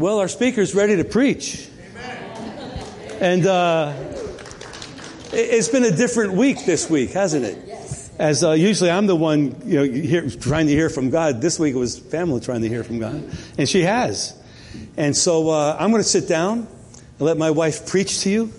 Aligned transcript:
Well, 0.00 0.18
our 0.20 0.28
speaker's 0.28 0.74
ready 0.74 0.96
to 0.96 1.04
preach. 1.04 1.68
And 3.20 3.46
uh, 3.46 3.92
it's 5.30 5.68
been 5.68 5.84
a 5.84 5.94
different 5.94 6.32
week 6.32 6.64
this 6.64 6.88
week, 6.88 7.10
hasn't 7.10 7.44
it? 7.44 8.10
As 8.18 8.42
uh, 8.42 8.52
usually 8.52 8.90
I'm 8.90 9.06
the 9.06 9.14
one, 9.14 9.60
you 9.66 9.76
know, 9.76 9.84
hear, 9.84 10.30
trying 10.30 10.68
to 10.68 10.72
hear 10.72 10.88
from 10.88 11.10
God. 11.10 11.42
This 11.42 11.58
week 11.58 11.74
it 11.74 11.78
was 11.78 12.00
Pamela 12.00 12.40
trying 12.40 12.62
to 12.62 12.68
hear 12.70 12.82
from 12.82 12.98
God, 12.98 13.30
and 13.58 13.68
she 13.68 13.82
has. 13.82 14.34
And 14.96 15.14
so 15.14 15.50
uh, 15.50 15.76
I'm 15.78 15.90
going 15.90 16.02
to 16.02 16.08
sit 16.08 16.26
down 16.26 16.60
and 16.60 17.20
let 17.20 17.36
my 17.36 17.50
wife 17.50 17.86
preach 17.86 18.20
to 18.20 18.30
you. 18.30 18.52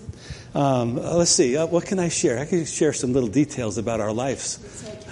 Um, 0.53 0.97
let's 0.97 1.31
see, 1.31 1.57
uh, 1.57 1.65
what 1.65 1.87
can 1.87 1.97
I 1.97 2.09
share? 2.09 2.37
I 2.37 2.45
can 2.45 2.65
share 2.65 2.93
some 2.93 3.13
little 3.13 3.29
details 3.29 3.79
about 3.79 3.99
our 3.99 4.13
lives. 4.13 4.59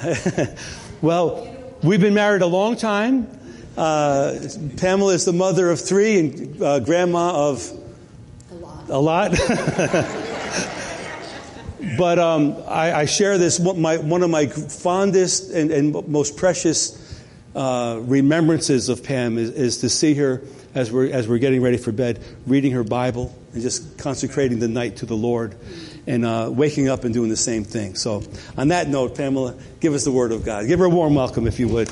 well, 1.02 1.74
we've 1.82 2.02
been 2.02 2.14
married 2.14 2.44
a 2.44 2.48
long 2.48 2.76
time. 2.76 3.39
Uh, 3.80 4.38
Pamela 4.76 5.14
is 5.14 5.24
the 5.24 5.32
mother 5.32 5.72
of 5.72 5.80
three 5.80 6.20
and 6.20 6.62
uh, 6.62 6.82
grandma 6.82 7.50
of 7.50 7.72
a 8.52 8.56
lot. 8.56 8.90
A 8.90 8.98
lot. 8.98 9.32
but 11.98 12.20
um, 12.20 12.58
I, 12.68 12.94
I, 12.94 13.06
share 13.06 13.38
this. 13.38 13.58
My, 13.58 13.96
one 13.96 14.22
of 14.22 14.30
my 14.30 14.48
fondest 14.48 15.52
and, 15.52 15.72
and 15.72 16.10
most 16.10 16.36
precious 16.36 17.22
uh, 17.56 18.02
remembrances 18.02 18.90
of 18.90 19.02
Pam 19.02 19.38
is, 19.38 19.52
is, 19.52 19.78
to 19.78 19.88
see 19.88 20.14
her 20.16 20.42
as 20.76 20.92
we're 20.92 21.10
as 21.10 21.30
we're 21.30 21.38
getting 21.38 21.62
ready 21.62 21.78
for 21.78 21.94
bed, 21.94 22.22
reading 22.46 22.74
her 22.74 22.84
Bible 22.84 23.34
and 23.54 23.62
just 23.62 23.98
consecrating 23.98 24.60
the 24.60 24.68
night 24.68 24.98
to 24.98 25.06
the 25.06 25.16
Lord, 25.16 25.56
and 26.06 26.26
uh, 26.26 26.50
waking 26.52 26.90
up 26.90 27.06
and 27.06 27.14
doing 27.14 27.30
the 27.30 27.38
same 27.38 27.64
thing. 27.64 27.96
So, 27.96 28.24
on 28.58 28.68
that 28.68 28.90
note, 28.90 29.16
Pamela, 29.16 29.56
give 29.80 29.94
us 29.94 30.04
the 30.04 30.12
word 30.12 30.34
of 30.34 30.44
God. 30.44 30.68
Give 30.68 30.80
her 30.80 30.86
a 30.86 30.90
warm 30.90 31.16
welcome, 31.16 31.48
if 31.48 31.62
you 31.62 31.70
would. 31.70 31.90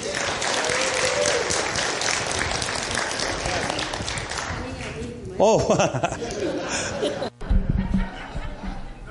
Oh. 5.39 5.59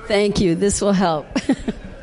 thank 0.07 0.39
you. 0.39 0.55
This 0.55 0.81
will 0.81 0.93
help. 0.93 1.25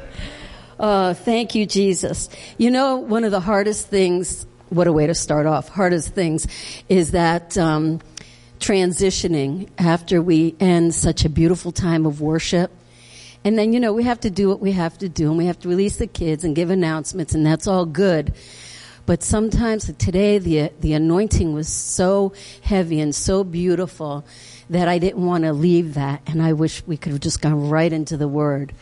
uh, 0.78 1.14
thank 1.14 1.54
you, 1.54 1.66
Jesus. 1.66 2.28
You 2.58 2.70
know, 2.70 2.96
one 2.96 3.24
of 3.24 3.30
the 3.30 3.40
hardest 3.40 3.88
things, 3.88 4.46
what 4.70 4.86
a 4.86 4.92
way 4.92 5.06
to 5.06 5.14
start 5.14 5.46
off, 5.46 5.68
hardest 5.68 6.14
things 6.14 6.46
is 6.88 7.10
that 7.10 7.58
um, 7.58 8.00
transitioning 8.60 9.68
after 9.78 10.22
we 10.22 10.54
end 10.58 10.94
such 10.94 11.24
a 11.24 11.28
beautiful 11.28 11.72
time 11.72 12.06
of 12.06 12.20
worship. 12.20 12.70
And 13.44 13.58
then, 13.58 13.74
you 13.74 13.80
know, 13.80 13.92
we 13.92 14.04
have 14.04 14.20
to 14.20 14.30
do 14.30 14.48
what 14.48 14.60
we 14.60 14.72
have 14.72 14.96
to 14.98 15.08
do 15.08 15.28
and 15.28 15.36
we 15.36 15.44
have 15.46 15.58
to 15.60 15.68
release 15.68 15.98
the 15.98 16.06
kids 16.06 16.44
and 16.44 16.56
give 16.56 16.70
announcements 16.70 17.34
and 17.34 17.44
that's 17.44 17.66
all 17.66 17.84
good. 17.84 18.32
But 19.06 19.22
sometimes 19.22 19.92
today 19.98 20.38
the, 20.38 20.72
the 20.80 20.94
anointing 20.94 21.52
was 21.52 21.68
so 21.68 22.32
heavy 22.62 23.00
and 23.00 23.14
so 23.14 23.44
beautiful 23.44 24.24
that 24.70 24.88
I 24.88 24.98
didn't 24.98 25.24
want 25.24 25.44
to 25.44 25.52
leave 25.52 25.94
that. 25.94 26.22
And 26.26 26.42
I 26.42 26.54
wish 26.54 26.86
we 26.86 26.96
could 26.96 27.12
have 27.12 27.20
just 27.20 27.42
gone 27.42 27.68
right 27.68 27.92
into 27.92 28.16
the 28.16 28.28
word. 28.28 28.72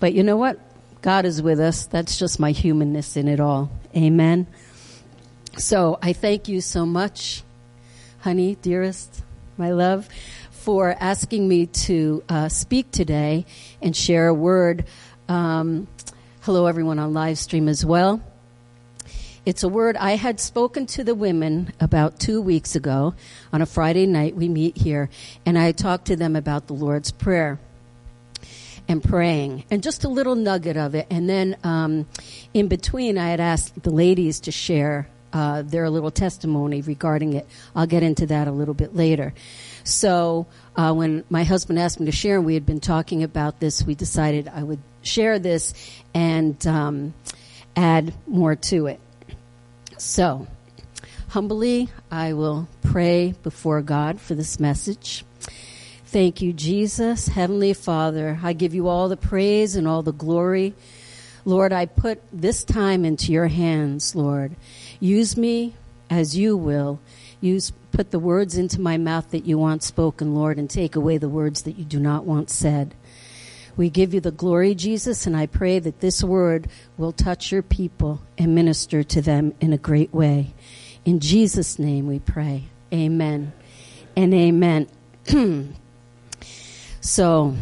But 0.00 0.12
you 0.12 0.22
know 0.22 0.36
what? 0.36 0.58
God 1.00 1.24
is 1.24 1.40
with 1.40 1.60
us. 1.60 1.86
That's 1.86 2.18
just 2.18 2.38
my 2.38 2.50
humanness 2.50 3.16
in 3.16 3.28
it 3.28 3.40
all. 3.40 3.70
Amen. 3.96 4.46
So 5.56 5.98
I 6.02 6.12
thank 6.12 6.48
you 6.48 6.60
so 6.60 6.84
much, 6.84 7.42
honey, 8.20 8.56
dearest, 8.56 9.22
my 9.56 9.70
love, 9.70 10.08
for 10.50 10.96
asking 10.98 11.46
me 11.46 11.66
to 11.66 12.24
uh, 12.28 12.48
speak 12.48 12.90
today 12.90 13.46
and 13.80 13.96
share 13.96 14.28
a 14.28 14.34
word. 14.34 14.86
Um, 15.28 15.86
hello, 16.40 16.66
everyone 16.66 16.98
on 16.98 17.14
live 17.14 17.38
stream 17.38 17.68
as 17.68 17.84
well. 17.84 18.22
It's 19.46 19.62
a 19.62 19.68
word 19.68 19.98
I 19.98 20.12
had 20.16 20.40
spoken 20.40 20.86
to 20.86 21.04
the 21.04 21.14
women 21.14 21.74
about 21.78 22.18
two 22.18 22.40
weeks 22.40 22.74
ago 22.74 23.14
on 23.52 23.60
a 23.60 23.66
Friday 23.66 24.06
night. 24.06 24.34
We 24.34 24.48
meet 24.48 24.78
here, 24.78 25.10
and 25.44 25.58
I 25.58 25.72
talked 25.72 26.06
to 26.06 26.16
them 26.16 26.34
about 26.34 26.66
the 26.66 26.72
Lord's 26.72 27.12
Prayer 27.12 27.60
and 28.88 29.04
praying, 29.04 29.64
and 29.70 29.82
just 29.82 30.04
a 30.04 30.08
little 30.08 30.34
nugget 30.34 30.78
of 30.78 30.94
it. 30.94 31.06
And 31.10 31.28
then 31.28 31.58
um, 31.62 32.08
in 32.54 32.68
between, 32.68 33.18
I 33.18 33.28
had 33.28 33.40
asked 33.40 33.82
the 33.82 33.90
ladies 33.90 34.40
to 34.40 34.50
share 34.50 35.08
uh, 35.34 35.60
their 35.60 35.90
little 35.90 36.10
testimony 36.10 36.80
regarding 36.80 37.34
it. 37.34 37.46
I'll 37.76 37.86
get 37.86 38.02
into 38.02 38.24
that 38.28 38.48
a 38.48 38.52
little 38.52 38.72
bit 38.72 38.96
later. 38.96 39.34
So 39.82 40.46
uh, 40.74 40.94
when 40.94 41.22
my 41.28 41.44
husband 41.44 41.78
asked 41.78 42.00
me 42.00 42.06
to 42.06 42.12
share, 42.12 42.36
and 42.36 42.46
we 42.46 42.54
had 42.54 42.64
been 42.64 42.80
talking 42.80 43.22
about 43.22 43.60
this, 43.60 43.82
we 43.82 43.94
decided 43.94 44.48
I 44.48 44.62
would 44.62 44.80
share 45.02 45.38
this 45.38 45.74
and 46.14 46.66
um, 46.66 47.12
add 47.76 48.14
more 48.26 48.56
to 48.56 48.86
it. 48.86 49.00
So, 50.04 50.46
humbly, 51.28 51.88
I 52.10 52.34
will 52.34 52.68
pray 52.82 53.34
before 53.42 53.80
God 53.80 54.20
for 54.20 54.34
this 54.34 54.60
message. 54.60 55.24
Thank 56.04 56.42
you, 56.42 56.52
Jesus. 56.52 57.28
Heavenly 57.28 57.72
Father, 57.72 58.38
I 58.42 58.52
give 58.52 58.74
you 58.74 58.86
all 58.86 59.08
the 59.08 59.16
praise 59.16 59.76
and 59.76 59.88
all 59.88 60.02
the 60.02 60.12
glory. 60.12 60.74
Lord, 61.46 61.72
I 61.72 61.86
put 61.86 62.20
this 62.30 62.64
time 62.64 63.06
into 63.06 63.32
your 63.32 63.48
hands, 63.48 64.14
Lord. 64.14 64.54
Use 65.00 65.38
me 65.38 65.72
as 66.10 66.36
you 66.36 66.54
will. 66.54 67.00
Use, 67.40 67.72
put 67.90 68.10
the 68.10 68.18
words 68.18 68.58
into 68.58 68.82
my 68.82 68.98
mouth 68.98 69.30
that 69.30 69.46
you 69.46 69.56
want 69.56 69.82
spoken, 69.82 70.34
Lord, 70.34 70.58
and 70.58 70.68
take 70.68 70.96
away 70.96 71.16
the 71.16 71.30
words 71.30 71.62
that 71.62 71.78
you 71.78 71.84
do 71.84 71.98
not 71.98 72.26
want 72.26 72.50
said. 72.50 72.94
We 73.76 73.90
give 73.90 74.14
you 74.14 74.20
the 74.20 74.30
glory, 74.30 74.74
Jesus, 74.74 75.26
and 75.26 75.36
I 75.36 75.46
pray 75.46 75.78
that 75.78 76.00
this 76.00 76.22
word 76.22 76.68
will 76.96 77.12
touch 77.12 77.50
your 77.50 77.62
people 77.62 78.22
and 78.38 78.54
minister 78.54 79.02
to 79.02 79.20
them 79.20 79.54
in 79.60 79.72
a 79.72 79.78
great 79.78 80.14
way. 80.14 80.54
In 81.04 81.20
Jesus' 81.20 81.78
name 81.78 82.06
we 82.06 82.18
pray. 82.18 82.64
Amen 82.92 83.52
and 84.16 84.32
amen. 84.32 84.88
so, 87.00 87.54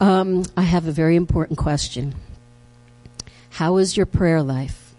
um, 0.00 0.44
I 0.56 0.62
have 0.62 0.86
a 0.86 0.92
very 0.92 1.16
important 1.16 1.58
question. 1.58 2.14
How 3.50 3.76
is 3.76 3.96
your 3.96 4.06
prayer 4.06 4.42
life? 4.42 4.94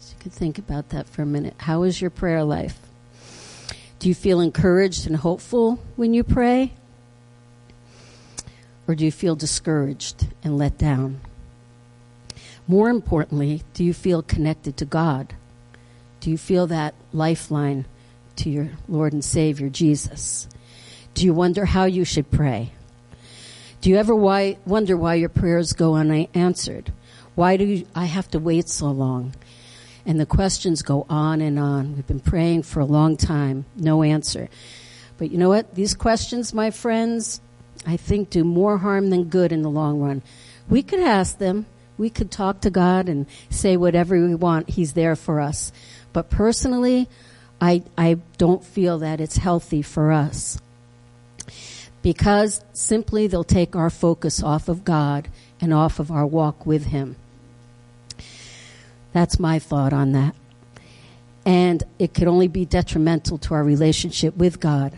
So 0.00 0.14
you 0.16 0.22
could 0.22 0.32
think 0.32 0.58
about 0.58 0.90
that 0.90 1.08
for 1.08 1.22
a 1.22 1.26
minute. 1.26 1.54
How 1.58 1.84
is 1.84 2.00
your 2.00 2.10
prayer 2.10 2.44
life? 2.44 2.78
Do 3.98 4.08
you 4.08 4.14
feel 4.14 4.40
encouraged 4.40 5.06
and 5.06 5.16
hopeful 5.16 5.78
when 5.96 6.12
you 6.12 6.24
pray? 6.24 6.72
Or 8.86 8.94
do 8.94 9.04
you 9.04 9.12
feel 9.12 9.34
discouraged 9.34 10.28
and 10.42 10.58
let 10.58 10.78
down? 10.78 11.20
More 12.66 12.88
importantly, 12.88 13.62
do 13.74 13.84
you 13.84 13.92
feel 13.92 14.22
connected 14.22 14.76
to 14.78 14.84
God? 14.84 15.34
Do 16.20 16.30
you 16.30 16.38
feel 16.38 16.66
that 16.68 16.94
lifeline 17.12 17.86
to 18.36 18.50
your 18.50 18.70
Lord 18.88 19.12
and 19.12 19.24
Savior, 19.24 19.68
Jesus? 19.68 20.48
Do 21.12 21.24
you 21.24 21.34
wonder 21.34 21.64
how 21.64 21.84
you 21.84 22.04
should 22.04 22.30
pray? 22.30 22.72
Do 23.80 23.90
you 23.90 23.96
ever 23.96 24.14
why, 24.14 24.56
wonder 24.64 24.96
why 24.96 25.14
your 25.16 25.28
prayers 25.28 25.74
go 25.74 25.94
unanswered? 25.94 26.90
Why 27.34 27.56
do 27.56 27.64
you, 27.64 27.86
I 27.94 28.06
have 28.06 28.30
to 28.30 28.38
wait 28.38 28.68
so 28.68 28.86
long? 28.86 29.34
And 30.06 30.18
the 30.18 30.26
questions 30.26 30.82
go 30.82 31.04
on 31.08 31.40
and 31.40 31.58
on. 31.58 31.94
We've 31.94 32.06
been 32.06 32.20
praying 32.20 32.62
for 32.62 32.80
a 32.80 32.86
long 32.86 33.16
time, 33.16 33.66
no 33.76 34.02
answer. 34.02 34.48
But 35.18 35.30
you 35.30 35.38
know 35.38 35.50
what? 35.50 35.74
These 35.74 35.94
questions, 35.94 36.54
my 36.54 36.70
friends, 36.70 37.40
I 37.86 37.96
think, 37.96 38.30
do 38.30 38.44
more 38.44 38.78
harm 38.78 39.10
than 39.10 39.24
good 39.24 39.52
in 39.52 39.62
the 39.62 39.70
long 39.70 40.00
run. 40.00 40.22
We 40.68 40.82
could 40.82 41.00
ask 41.00 41.38
them. 41.38 41.66
We 41.96 42.10
could 42.10 42.30
talk 42.30 42.60
to 42.62 42.70
God 42.70 43.08
and 43.08 43.26
say 43.50 43.76
whatever 43.76 44.20
we 44.20 44.34
want. 44.34 44.70
He's 44.70 44.94
there 44.94 45.14
for 45.14 45.40
us. 45.40 45.70
But 46.12 46.30
personally, 46.30 47.08
I, 47.60 47.82
I 47.96 48.18
don't 48.36 48.64
feel 48.64 48.98
that 48.98 49.20
it's 49.20 49.36
healthy 49.36 49.82
for 49.82 50.12
us. 50.12 50.60
Because 52.02 52.62
simply 52.72 53.26
they'll 53.26 53.44
take 53.44 53.76
our 53.76 53.90
focus 53.90 54.42
off 54.42 54.68
of 54.68 54.84
God 54.84 55.28
and 55.60 55.72
off 55.72 55.98
of 55.98 56.10
our 56.10 56.26
walk 56.26 56.66
with 56.66 56.86
Him. 56.86 57.16
That's 59.12 59.38
my 59.38 59.58
thought 59.58 59.92
on 59.92 60.12
that. 60.12 60.34
And 61.46 61.82
it 61.98 62.12
could 62.12 62.26
only 62.26 62.48
be 62.48 62.64
detrimental 62.64 63.38
to 63.38 63.54
our 63.54 63.62
relationship 63.62 64.36
with 64.36 64.60
God. 64.60 64.92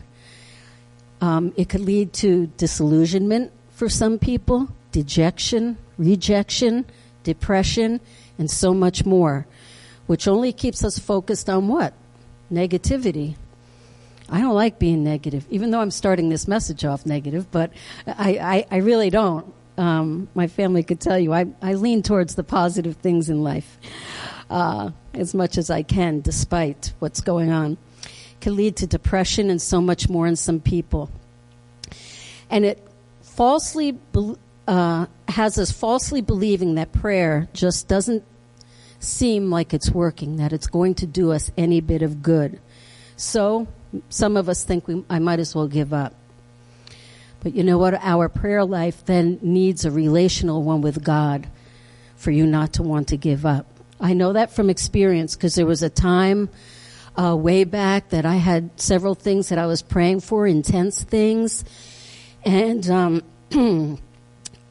Um, 1.26 1.52
it 1.56 1.68
could 1.68 1.80
lead 1.80 2.12
to 2.22 2.46
disillusionment 2.56 3.50
for 3.72 3.88
some 3.88 4.16
people, 4.16 4.68
dejection, 4.92 5.76
rejection, 5.98 6.86
depression, 7.24 8.00
and 8.38 8.48
so 8.48 8.72
much 8.72 9.04
more, 9.04 9.44
which 10.06 10.28
only 10.28 10.52
keeps 10.52 10.84
us 10.84 11.00
focused 11.00 11.50
on 11.50 11.66
what? 11.66 11.94
Negativity. 12.52 13.34
I 14.30 14.40
don't 14.40 14.54
like 14.54 14.78
being 14.78 15.02
negative, 15.02 15.44
even 15.50 15.72
though 15.72 15.80
I'm 15.80 15.90
starting 15.90 16.28
this 16.28 16.46
message 16.46 16.84
off 16.84 17.04
negative, 17.04 17.50
but 17.50 17.72
I, 18.06 18.64
I, 18.70 18.76
I 18.76 18.76
really 18.76 19.10
don't. 19.10 19.52
Um, 19.76 20.28
my 20.32 20.46
family 20.46 20.84
could 20.84 21.00
tell 21.00 21.18
you 21.18 21.32
I, 21.32 21.46
I 21.60 21.74
lean 21.74 22.04
towards 22.04 22.36
the 22.36 22.44
positive 22.44 22.98
things 22.98 23.28
in 23.28 23.42
life 23.42 23.78
uh, 24.48 24.90
as 25.12 25.34
much 25.34 25.58
as 25.58 25.70
I 25.70 25.82
can, 25.82 26.20
despite 26.20 26.92
what's 27.00 27.20
going 27.20 27.50
on 27.50 27.78
can 28.40 28.56
lead 28.56 28.76
to 28.76 28.86
depression 28.86 29.50
and 29.50 29.60
so 29.60 29.80
much 29.80 30.08
more 30.08 30.26
in 30.26 30.36
some 30.36 30.60
people. 30.60 31.10
And 32.50 32.64
it 32.64 32.86
falsely 33.22 33.98
uh, 34.68 35.06
has 35.28 35.58
us 35.58 35.70
falsely 35.70 36.20
believing 36.20 36.76
that 36.76 36.92
prayer 36.92 37.48
just 37.52 37.88
doesn't 37.88 38.24
seem 38.98 39.50
like 39.50 39.74
it's 39.74 39.90
working, 39.90 40.36
that 40.36 40.52
it's 40.52 40.66
going 40.66 40.94
to 40.94 41.06
do 41.06 41.32
us 41.32 41.50
any 41.56 41.80
bit 41.80 42.02
of 42.02 42.22
good. 42.22 42.58
So 43.16 43.68
some 44.08 44.36
of 44.36 44.48
us 44.48 44.64
think 44.64 44.88
we, 44.88 45.04
I 45.08 45.18
might 45.18 45.38
as 45.38 45.54
well 45.54 45.68
give 45.68 45.92
up. 45.92 46.14
But 47.40 47.54
you 47.54 47.62
know 47.62 47.78
what? 47.78 47.94
Our 47.94 48.28
prayer 48.28 48.64
life 48.64 49.04
then 49.04 49.38
needs 49.42 49.84
a 49.84 49.90
relational 49.90 50.62
one 50.62 50.80
with 50.80 51.04
God 51.04 51.46
for 52.16 52.30
you 52.30 52.46
not 52.46 52.72
to 52.74 52.82
want 52.82 53.08
to 53.08 53.16
give 53.16 53.46
up. 53.46 53.66
I 54.00 54.14
know 54.14 54.32
that 54.32 54.50
from 54.50 54.68
experience 54.68 55.36
because 55.36 55.54
there 55.54 55.66
was 55.66 55.82
a 55.82 55.90
time 55.90 56.48
uh, 57.18 57.34
way 57.36 57.64
back 57.64 58.10
that 58.10 58.26
I 58.26 58.36
had 58.36 58.80
several 58.80 59.14
things 59.14 59.48
that 59.48 59.58
I 59.58 59.66
was 59.66 59.82
praying 59.82 60.20
for, 60.20 60.46
intense 60.46 61.02
things. 61.02 61.64
And 62.44 62.88
um, 62.90 63.22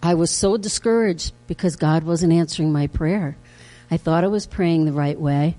I 0.04 0.14
was 0.14 0.32
so 0.32 0.58
discouraged 0.58 1.34
because 1.48 1.76
God 1.76 2.04
wasn't 2.04 2.34
answering 2.34 2.72
my 2.72 2.88
prayer. 2.88 3.38
I 3.90 3.98
thought 3.98 4.24
I 4.24 4.28
was 4.28 4.46
praying 4.46 4.86
the 4.86 4.94
right 4.94 5.20
way. 5.20 5.56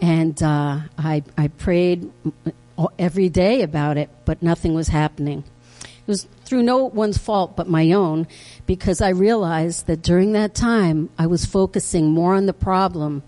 And 0.00 0.40
uh, 0.42 0.80
I, 0.98 1.22
I 1.36 1.48
prayed 1.48 2.10
every 2.98 3.28
day 3.28 3.62
about 3.62 3.96
it, 3.96 4.08
but 4.24 4.42
nothing 4.42 4.74
was 4.74 4.88
happening. 4.88 5.44
It 5.82 6.06
was 6.06 6.26
through 6.44 6.62
no 6.64 6.84
one's 6.86 7.18
fault 7.18 7.54
but 7.54 7.68
my 7.68 7.92
own 7.92 8.26
because 8.66 9.00
I 9.00 9.10
realized 9.10 9.86
that 9.86 10.02
during 10.02 10.32
that 10.32 10.52
time 10.54 11.08
I 11.16 11.28
was 11.28 11.44
focusing 11.44 12.10
more 12.10 12.34
on 12.34 12.46
the 12.46 12.52
problem 12.52 13.22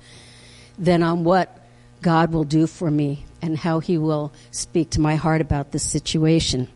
than 0.76 1.04
on 1.04 1.22
what 1.22 1.61
God 2.02 2.32
will 2.32 2.44
do 2.44 2.66
for 2.66 2.90
me 2.90 3.24
and 3.40 3.56
how 3.56 3.80
He 3.80 3.96
will 3.96 4.32
speak 4.50 4.90
to 4.90 5.00
my 5.00 5.16
heart 5.16 5.40
about 5.40 5.72
this 5.72 5.82
situation. 5.82 6.68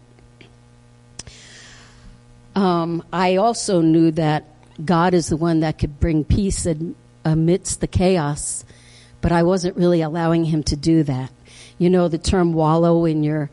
Um, 2.55 3.05
I 3.13 3.37
also 3.37 3.83
knew 3.83 4.11
that 4.13 4.45
God 4.83 5.13
is 5.13 5.29
the 5.29 5.37
one 5.37 5.61
that 5.61 5.79
could 5.79 6.01
bring 6.01 6.25
peace 6.25 6.67
amidst 7.25 7.81
the 7.81 7.87
chaos, 7.87 8.65
but 9.21 9.33
I 9.33 9.43
wasn't 9.43 9.77
really 9.77 10.01
allowing 10.01 10.45
Him 10.45 10.63
to 10.65 10.77
do 10.77 11.03
that. 11.03 11.31
You 11.79 11.91
know 11.91 12.09
the 12.09 12.19
term 12.19 12.55
wallow 12.55 13.05
in 13.05 13.23
your 13.23 13.51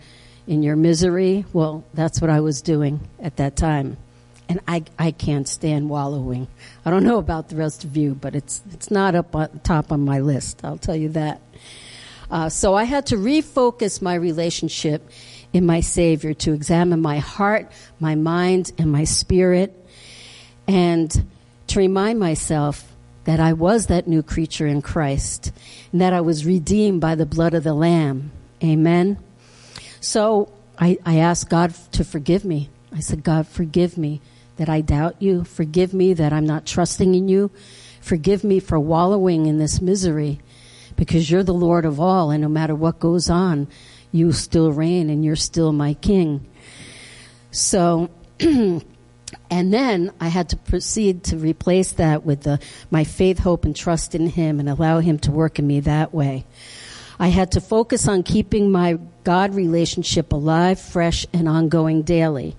in 0.47 0.63
your 0.63 0.75
misery? 0.75 1.45
Well, 1.53 1.83
that's 1.93 2.21
what 2.21 2.29
I 2.29 2.41
was 2.41 2.61
doing 2.61 2.99
at 3.19 3.37
that 3.37 3.55
time. 3.55 3.97
And 4.53 4.61
I, 4.67 4.83
I 4.99 5.09
can't 5.09 5.47
stand 5.47 5.89
wallowing. 5.89 6.47
I 6.85 6.91
don't 6.91 7.03
know 7.03 7.17
about 7.17 7.49
the 7.49 7.55
rest 7.55 7.83
of 7.85 7.97
you, 7.97 8.13
but 8.13 8.35
it's, 8.35 8.61
it's 8.71 8.91
not 8.91 9.15
up 9.15 9.35
on 9.35 9.61
top 9.63 9.91
on 9.91 10.05
my 10.05 10.19
list. 10.19 10.63
I'll 10.63 10.77
tell 10.77 10.95
you 10.95 11.09
that. 11.09 11.41
Uh, 12.29 12.49
so 12.49 12.75
I 12.75 12.83
had 12.83 13.07
to 13.07 13.15
refocus 13.15 13.99
my 13.99 14.13
relationship 14.13 15.09
in 15.53 15.65
my 15.65 15.79
Savior 15.79 16.35
to 16.35 16.53
examine 16.53 17.01
my 17.01 17.17
heart, 17.17 17.71
my 17.99 18.13
mind, 18.13 18.73
and 18.77 18.91
my 18.91 19.05
spirit, 19.05 19.73
and 20.67 21.25
to 21.65 21.79
remind 21.79 22.19
myself 22.19 22.93
that 23.23 23.39
I 23.39 23.53
was 23.53 23.87
that 23.87 24.07
new 24.07 24.21
creature 24.21 24.67
in 24.67 24.83
Christ, 24.83 25.51
and 25.91 25.99
that 25.99 26.13
I 26.13 26.21
was 26.21 26.45
redeemed 26.45 27.01
by 27.01 27.15
the 27.15 27.25
blood 27.25 27.55
of 27.55 27.63
the 27.63 27.73
Lamb. 27.73 28.31
Amen. 28.63 29.17
So 29.99 30.53
I, 30.77 30.99
I 31.03 31.17
asked 31.17 31.49
God 31.49 31.73
to 31.93 32.03
forgive 32.03 32.45
me. 32.45 32.69
I 32.91 32.99
said, 32.99 33.23
God, 33.23 33.47
forgive 33.47 33.97
me 33.97 34.21
that 34.57 34.69
I 34.69 34.81
doubt 34.81 35.21
you. 35.21 35.43
Forgive 35.43 35.93
me 35.93 36.13
that 36.13 36.33
I'm 36.33 36.45
not 36.45 36.65
trusting 36.65 37.15
in 37.15 37.27
you. 37.27 37.51
Forgive 38.01 38.43
me 38.43 38.59
for 38.59 38.79
wallowing 38.79 39.45
in 39.45 39.57
this 39.57 39.81
misery 39.81 40.39
because 40.95 41.29
you're 41.29 41.43
the 41.43 41.53
Lord 41.53 41.85
of 41.85 41.99
all, 41.99 42.31
and 42.31 42.41
no 42.41 42.49
matter 42.49 42.75
what 42.75 42.99
goes 42.99 43.29
on, 43.29 43.67
you 44.11 44.31
still 44.31 44.71
reign 44.71 45.09
and 45.09 45.23
you're 45.25 45.35
still 45.35 45.71
my 45.71 45.95
king. 45.95 46.45
So, 47.51 48.09
and 48.39 48.83
then 49.49 50.11
I 50.19 50.27
had 50.27 50.49
to 50.49 50.57
proceed 50.57 51.23
to 51.25 51.37
replace 51.37 51.93
that 51.93 52.25
with 52.25 52.41
the, 52.43 52.59
my 52.91 53.03
faith, 53.03 53.39
hope, 53.39 53.65
and 53.65 53.75
trust 53.75 54.15
in 54.15 54.27
Him 54.27 54.59
and 54.59 54.69
allow 54.69 54.99
Him 54.99 55.19
to 55.19 55.31
work 55.31 55.59
in 55.59 55.67
me 55.67 55.79
that 55.81 56.13
way. 56.13 56.45
I 57.19 57.27
had 57.27 57.51
to 57.53 57.61
focus 57.61 58.07
on 58.07 58.23
keeping 58.23 58.71
my 58.71 58.97
God 59.23 59.55
relationship 59.55 60.33
alive, 60.33 60.79
fresh, 60.79 61.25
and 61.31 61.47
ongoing 61.47 62.01
daily. 62.01 62.55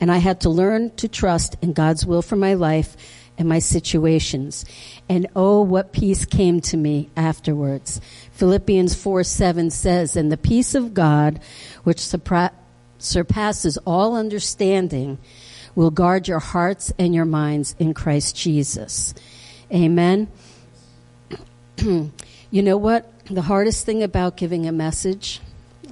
And 0.00 0.10
I 0.10 0.18
had 0.18 0.40
to 0.42 0.50
learn 0.50 0.90
to 0.96 1.08
trust 1.08 1.56
in 1.62 1.72
God's 1.72 2.04
will 2.04 2.22
for 2.22 2.36
my 2.36 2.54
life 2.54 2.96
and 3.36 3.48
my 3.48 3.58
situations. 3.58 4.64
And 5.08 5.26
oh, 5.34 5.62
what 5.62 5.92
peace 5.92 6.24
came 6.24 6.60
to 6.62 6.76
me 6.76 7.10
afterwards. 7.16 8.00
Philippians 8.32 8.94
4 8.94 9.24
7 9.24 9.70
says, 9.70 10.16
And 10.16 10.30
the 10.30 10.36
peace 10.36 10.74
of 10.74 10.94
God, 10.94 11.40
which 11.82 12.00
surpasses 12.98 13.78
all 13.86 14.16
understanding, 14.16 15.18
will 15.74 15.90
guard 15.90 16.28
your 16.28 16.38
hearts 16.38 16.92
and 16.98 17.14
your 17.14 17.24
minds 17.24 17.74
in 17.78 17.94
Christ 17.94 18.36
Jesus. 18.36 19.14
Amen. 19.72 20.28
you 21.78 22.12
know 22.50 22.76
what? 22.76 23.10
The 23.26 23.42
hardest 23.42 23.86
thing 23.86 24.02
about 24.02 24.36
giving 24.36 24.66
a 24.66 24.72
message, 24.72 25.40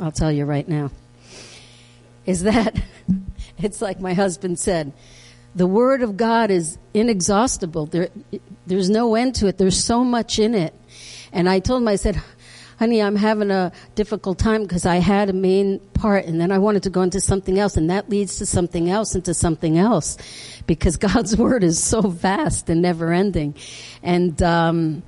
I'll 0.00 0.12
tell 0.12 0.30
you 0.30 0.44
right 0.44 0.68
now, 0.68 0.90
is 2.26 2.42
that 2.44 2.80
it's 3.64 3.80
like 3.80 4.00
my 4.00 4.14
husband 4.14 4.58
said 4.58 4.92
the 5.54 5.66
Word 5.66 6.02
of 6.02 6.16
God 6.16 6.50
is 6.50 6.78
inexhaustible. 6.94 7.86
There, 7.86 8.08
there's 8.66 8.88
no 8.88 9.14
end 9.14 9.34
to 9.36 9.48
it. 9.48 9.58
There's 9.58 9.82
so 9.82 10.02
much 10.02 10.38
in 10.38 10.54
it. 10.54 10.74
And 11.30 11.48
I 11.48 11.58
told 11.58 11.82
him, 11.82 11.88
I 11.88 11.96
said, 11.96 12.20
honey, 12.78 13.02
I'm 13.02 13.16
having 13.16 13.50
a 13.50 13.70
difficult 13.94 14.38
time 14.38 14.62
because 14.62 14.86
I 14.86 14.96
had 14.96 15.28
a 15.28 15.34
main 15.34 15.78
part 15.94 16.24
and 16.24 16.40
then 16.40 16.50
I 16.50 16.58
wanted 16.58 16.84
to 16.84 16.90
go 16.90 17.02
into 17.02 17.20
something 17.20 17.58
else 17.58 17.76
and 17.76 17.90
that 17.90 18.08
leads 18.08 18.38
to 18.38 18.46
something 18.46 18.88
else 18.88 19.14
into 19.14 19.34
something 19.34 19.78
else 19.78 20.16
because 20.66 20.96
God's 21.12 21.36
Word 21.36 21.64
is 21.64 21.82
so 21.82 22.00
vast 22.00 22.70
and 22.70 22.80
never 22.80 23.12
ending. 23.12 23.54
And, 24.02 24.42
um, 24.42 25.02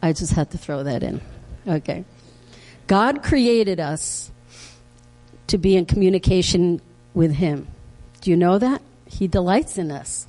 I 0.00 0.12
just 0.12 0.34
had 0.34 0.50
to 0.50 0.58
throw 0.58 0.82
that 0.82 1.02
in. 1.02 1.20
Okay. 1.66 2.04
God 2.86 3.22
created 3.22 3.80
us 3.80 4.30
to 5.46 5.58
be 5.58 5.76
in 5.76 5.86
communication 5.86 6.80
with 7.14 7.36
Him. 7.36 7.68
Do 8.20 8.30
you 8.30 8.36
know 8.36 8.58
that? 8.58 8.82
He 9.06 9.28
delights 9.28 9.78
in 9.78 9.90
us. 9.90 10.26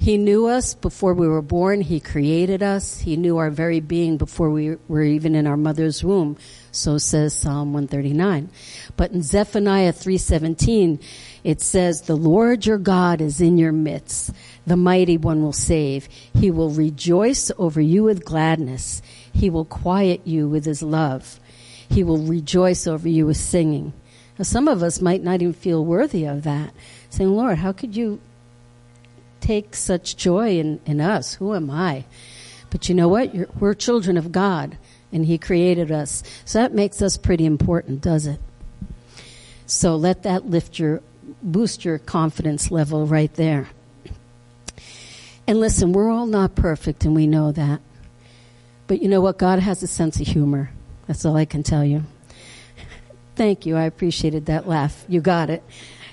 He 0.00 0.16
knew 0.16 0.46
us 0.46 0.72
before 0.72 1.12
we 1.12 1.28
were 1.28 1.42
born. 1.42 1.82
He 1.82 2.00
created 2.00 2.62
us. 2.62 3.00
He 3.00 3.16
knew 3.16 3.36
our 3.36 3.50
very 3.50 3.80
being 3.80 4.16
before 4.16 4.48
we 4.48 4.76
were 4.88 5.02
even 5.02 5.34
in 5.34 5.46
our 5.46 5.58
mother's 5.58 6.02
womb. 6.02 6.38
So 6.72 6.96
says 6.96 7.34
Psalm 7.34 7.74
139. 7.74 8.48
But 8.96 9.12
in 9.12 9.22
Zephaniah 9.22 9.92
3:17, 9.92 11.00
it 11.44 11.60
says, 11.60 12.02
"The 12.02 12.16
Lord 12.16 12.64
your 12.64 12.78
God 12.78 13.20
is 13.20 13.42
in 13.42 13.58
your 13.58 13.72
midst. 13.72 14.30
The 14.66 14.78
mighty 14.78 15.18
one 15.18 15.42
will 15.42 15.52
save. 15.52 16.08
He 16.32 16.50
will 16.50 16.70
rejoice 16.70 17.52
over 17.58 17.82
you 17.82 18.04
with 18.04 18.24
gladness. 18.24 19.02
He 19.30 19.50
will 19.50 19.66
quiet 19.66 20.22
you 20.24 20.48
with 20.48 20.64
his 20.64 20.82
love. 20.82 21.38
He 21.90 22.02
will 22.02 22.18
rejoice 22.18 22.86
over 22.86 23.08
you 23.08 23.26
with 23.26 23.36
singing." 23.36 23.92
Some 24.46 24.68
of 24.68 24.82
us 24.82 25.00
might 25.00 25.22
not 25.22 25.42
even 25.42 25.52
feel 25.52 25.84
worthy 25.84 26.24
of 26.24 26.42
that 26.44 26.72
saying, 27.10 27.30
Lord, 27.30 27.58
how 27.58 27.72
could 27.72 27.96
you 27.96 28.20
take 29.40 29.74
such 29.74 30.16
joy 30.16 30.58
in, 30.58 30.80
in 30.86 31.00
us? 31.00 31.34
Who 31.34 31.54
am 31.54 31.70
I? 31.70 32.04
But 32.70 32.88
you 32.88 32.94
know 32.94 33.08
what? 33.08 33.34
You're, 33.34 33.48
we're 33.58 33.74
children 33.74 34.16
of 34.16 34.32
God, 34.32 34.78
and 35.12 35.26
He 35.26 35.38
created 35.38 35.90
us. 35.90 36.22
So 36.44 36.60
that 36.60 36.72
makes 36.72 37.02
us 37.02 37.16
pretty 37.16 37.44
important, 37.44 38.00
does 38.00 38.26
it? 38.26 38.40
So 39.66 39.96
let 39.96 40.22
that 40.22 40.46
lift 40.46 40.78
your, 40.78 41.02
boost 41.42 41.84
your 41.84 41.98
confidence 41.98 42.70
level 42.70 43.06
right 43.06 43.32
there. 43.34 43.68
And 45.46 45.58
listen, 45.58 45.92
we're 45.92 46.10
all 46.10 46.26
not 46.26 46.54
perfect, 46.54 47.04
and 47.04 47.14
we 47.14 47.26
know 47.26 47.50
that. 47.52 47.80
But 48.86 49.02
you 49.02 49.08
know 49.08 49.20
what? 49.20 49.38
God 49.38 49.58
has 49.58 49.82
a 49.82 49.86
sense 49.86 50.20
of 50.20 50.26
humor. 50.26 50.70
That's 51.06 51.24
all 51.24 51.36
I 51.36 51.44
can 51.44 51.62
tell 51.62 51.84
you. 51.84 52.04
Thank 53.40 53.64
you. 53.64 53.74
I 53.74 53.84
appreciated 53.84 54.44
that 54.46 54.68
laugh. 54.68 55.02
You 55.08 55.22
got 55.22 55.48
it. 55.48 55.62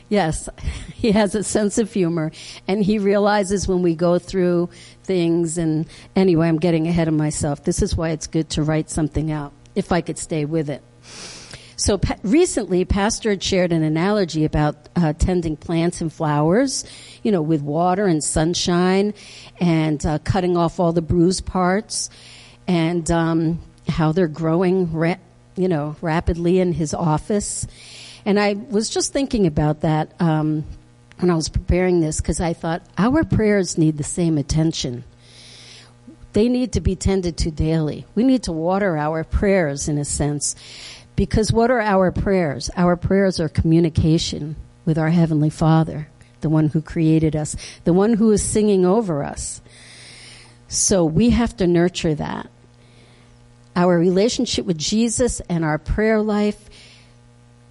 Yes, 0.07 0.47
he 0.93 1.11
has 1.11 1.35
a 1.35 1.43
sense 1.43 1.77
of 1.77 1.91
humor, 1.91 2.31
and 2.69 2.81
he 2.81 2.99
realizes 2.99 3.67
when 3.67 3.81
we 3.81 3.95
go 3.95 4.17
through 4.17 4.69
things. 5.03 5.57
And 5.57 5.87
anyway, 6.15 6.47
I'm 6.47 6.57
getting 6.57 6.87
ahead 6.87 7.09
of 7.09 7.13
myself. 7.13 7.65
This 7.65 7.81
is 7.81 7.97
why 7.97 8.11
it's 8.11 8.27
good 8.27 8.49
to 8.51 8.63
write 8.63 8.89
something 8.89 9.29
out, 9.29 9.51
if 9.75 9.91
I 9.91 9.99
could 9.99 10.17
stay 10.17 10.45
with 10.45 10.69
it. 10.69 10.81
So 11.75 11.97
pa- 11.97 12.15
recently, 12.23 12.85
Pastor 12.85 13.31
had 13.31 13.43
shared 13.43 13.73
an 13.73 13.83
analogy 13.83 14.45
about 14.45 14.87
uh, 14.95 15.11
tending 15.11 15.57
plants 15.57 15.99
and 15.99 16.13
flowers, 16.13 16.85
you 17.23 17.33
know, 17.33 17.41
with 17.41 17.61
water 17.61 18.05
and 18.05 18.23
sunshine, 18.23 19.13
and 19.59 20.05
uh, 20.05 20.19
cutting 20.19 20.55
off 20.55 20.79
all 20.79 20.93
the 20.93 21.01
bruised 21.01 21.45
parts, 21.45 22.09
and 22.69 23.11
um, 23.11 23.59
how 23.89 24.13
they're 24.13 24.29
growing, 24.29 24.93
ra- 24.93 25.15
you 25.57 25.67
know, 25.67 25.95
rapidly 26.01 26.59
in 26.59 26.71
his 26.71 26.93
office. 26.93 27.67
And 28.25 28.39
I 28.39 28.53
was 28.53 28.89
just 28.89 29.11
thinking 29.11 29.47
about 29.47 29.81
that 29.81 30.13
um, 30.21 30.65
when 31.19 31.29
I 31.29 31.35
was 31.35 31.49
preparing 31.49 31.99
this 31.99 32.21
because 32.21 32.39
I 32.39 32.53
thought 32.53 32.83
our 32.97 33.23
prayers 33.23 33.77
need 33.77 33.97
the 33.97 34.03
same 34.03 34.37
attention. 34.37 35.03
They 36.33 36.49
need 36.49 36.73
to 36.73 36.81
be 36.81 36.95
tended 36.95 37.37
to 37.37 37.51
daily. 37.51 38.05
We 38.13 38.23
need 38.23 38.43
to 38.43 38.51
water 38.51 38.97
our 38.97 39.23
prayers 39.23 39.87
in 39.87 39.97
a 39.97 40.05
sense. 40.05 40.55
Because 41.15 41.51
what 41.51 41.71
are 41.71 41.81
our 41.81 42.11
prayers? 42.11 42.69
Our 42.77 42.95
prayers 42.95 43.39
are 43.39 43.49
communication 43.49 44.55
with 44.85 44.99
our 44.99 45.09
Heavenly 45.09 45.49
Father, 45.49 46.07
the 46.41 46.49
one 46.49 46.69
who 46.69 46.81
created 46.81 47.35
us, 47.35 47.55
the 47.85 47.93
one 47.93 48.13
who 48.13 48.31
is 48.31 48.43
singing 48.43 48.85
over 48.85 49.23
us. 49.23 49.61
So 50.67 51.05
we 51.05 51.31
have 51.31 51.57
to 51.57 51.65
nurture 51.65 52.13
that. 52.13 52.49
Our 53.77 53.99
relationship 53.99 54.65
with 54.65 54.79
Jesus 54.79 55.39
and 55.41 55.63
our 55.63 55.77
prayer 55.77 56.19
life 56.19 56.67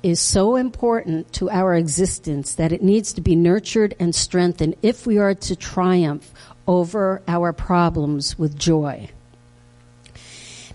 is 0.05 0.21
so 0.21 0.55
important 0.55 1.33
to 1.33 1.51
our 1.51 1.75
existence 1.75 2.55
that 2.55 2.71
it 2.71 2.81
needs 2.81 3.13
to 3.15 3.21
be 3.21 3.35
nurtured 3.35 3.97
and 3.99 4.15
strengthened 4.15 4.77
if 4.83 5.05
we 5.05 5.19
are 5.19 5.35
to 5.35 5.57
triumph 5.57 6.33
over 6.65 7.23
our 7.27 7.53
problems 7.53 8.39
with 8.39 8.57
joy. 8.57 9.09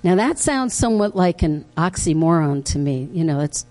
Now 0.04 0.16
that 0.16 0.38
sounds 0.38 0.74
somewhat 0.74 1.16
like 1.16 1.44
an 1.44 1.64
oxymoron 1.78 2.66
to 2.66 2.78
me. 2.78 3.08
You 3.14 3.24
know, 3.24 3.40
it's, 3.40 3.66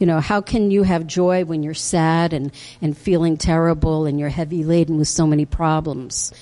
you 0.00 0.08
know, 0.08 0.18
how 0.18 0.40
can 0.40 0.72
you 0.72 0.82
have 0.82 1.06
joy 1.06 1.44
when 1.44 1.62
you're 1.62 1.72
sad 1.74 2.32
and, 2.32 2.50
and 2.82 2.98
feeling 2.98 3.36
terrible 3.36 4.06
and 4.06 4.18
you're 4.18 4.28
heavy 4.28 4.64
laden 4.64 4.98
with 4.98 5.06
so 5.06 5.24
many 5.24 5.44
problems? 5.44 6.32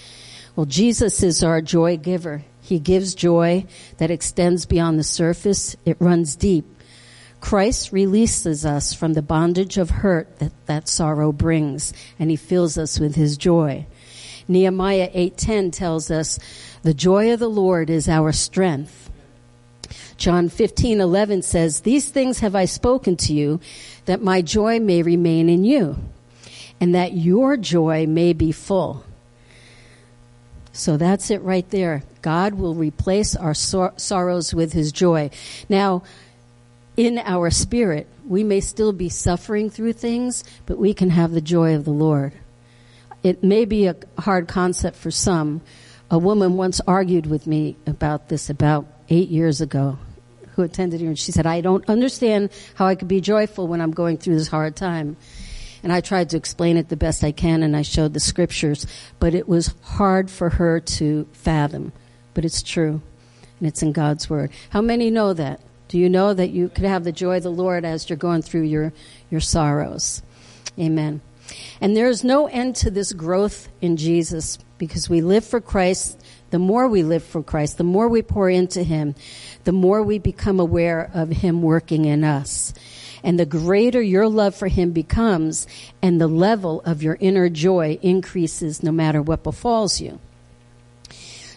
Well, 0.57 0.65
Jesus 0.65 1.23
is 1.23 1.45
our 1.45 1.61
joy 1.61 1.99
giver. 1.99 2.45
He 2.65 2.79
gives 2.79 3.15
joy 3.15 3.67
that 3.99 4.11
extends 4.11 4.65
beyond 4.65 4.99
the 4.99 5.05
surface. 5.05 5.77
It 5.85 5.99
runs 6.01 6.35
deep. 6.35 6.65
Christ 7.39 7.93
releases 7.93 8.65
us 8.65 8.95
from 8.95 9.13
the 9.13 9.21
bondage 9.21 9.77
of 9.77 9.91
hurt 9.91 10.39
that 10.39 10.53
that 10.65 10.89
sorrow 10.89 11.31
brings, 11.31 11.93
and 12.19 12.31
he 12.31 12.37
fills 12.37 12.79
us 12.79 12.99
with 12.99 13.17
his 13.17 13.37
joy. 13.37 13.85
Nehemiah 14.49 15.11
8:10 15.13 15.73
tells 15.73 16.11
us, 16.11 16.39
"The 16.83 16.95
joy 16.95 17.31
of 17.35 17.39
the 17.39 17.51
Lord 17.51 17.91
is 17.91 18.09
our 18.09 18.33
strength." 18.33 19.11
John 20.17 20.49
15:11 20.49 21.43
says, 21.43 21.81
"These 21.81 22.09
things 22.09 22.39
have 22.39 22.55
I 22.55 22.65
spoken 22.65 23.17
to 23.17 23.35
you, 23.35 23.61
that 24.07 24.23
my 24.23 24.41
joy 24.41 24.81
may 24.81 25.03
remain 25.03 25.51
in 25.51 25.65
you, 25.65 25.97
and 26.81 26.95
that 26.95 27.15
your 27.15 27.59
joy 27.59 28.07
may 28.07 28.33
be 28.33 28.53
full." 28.53 29.05
So 30.75 30.97
that's 30.97 31.31
it 31.31 31.41
right 31.43 31.69
there. 31.71 32.03
God 32.21 32.55
will 32.55 32.75
replace 32.75 33.37
our 33.37 33.55
sor- 33.55 33.95
sorrows 33.97 34.53
with 34.53 34.73
his 34.73 34.91
joy. 34.91 35.31
Now, 35.69 36.03
in 36.97 37.19
our 37.19 37.51
spirit, 37.51 38.09
we 38.27 38.43
may 38.43 38.61
still 38.61 38.93
be 38.93 39.09
suffering 39.09 39.71
through 39.71 39.93
things, 39.93 40.43
but 40.67 40.77
we 40.77 40.93
can 40.93 41.11
have 41.11 41.31
the 41.31 41.41
joy 41.41 41.77
of 41.77 41.85
the 41.85 41.93
Lord. 41.93 42.33
It 43.23 43.45
may 43.45 43.65
be 43.65 43.87
a 43.87 43.97
hard 44.19 44.49
concept 44.49 44.97
for 44.97 45.13
some. 45.13 45.61
A 46.11 46.19
woman 46.19 46.57
once 46.57 46.81
argued 46.89 47.27
with 47.27 47.47
me 47.47 47.77
about 47.87 48.29
this 48.29 48.51
about 48.51 48.87
eight 49.09 49.29
years 49.29 49.61
ago 49.61 49.99
who 50.57 50.63
attended 50.63 51.01
here 51.01 51.09
and 51.09 51.19
she 51.19 51.33
said, 51.33 51.47
I 51.47 51.61
don't 51.61 51.89
understand 51.89 52.51
how 52.75 52.87
I 52.87 52.97
could 52.97 53.09
be 53.09 53.21
joyful 53.21 53.69
when 53.69 53.81
I'm 53.81 53.93
going 53.93 54.19
through 54.19 54.37
this 54.37 54.49
hard 54.49 54.75
time. 54.75 55.17
And 55.85 55.93
I 55.93 56.01
tried 56.01 56.31
to 56.31 56.39
explain 56.39 56.79
it 56.79 56.89
the 56.89 56.97
best 56.97 57.23
I 57.23 57.31
can 57.31 57.63
and 57.63 57.77
I 57.77 57.83
showed 57.83 58.15
the 58.15 58.21
scriptures, 58.21 58.87
but 59.21 59.35
it 59.35 59.47
was 59.47 59.75
hard 59.83 60.31
for 60.31 60.49
her 60.49 60.81
to 60.81 61.29
fathom. 61.35 61.93
But 62.33 62.47
it's 62.47 62.63
true. 62.63 63.03
And 63.61 63.69
it's 63.69 63.83
in 63.83 63.93
God's 63.93 64.31
word. 64.31 64.51
How 64.71 64.81
many 64.81 65.11
know 65.11 65.35
that? 65.35 65.61
Do 65.89 65.99
you 65.99 66.09
know 66.09 66.33
that 66.33 66.51
you 66.51 66.71
could 66.71 66.87
have 66.87 67.05
the 67.05 67.13
joy 67.13 67.37
of 67.37 67.43
the 67.43 67.51
Lord 67.51 67.85
as 67.85 68.09
you're 68.09 68.17
going 68.17 68.41
through 68.41 68.63
your, 68.63 68.95
your 69.31 69.43
sorrows? 69.43 70.23
Amen. 70.79 71.21
And 71.83 71.95
there 71.95 72.09
is 72.09 72.25
no 72.25 72.47
end 72.47 72.77
to 72.77 72.91
this 72.91 73.13
growth 73.13 73.69
in 73.83 73.99
Jesus 73.99 74.59
because 74.79 75.11
we 75.11 75.21
live 75.21 75.45
for 75.45 75.61
Christ. 75.61 76.19
The 76.49 76.59
more 76.59 76.89
we 76.89 77.03
live 77.03 77.23
for 77.23 77.43
Christ, 77.43 77.77
the 77.77 77.85
more 77.85 78.09
we 78.09 78.23
pour 78.23 78.49
into 78.49 78.83
Him, 78.83 79.15
the 79.65 79.73
more 79.73 80.03
we 80.03 80.19
become 80.19 80.59
aware 80.59 81.11
of 81.13 81.29
Him 81.29 81.61
working 81.61 82.07
in 82.07 82.25
us 82.25 82.73
and 83.25 83.39
the 83.41 83.47
greater 83.47 84.03
your 84.03 84.29
love 84.29 84.55
for 84.55 84.69
him 84.69 84.93
becomes 84.93 85.67
and 86.03 86.21
the 86.21 86.29
level 86.29 86.83
of 86.83 87.03
your 87.03 87.17
inner 87.19 87.49
joy 87.49 87.99
increases 88.03 88.83
no 88.83 88.93
matter 88.93 89.23
what 89.23 89.43
befalls 89.43 90.01
you. 90.01 90.21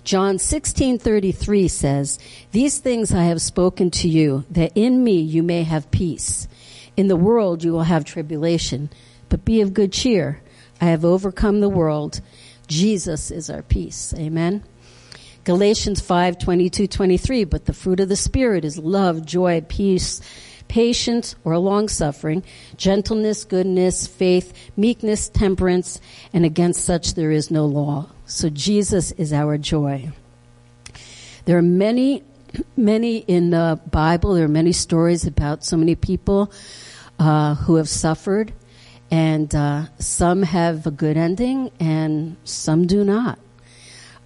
John 0.05 0.39
16:33 0.39 1.67
says, 1.67 2.17
"These 2.53 2.77
things 2.77 3.11
I 3.13 3.25
have 3.25 3.41
spoken 3.41 3.91
to 3.91 4.07
you 4.07 4.45
that 4.49 4.71
in 4.73 5.03
me 5.03 5.19
you 5.19 5.43
may 5.43 5.63
have 5.63 5.91
peace. 5.91 6.47
In 6.95 7.09
the 7.09 7.17
world 7.17 7.65
you 7.65 7.73
will 7.73 7.83
have 7.83 8.05
tribulation, 8.05 8.89
but 9.27 9.43
be 9.43 9.59
of 9.59 9.73
good 9.73 9.91
cheer. 9.91 10.39
I 10.79 10.85
have 10.85 11.03
overcome 11.03 11.59
the 11.59 11.69
world. 11.69 12.21
Jesus 12.67 13.29
is 13.29 13.49
our 13.49 13.61
peace." 13.61 14.13
Amen. 14.17 14.63
Galatians 15.43 15.99
5:22 15.99 16.87
23, 16.87 17.43
but 17.43 17.65
the 17.65 17.73
fruit 17.73 17.99
of 17.99 18.07
the 18.07 18.15
spirit 18.15 18.63
is 18.63 18.77
love, 18.77 19.25
joy, 19.25 19.61
peace, 19.67 20.21
patience 20.67 21.35
or 21.43 21.57
long 21.57 21.87
suffering, 21.87 22.43
gentleness, 22.75 23.45
goodness, 23.45 24.07
faith, 24.07 24.53
meekness, 24.75 25.29
temperance, 25.29 25.99
and 26.33 26.45
against 26.45 26.83
such 26.83 27.13
there 27.13 27.31
is 27.31 27.51
no 27.51 27.65
law. 27.65 28.07
So 28.25 28.49
Jesus 28.49 29.11
is 29.13 29.33
our 29.33 29.57
joy. 29.57 30.11
There 31.45 31.57
are 31.57 31.61
many, 31.61 32.23
many 32.75 33.17
in 33.19 33.51
the 33.51 33.79
Bible, 33.89 34.33
there 34.33 34.45
are 34.45 34.49
many 34.49 34.73
stories 34.73 35.25
about 35.25 35.63
so 35.63 35.77
many 35.77 35.95
people 35.95 36.51
uh, 37.19 37.55
who 37.55 37.75
have 37.75 37.89
suffered, 37.89 38.53
and 39.09 39.53
uh, 39.55 39.85
some 39.99 40.43
have 40.43 40.85
a 40.85 40.91
good 40.91 41.17
ending, 41.17 41.71
and 41.79 42.35
some 42.43 42.85
do 42.85 43.03
not. 43.03 43.39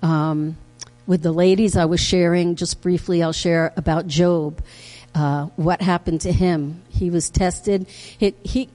Um, 0.01 0.57
with 1.05 1.21
the 1.21 1.31
ladies 1.31 1.77
I 1.77 1.85
was 1.85 1.99
sharing, 1.99 2.55
just 2.55 2.81
briefly, 2.81 3.21
I'll 3.21 3.33
share 3.33 3.73
about 3.75 4.07
Job 4.07 4.61
uh, 5.13 5.45
what 5.55 5.81
happened 5.81 6.21
to 6.21 6.31
him. 6.31 6.81
He 6.89 7.09
was 7.09 7.29
tested. 7.29 7.87
He, 7.87 8.33
he 8.43 8.69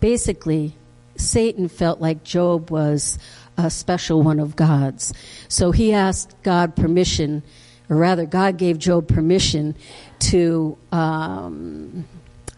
basically 0.00 0.74
Satan 1.16 1.68
felt 1.68 2.00
like 2.00 2.24
Job 2.24 2.70
was 2.70 3.18
a 3.56 3.70
special 3.70 4.22
one 4.22 4.40
of 4.40 4.56
God's, 4.56 5.12
so 5.48 5.72
he 5.72 5.92
asked 5.92 6.34
God 6.42 6.74
permission, 6.74 7.42
or 7.90 7.96
rather, 7.96 8.24
God 8.24 8.56
gave 8.56 8.78
Job 8.78 9.08
permission 9.08 9.76
to. 10.20 10.78
Um, 10.90 12.06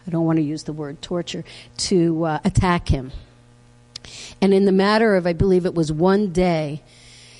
I 0.07 0.11
don't 0.11 0.25
want 0.25 0.37
to 0.37 0.43
use 0.43 0.63
the 0.63 0.73
word 0.73 1.01
torture 1.01 1.43
to 1.77 2.25
uh, 2.25 2.39
attack 2.43 2.87
him. 2.87 3.11
And 4.39 4.53
in 4.53 4.65
the 4.65 4.71
matter 4.71 5.15
of, 5.15 5.25
I 5.25 5.33
believe 5.33 5.65
it 5.65 5.73
was 5.73 5.91
one 5.91 6.31
day, 6.31 6.83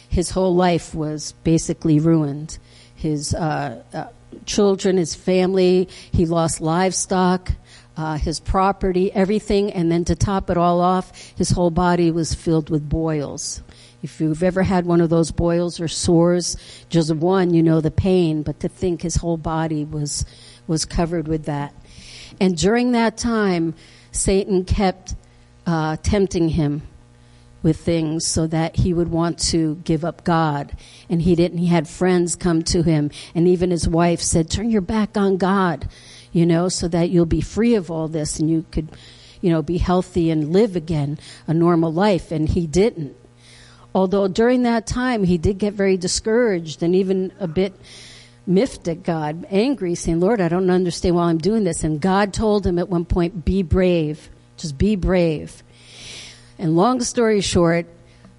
his 0.09 0.31
whole 0.31 0.55
life 0.55 0.95
was 0.95 1.33
basically 1.43 1.99
ruined. 1.99 2.57
His 2.95 3.35
uh, 3.35 3.83
uh, 3.93 4.07
children, 4.45 4.97
his 4.97 5.15
family. 5.15 5.89
He 6.11 6.25
lost 6.25 6.61
livestock, 6.61 7.51
uh, 7.97 8.17
his 8.17 8.39
property, 8.39 9.11
everything. 9.11 9.71
And 9.71 9.91
then 9.91 10.05
to 10.05 10.15
top 10.15 10.49
it 10.49 10.57
all 10.57 10.81
off, 10.81 11.33
his 11.35 11.51
whole 11.51 11.71
body 11.71 12.11
was 12.11 12.33
filled 12.33 12.69
with 12.69 12.87
boils. 12.87 13.61
If 14.03 14.19
you've 14.21 14.43
ever 14.43 14.61
had 14.61 14.85
one 14.85 15.01
of 15.01 15.09
those 15.09 15.31
boils 15.31 15.79
or 15.79 15.87
sores, 15.87 16.57
just 16.89 17.13
one, 17.15 17.53
you 17.53 17.63
know 17.63 17.81
the 17.81 17.91
pain, 17.91 18.43
but 18.43 18.59
to 18.59 18.67
think 18.67 19.01
his 19.01 19.15
whole 19.15 19.37
body 19.37 19.83
was, 19.83 20.25
was 20.67 20.85
covered 20.85 21.27
with 21.27 21.45
that. 21.45 21.73
And 22.39 22.55
during 22.57 22.91
that 22.91 23.17
time, 23.17 23.73
Satan 24.11 24.63
kept 24.65 25.15
uh, 25.65 25.97
tempting 26.03 26.49
him 26.49 26.83
with 27.65 27.77
things 27.77 28.27
so 28.27 28.45
that 28.45 28.75
he 28.75 28.93
would 28.93 29.07
want 29.07 29.39
to 29.39 29.73
give 29.83 30.05
up 30.05 30.23
God. 30.23 30.77
And 31.09 31.19
he 31.19 31.33
didn't. 31.33 31.57
He 31.57 31.65
had 31.65 31.89
friends 31.89 32.35
come 32.35 32.61
to 32.65 32.83
him, 32.83 33.09
and 33.33 33.47
even 33.47 33.71
his 33.71 33.87
wife 33.87 34.21
said, 34.21 34.51
Turn 34.51 34.69
your 34.69 34.81
back 34.81 35.17
on 35.17 35.37
God, 35.37 35.89
you 36.31 36.45
know, 36.45 36.69
so 36.69 36.87
that 36.87 37.09
you'll 37.09 37.25
be 37.25 37.41
free 37.41 37.73
of 37.73 37.89
all 37.89 38.07
this 38.07 38.39
and 38.39 38.51
you 38.51 38.65
could, 38.71 38.89
you 39.41 39.49
know, 39.49 39.63
be 39.63 39.79
healthy 39.79 40.29
and 40.29 40.53
live 40.53 40.75
again 40.75 41.17
a 41.47 41.55
normal 41.55 41.91
life. 41.91 42.31
And 42.31 42.47
he 42.47 42.67
didn't. 42.67 43.17
Although 43.95 44.27
during 44.27 44.61
that 44.63 44.85
time 44.85 45.23
he 45.23 45.39
did 45.39 45.57
get 45.57 45.73
very 45.73 45.97
discouraged 45.97 46.83
and 46.83 46.95
even 46.95 47.33
a 47.39 47.47
bit 47.47 47.73
miffed 48.45 48.87
at 48.87 49.01
God, 49.01 49.47
angry, 49.49 49.95
saying, 49.95 50.19
Lord, 50.19 50.39
I 50.39 50.49
don't 50.49 50.69
understand 50.69 51.15
why 51.15 51.23
I'm 51.23 51.39
doing 51.39 51.63
this. 51.63 51.83
And 51.83 51.99
God 51.99 52.31
told 52.31 52.67
him 52.67 52.77
at 52.77 52.89
one 52.89 53.05
point, 53.05 53.43
Be 53.43 53.63
brave. 53.63 54.29
Just 54.55 54.77
be 54.77 54.95
brave. 54.95 55.63
And 56.57 56.75
long 56.75 57.01
story 57.01 57.41
short, 57.41 57.85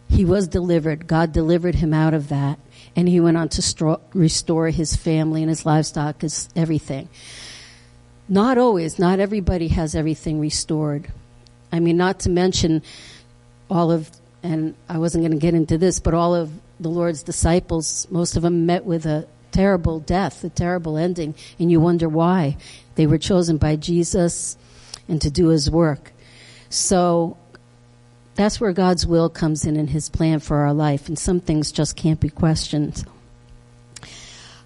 he 0.09 0.25
was 0.25 0.49
delivered. 0.49 1.07
God 1.07 1.33
delivered 1.33 1.75
him 1.75 1.93
out 1.93 2.15
of 2.15 2.29
that. 2.29 2.59
And 2.95 3.09
he 3.09 3.21
went 3.21 3.37
on 3.37 3.49
to 3.51 3.61
stro- 3.61 4.01
restore 4.15 4.71
his 4.71 4.97
family 4.97 5.43
and 5.43 5.51
his 5.51 5.67
livestock, 5.67 6.23
his 6.23 6.49
everything. 6.57 7.09
Not 8.29 8.59
always, 8.59 8.99
not 8.99 9.21
everybody 9.21 9.69
has 9.69 9.95
everything 9.95 10.41
restored. 10.41 11.09
I 11.71 11.81
mean, 11.81 11.97
not 11.97 12.21
to 12.21 12.31
mention 12.31 12.83
all 13.69 13.91
of, 13.93 14.11
and 14.43 14.75
I 14.89 14.99
wasn't 14.99 15.23
going 15.23 15.33
to 15.33 15.39
get 15.39 15.55
into 15.55 15.79
this, 15.79 16.01
but 16.01 16.15
all 16.15 16.35
of 16.35 16.51
the 16.81 16.89
Lord's 16.89 17.23
disciples, 17.23 18.07
most 18.11 18.37
of 18.37 18.43
them 18.43 18.67
met 18.67 18.85
with 18.85 19.07
a 19.07 19.29
terrible 19.53 20.01
death, 20.01 20.43
a 20.45 20.49
terrible 20.49 20.97
ending, 20.97 21.35
and 21.59 21.71
you 21.71 21.81
wonder 21.81 22.09
why. 22.09 22.57
They 22.95 23.07
were 23.07 23.19
chosen 23.19 23.59
by 23.59 23.77
Jesus 23.77 24.57
and 25.09 25.21
to 25.23 25.31
do 25.31 25.49
his 25.49 25.71
work. 25.71 26.13
So 26.69 27.37
that's 28.37 28.61
where 28.61 28.73
God's 28.73 29.07
will 29.07 29.29
comes 29.29 29.65
in 29.65 29.77
in 29.77 29.89
His 29.89 30.09
plan 30.09 30.41
for 30.41 30.59
our 30.59 30.73
life, 30.73 31.09
and 31.09 31.19
some 31.19 31.41
things 31.41 31.73
just 31.73 31.97
can't 31.97 32.21
be 32.21 32.29
questioned. 32.29 33.05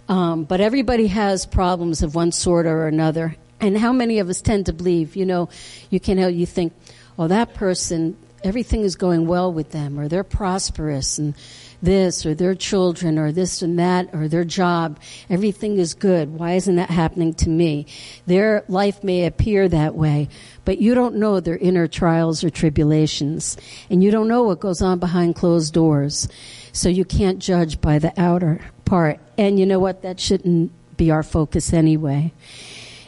Um, 0.09 0.43
but 0.43 0.61
everybody 0.61 1.07
has 1.07 1.47
problems 1.47 2.03
of 2.03 2.17
one 2.17 2.33
sort 2.33 2.67
or 2.67 2.89
another. 2.89 3.37
And 3.61 3.79
how 3.79 3.93
many 3.93 4.19
of 4.19 4.29
us 4.29 4.41
tend 4.41 4.67
to 4.67 4.73
believe, 4.73 5.15
you 5.15 5.25
know, 5.25 5.49
you 5.89 6.00
can 6.00 6.19
help 6.19 6.35
you 6.35 6.47
think, 6.47 6.73
oh, 7.17 7.29
that 7.29 7.55
person, 7.55 8.17
everything 8.43 8.83
is 8.83 8.97
going 8.97 9.29
well 9.29 9.53
with 9.53 9.71
them 9.71 10.00
or 10.00 10.09
they're 10.09 10.25
prosperous 10.25 11.19
and 11.19 11.35
this 11.83 12.25
or 12.27 12.35
their 12.35 12.55
children 12.55 13.19
or 13.19 13.33
this 13.33 13.63
and 13.63 13.79
that 13.79 14.09
or 14.13 14.29
their 14.29 14.45
job. 14.45 14.99
Everything 15.29 15.79
is 15.79 15.95
good. 15.95 16.33
Why 16.39 16.53
isn't 16.53 16.77
that 16.77 16.91
happening 16.91 17.35
to 17.35 17.49
me? 17.49 17.87
Their 18.27 18.65
life 18.69 19.03
may 19.03 19.27
appear 19.27 19.69
that 19.69 19.95
way, 19.95 20.29
but 20.65 20.79
you 20.79 20.95
don't 20.95 21.17
know 21.17 21.41
their 21.41 21.57
inner 21.57 21.89
trials 21.89 22.45
or 22.45 22.51
tribulations. 22.51 23.57
And 23.89 24.03
you 24.03 24.11
don't 24.11 24.29
know 24.29 24.43
what 24.43 24.61
goes 24.61 24.83
on 24.83 24.99
behind 24.99 25.37
closed 25.37 25.75
doors. 25.75 26.29
So 26.73 26.89
you 26.89 27.05
can't 27.05 27.39
judge 27.39 27.81
by 27.81 27.99
the 27.99 28.13
outer 28.21 28.61
part. 28.85 29.19
And 29.37 29.59
you 29.59 29.67
know 29.67 29.79
what? 29.79 30.03
That 30.03 30.21
shouldn't 30.21 30.73
be 30.97 31.11
our 31.11 31.23
focus 31.23 31.73
anyway. 31.73 32.33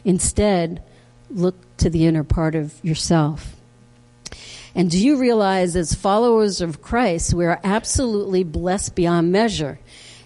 Instead, 0.05 0.83
look 1.31 1.55
to 1.77 1.91
the 1.91 2.07
inner 2.07 2.25
part 2.25 2.55
of 2.55 2.75
yourself. 2.85 3.57
And 4.75 4.91
do 4.91 5.03
you 5.03 5.19
realize, 5.19 5.77
as 5.77 5.95
followers 5.95 6.61
of 6.61 6.81
Christ, 6.81 7.35
we 7.35 7.45
are 7.45 7.61
absolutely 7.63 8.43
blessed 8.43 8.95
beyond 8.95 9.31
measure 9.31 9.79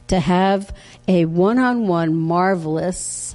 to 0.06 0.20
have 0.20 0.74
a 1.08 1.24
one 1.24 1.58
on 1.58 1.88
one, 1.88 2.14
marvelous, 2.14 3.34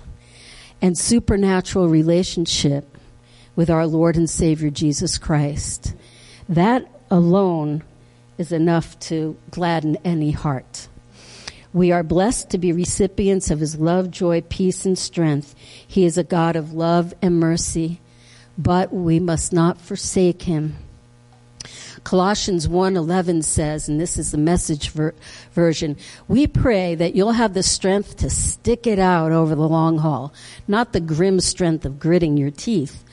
and 0.82 0.98
supernatural 0.98 1.90
relationship 1.90 2.98
with 3.56 3.70
our 3.70 3.86
Lord 3.86 4.16
and 4.16 4.30
Savior 4.30 4.70
Jesus 4.70 5.18
Christ? 5.18 5.94
That 6.48 6.88
alone 7.10 7.84
is 8.38 8.52
enough 8.52 8.98
to 9.00 9.38
gladden 9.52 9.98
any 10.04 10.32
heart. 10.32 10.88
We 11.74 11.92
are 11.92 12.04
blessed 12.04 12.50
to 12.50 12.58
be 12.58 12.72
recipients 12.72 13.52
of 13.52 13.60
His 13.60 13.78
love, 13.78 14.12
joy, 14.12 14.42
peace, 14.42 14.86
and 14.86 14.98
strength. 14.98 15.56
He 15.88 16.06
is 16.06 16.18
a 16.18 16.24
God 16.24 16.56
of 16.56 16.74
love 16.74 17.14
and 17.22 17.40
mercy, 17.40 18.02
but 18.58 18.94
we 18.94 19.20
must 19.20 19.54
not 19.54 19.80
forsake 19.80 20.44
Him. 20.44 20.76
Colossians 22.04 22.68
1:11 22.68 23.44
says, 23.44 23.88
and 23.88 24.00
this 24.00 24.18
is 24.18 24.32
the 24.32 24.38
message 24.38 24.90
ver- 24.90 25.14
version, 25.54 25.96
we 26.28 26.48
pray 26.48 26.96
that 26.96 27.16
you'll 27.16 27.34
have 27.34 27.54
the 27.54 27.64
strength 27.64 28.18
to 28.18 28.30
stick 28.30 28.88
it 28.88 29.00
out 29.00 29.32
over 29.32 29.54
the 29.54 29.68
long 29.68 30.00
haul, 30.00 30.34
not 30.68 30.94
the 30.94 31.00
grim 31.00 31.40
strength 31.40 31.86
of 31.86 32.00
gritting 32.00 32.38
your 32.38 32.50
teeth, 32.50 33.04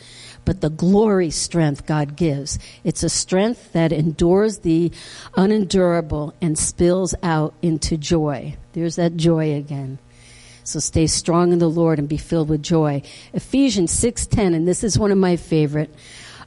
but 0.45 0.63
the 0.63 0.71
glory 0.71 1.31
strength 1.31 1.87
God 1.87 2.17
gives. 2.17 2.59
It's 2.83 3.03
a 3.03 3.11
strength 3.11 3.73
that 3.75 3.93
endures 3.93 4.61
the 4.61 4.91
unendurable 5.37 6.35
and 6.41 6.59
spills 6.59 7.15
out 7.23 7.53
into 7.61 7.99
joy. 7.99 8.57
There's 8.73 8.97
that 8.97 9.17
joy 9.17 9.55
again. 9.55 9.99
So 10.65 10.81
stay 10.81 11.07
strong 11.07 11.53
in 11.53 11.59
the 11.59 11.71
Lord 11.71 11.99
and 11.99 12.09
be 12.09 12.17
filled 12.17 12.49
with 12.49 12.63
joy. 12.63 13.03
Ephesians 13.35 13.91
6:10 13.91 14.55
and 14.55 14.67
this 14.67 14.83
is 14.83 14.99
one 14.99 15.13
of 15.13 15.19
my 15.19 15.37
favorite 15.37 15.95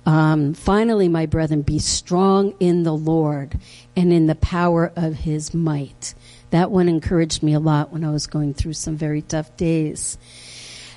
um, 0.06 0.54
finally, 0.54 1.08
my 1.08 1.26
brethren, 1.26 1.62
be 1.62 1.80
strong 1.80 2.54
in 2.60 2.84
the 2.84 2.94
Lord 2.94 3.60
and 3.96 4.12
in 4.12 4.28
the 4.28 4.36
power 4.36 4.92
of 4.96 5.14
his 5.14 5.54
might. 5.54 6.16
That 6.50 6.72
one 6.72 6.90
encouraged 6.90 7.44
me 7.44 7.54
a 7.54 7.60
lot 7.60 7.92
when 7.92 8.04
I 8.04 8.12
was 8.12 8.28
going 8.28 8.54
through 8.54 8.74
some 8.74 8.98
very 8.98 9.22
tough 9.22 9.56
days. 9.58 10.18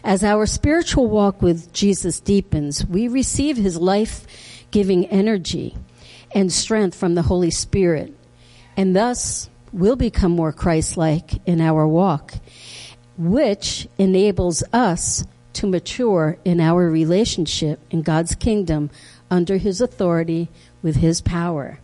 As 0.02 0.24
our 0.24 0.46
spiritual 0.46 1.08
walk 1.08 1.42
with 1.42 1.72
Jesus 1.72 2.20
deepens, 2.20 2.84
we 2.86 3.08
receive 3.08 3.56
his 3.56 3.76
life 3.76 4.26
giving 4.70 5.06
energy 5.06 5.76
and 6.34 6.52
strength 6.52 6.96
from 6.96 7.14
the 7.14 7.22
Holy 7.22 7.50
Spirit, 7.50 8.14
and 8.76 8.96
thus 8.96 9.48
will 9.72 9.96
become 9.96 10.32
more 10.32 10.52
Christ 10.52 10.96
like 10.96 11.46
in 11.46 11.60
our 11.60 11.86
walk, 11.86 12.34
which 13.16 13.86
enables 13.98 14.62
us 14.72 15.24
to 15.54 15.66
mature 15.66 16.38
in 16.44 16.60
our 16.60 16.88
relationship 16.88 17.80
in 17.90 18.02
God's 18.02 18.34
kingdom 18.34 18.90
under 19.30 19.56
His 19.56 19.80
authority 19.80 20.48
with 20.82 20.96
His 20.96 21.20
power. 21.20 21.78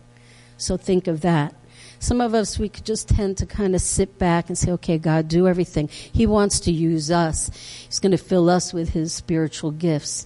So 0.57 0.77
think 0.77 1.07
of 1.07 1.21
that. 1.21 1.55
Some 1.99 2.19
of 2.19 2.33
us, 2.33 2.57
we 2.57 2.69
could 2.69 2.85
just 2.85 3.09
tend 3.09 3.37
to 3.37 3.45
kind 3.45 3.75
of 3.75 3.81
sit 3.81 4.17
back 4.17 4.47
and 4.47 4.57
say, 4.57 4.71
okay, 4.71 4.97
God, 4.97 5.27
do 5.27 5.47
everything. 5.47 5.87
He 5.87 6.25
wants 6.25 6.59
to 6.61 6.71
use 6.71 7.11
us. 7.11 7.51
He's 7.85 7.99
going 7.99 8.11
to 8.11 8.17
fill 8.17 8.49
us 8.49 8.73
with 8.73 8.89
His 8.89 9.13
spiritual 9.13 9.69
gifts. 9.69 10.25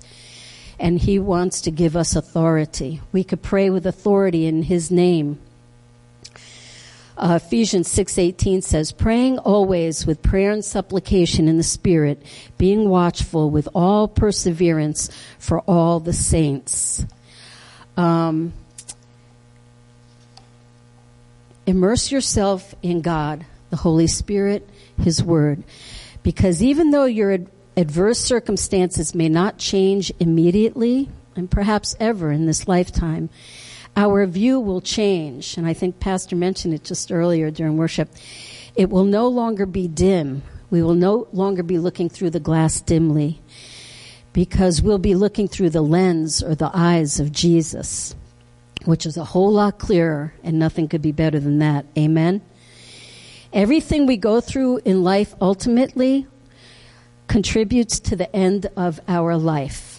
And 0.80 1.00
He 1.00 1.20
wants 1.20 1.62
to 1.62 1.72
give 1.72 1.98
us 1.98 2.16
authority. 2.16 3.02
We 3.12 3.26
could 3.26 3.42
pray 3.42 3.70
with 3.70 3.86
authority 3.86 4.46
in 4.46 4.64
His 4.64 4.90
name. 4.90 5.40
Uh, 7.18 7.40
Ephesians 7.42 7.88
6:18 7.88 8.62
says, 8.62 8.92
"Praying 8.92 9.38
always 9.40 10.06
with 10.06 10.22
prayer 10.22 10.52
and 10.52 10.66
supplication 10.66 11.48
in 11.48 11.58
the 11.58 11.64
Spirit, 11.64 12.22
being 12.58 12.90
watchful 12.90 13.50
with 13.50 13.70
all 13.74 14.08
perseverance 14.08 15.10
for 15.40 15.62
all 15.62 16.02
the 16.02 16.12
saints." 16.12 17.06
Um, 17.96 18.52
immerse 21.66 22.12
yourself 22.12 22.76
in 22.84 23.00
God, 23.00 23.46
the 23.70 23.78
Holy 23.78 24.08
Spirit, 24.08 24.68
His 25.02 25.24
Word, 25.24 25.64
because 26.22 26.62
even 26.62 26.92
though 26.92 27.06
your 27.06 27.32
ad- 27.32 27.48
adverse 27.78 28.20
circumstances 28.20 29.16
may 29.16 29.30
not 29.30 29.58
change 29.58 30.12
immediately, 30.20 31.08
and 31.36 31.50
perhaps 31.50 31.96
ever 31.98 32.32
in 32.32 32.46
this 32.46 32.68
lifetime, 32.68 33.30
our 33.96 34.26
view 34.26 34.60
will 34.60 34.82
change. 34.82 35.58
And 35.58 35.66
I 35.66 35.74
think 35.74 36.00
Pastor 36.00 36.36
mentioned 36.36 36.74
it 36.74 36.84
just 36.84 37.12
earlier 37.12 37.52
during 37.52 37.78
worship. 37.78 38.10
It 38.76 38.90
will 38.90 39.06
no 39.06 39.28
longer 39.28 39.66
be 39.66 39.88
dim. 39.88 40.44
We 40.70 40.84
will 40.84 40.96
no 40.96 41.28
longer 41.32 41.64
be 41.64 41.78
looking 41.78 42.10
through 42.10 42.32
the 42.32 42.40
glass 42.40 42.82
dimly 42.82 43.42
because 44.34 44.82
we'll 44.82 44.98
be 44.98 45.16
looking 45.16 45.48
through 45.48 45.70
the 45.70 45.82
lens 45.82 46.44
or 46.44 46.56
the 46.56 46.72
eyes 46.74 47.20
of 47.20 47.32
Jesus, 47.32 48.16
which 48.84 49.06
is 49.06 49.16
a 49.16 49.24
whole 49.24 49.54
lot 49.54 49.80
clearer 49.80 50.34
and 50.44 50.60
nothing 50.60 50.90
could 50.90 51.02
be 51.02 51.14
better 51.14 51.40
than 51.40 51.60
that. 51.60 51.86
Amen. 51.98 52.42
Everything 53.54 54.06
we 54.06 54.18
go 54.18 54.42
through 54.42 54.82
in 54.84 55.04
life 55.04 55.34
ultimately 55.40 56.28
contributes 57.28 58.02
to 58.02 58.18
the 58.18 58.36
end 58.36 58.68
of 58.76 59.00
our 59.08 59.38
life. 59.38 59.95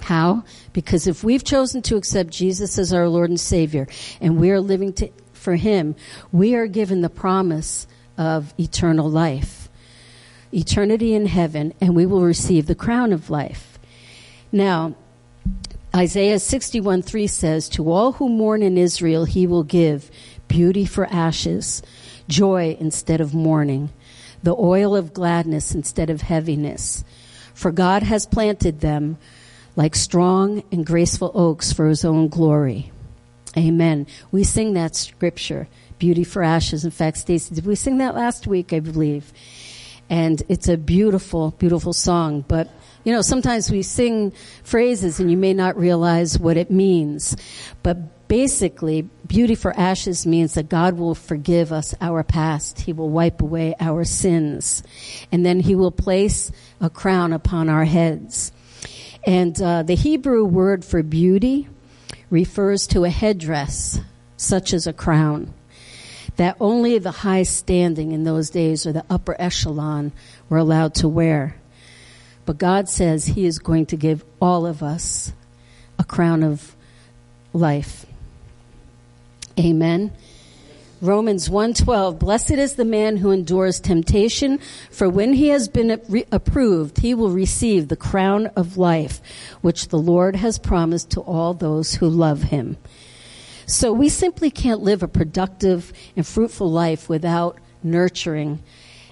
How? 0.00 0.44
Because 0.72 1.06
if 1.06 1.24
we've 1.24 1.44
chosen 1.44 1.82
to 1.82 1.96
accept 1.96 2.30
Jesus 2.30 2.78
as 2.78 2.92
our 2.92 3.08
Lord 3.08 3.30
and 3.30 3.40
Savior 3.40 3.86
and 4.20 4.38
we 4.38 4.50
are 4.50 4.60
living 4.60 4.92
to, 4.94 5.10
for 5.32 5.56
Him, 5.56 5.94
we 6.32 6.54
are 6.54 6.66
given 6.66 7.00
the 7.00 7.10
promise 7.10 7.86
of 8.16 8.54
eternal 8.58 9.08
life, 9.08 9.68
eternity 10.52 11.14
in 11.14 11.26
heaven, 11.26 11.74
and 11.80 11.96
we 11.96 12.06
will 12.06 12.22
receive 12.22 12.66
the 12.66 12.74
crown 12.74 13.12
of 13.12 13.30
life. 13.30 13.78
Now, 14.52 14.94
Isaiah 15.94 16.38
61 16.38 17.02
3 17.02 17.26
says, 17.26 17.68
To 17.70 17.90
all 17.90 18.12
who 18.12 18.28
mourn 18.28 18.62
in 18.62 18.76
Israel, 18.76 19.24
He 19.24 19.46
will 19.46 19.62
give 19.62 20.10
beauty 20.48 20.84
for 20.84 21.06
ashes, 21.06 21.82
joy 22.28 22.76
instead 22.80 23.20
of 23.20 23.34
mourning, 23.34 23.90
the 24.42 24.56
oil 24.56 24.96
of 24.96 25.14
gladness 25.14 25.74
instead 25.74 26.10
of 26.10 26.22
heaviness. 26.22 27.04
For 27.54 27.70
God 27.70 28.02
has 28.02 28.26
planted 28.26 28.80
them 28.80 29.18
like 29.76 29.94
strong 29.94 30.62
and 30.70 30.86
graceful 30.86 31.30
oaks 31.34 31.72
for 31.72 31.88
his 31.88 32.04
own 32.04 32.28
glory. 32.28 32.92
Amen. 33.56 34.06
We 34.30 34.44
sing 34.44 34.74
that 34.74 34.96
scripture, 34.96 35.68
beauty 35.98 36.24
for 36.24 36.42
ashes. 36.42 36.84
In 36.84 36.90
fact, 36.90 37.18
Stacy, 37.18 37.54
did 37.54 37.66
we 37.66 37.76
sing 37.76 37.98
that 37.98 38.14
last 38.14 38.46
week, 38.46 38.72
I 38.72 38.80
believe? 38.80 39.32
And 40.10 40.42
it's 40.48 40.68
a 40.68 40.76
beautiful, 40.76 41.52
beautiful 41.52 41.92
song. 41.92 42.44
But, 42.46 42.68
you 43.04 43.12
know, 43.12 43.22
sometimes 43.22 43.70
we 43.70 43.82
sing 43.82 44.32
phrases 44.64 45.20
and 45.20 45.30
you 45.30 45.36
may 45.36 45.54
not 45.54 45.76
realize 45.76 46.38
what 46.38 46.56
it 46.56 46.70
means. 46.70 47.36
But 47.82 48.28
basically, 48.28 49.02
beauty 49.26 49.54
for 49.54 49.72
ashes 49.78 50.26
means 50.26 50.54
that 50.54 50.68
God 50.68 50.98
will 50.98 51.14
forgive 51.14 51.72
us 51.72 51.94
our 52.00 52.22
past. 52.22 52.80
He 52.80 52.92
will 52.92 53.08
wipe 53.10 53.40
away 53.40 53.74
our 53.80 54.04
sins. 54.04 54.82
And 55.30 55.46
then 55.46 55.60
He 55.60 55.74
will 55.74 55.92
place 55.92 56.50
a 56.80 56.90
crown 56.90 57.32
upon 57.32 57.68
our 57.68 57.84
heads. 57.84 58.52
And 59.26 59.60
uh, 59.60 59.82
the 59.82 59.94
Hebrew 59.94 60.44
word 60.44 60.84
for 60.84 61.02
beauty 61.02 61.68
refers 62.30 62.86
to 62.88 63.04
a 63.04 63.10
headdress, 63.10 64.00
such 64.36 64.72
as 64.72 64.86
a 64.86 64.92
crown, 64.92 65.54
that 66.36 66.56
only 66.60 66.98
the 66.98 67.10
high 67.10 67.44
standing 67.44 68.12
in 68.12 68.24
those 68.24 68.50
days 68.50 68.86
or 68.86 68.92
the 68.92 69.04
upper 69.08 69.36
echelon 69.40 70.12
were 70.48 70.58
allowed 70.58 70.94
to 70.96 71.08
wear. 71.08 71.56
But 72.44 72.58
God 72.58 72.88
says 72.88 73.24
He 73.24 73.46
is 73.46 73.58
going 73.58 73.86
to 73.86 73.96
give 73.96 74.24
all 74.40 74.66
of 74.66 74.82
us 74.82 75.32
a 75.98 76.04
crown 76.04 76.42
of 76.42 76.76
life. 77.52 78.04
Amen. 79.58 80.12
Romans 81.00 81.48
1:12 81.48 82.18
Blessed 82.18 82.52
is 82.52 82.74
the 82.74 82.84
man 82.84 83.16
who 83.16 83.30
endures 83.30 83.80
temptation 83.80 84.58
for 84.90 85.08
when 85.08 85.32
he 85.32 85.48
has 85.48 85.68
been 85.68 86.00
approved 86.30 86.98
he 86.98 87.14
will 87.14 87.30
receive 87.30 87.88
the 87.88 87.96
crown 87.96 88.46
of 88.56 88.76
life 88.76 89.20
which 89.60 89.88
the 89.88 89.98
Lord 89.98 90.36
has 90.36 90.58
promised 90.58 91.10
to 91.10 91.20
all 91.20 91.52
those 91.52 91.94
who 91.94 92.08
love 92.08 92.44
him. 92.44 92.76
So 93.66 93.92
we 93.92 94.08
simply 94.08 94.50
can't 94.50 94.82
live 94.82 95.02
a 95.02 95.08
productive 95.08 95.92
and 96.16 96.26
fruitful 96.26 96.70
life 96.70 97.08
without 97.08 97.58
nurturing 97.82 98.62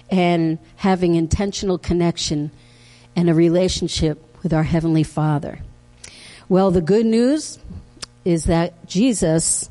and 0.09 0.59
having 0.77 1.15
intentional 1.15 1.77
connection 1.77 2.51
and 3.15 3.29
a 3.29 3.33
relationship 3.33 4.23
with 4.41 4.53
our 4.53 4.63
heavenly 4.63 5.03
Father. 5.03 5.59
Well, 6.49 6.71
the 6.71 6.81
good 6.81 7.05
news 7.05 7.59
is 8.25 8.45
that 8.45 8.85
Jesus 8.87 9.69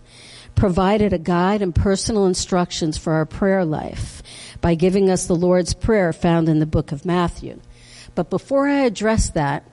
provided 0.63 1.13
a 1.13 1.19
guide 1.19 1.61
and 1.61 1.75
personal 1.75 2.25
instructions 2.25 2.97
for 2.97 3.15
our 3.15 3.27
prayer 3.27 3.65
life 3.65 4.23
by 4.61 4.77
giving 4.77 5.11
us 5.11 5.27
the 5.27 5.35
Lord's 5.35 5.75
Prayer 5.75 6.13
found 6.13 6.49
in 6.49 6.61
the 6.61 6.67
book 6.67 6.93
of 6.93 7.05
Matthew. 7.05 7.61
But 8.15 8.31
before 8.31 8.69
I 8.69 8.83
address 8.83 9.31
that, 9.31 9.65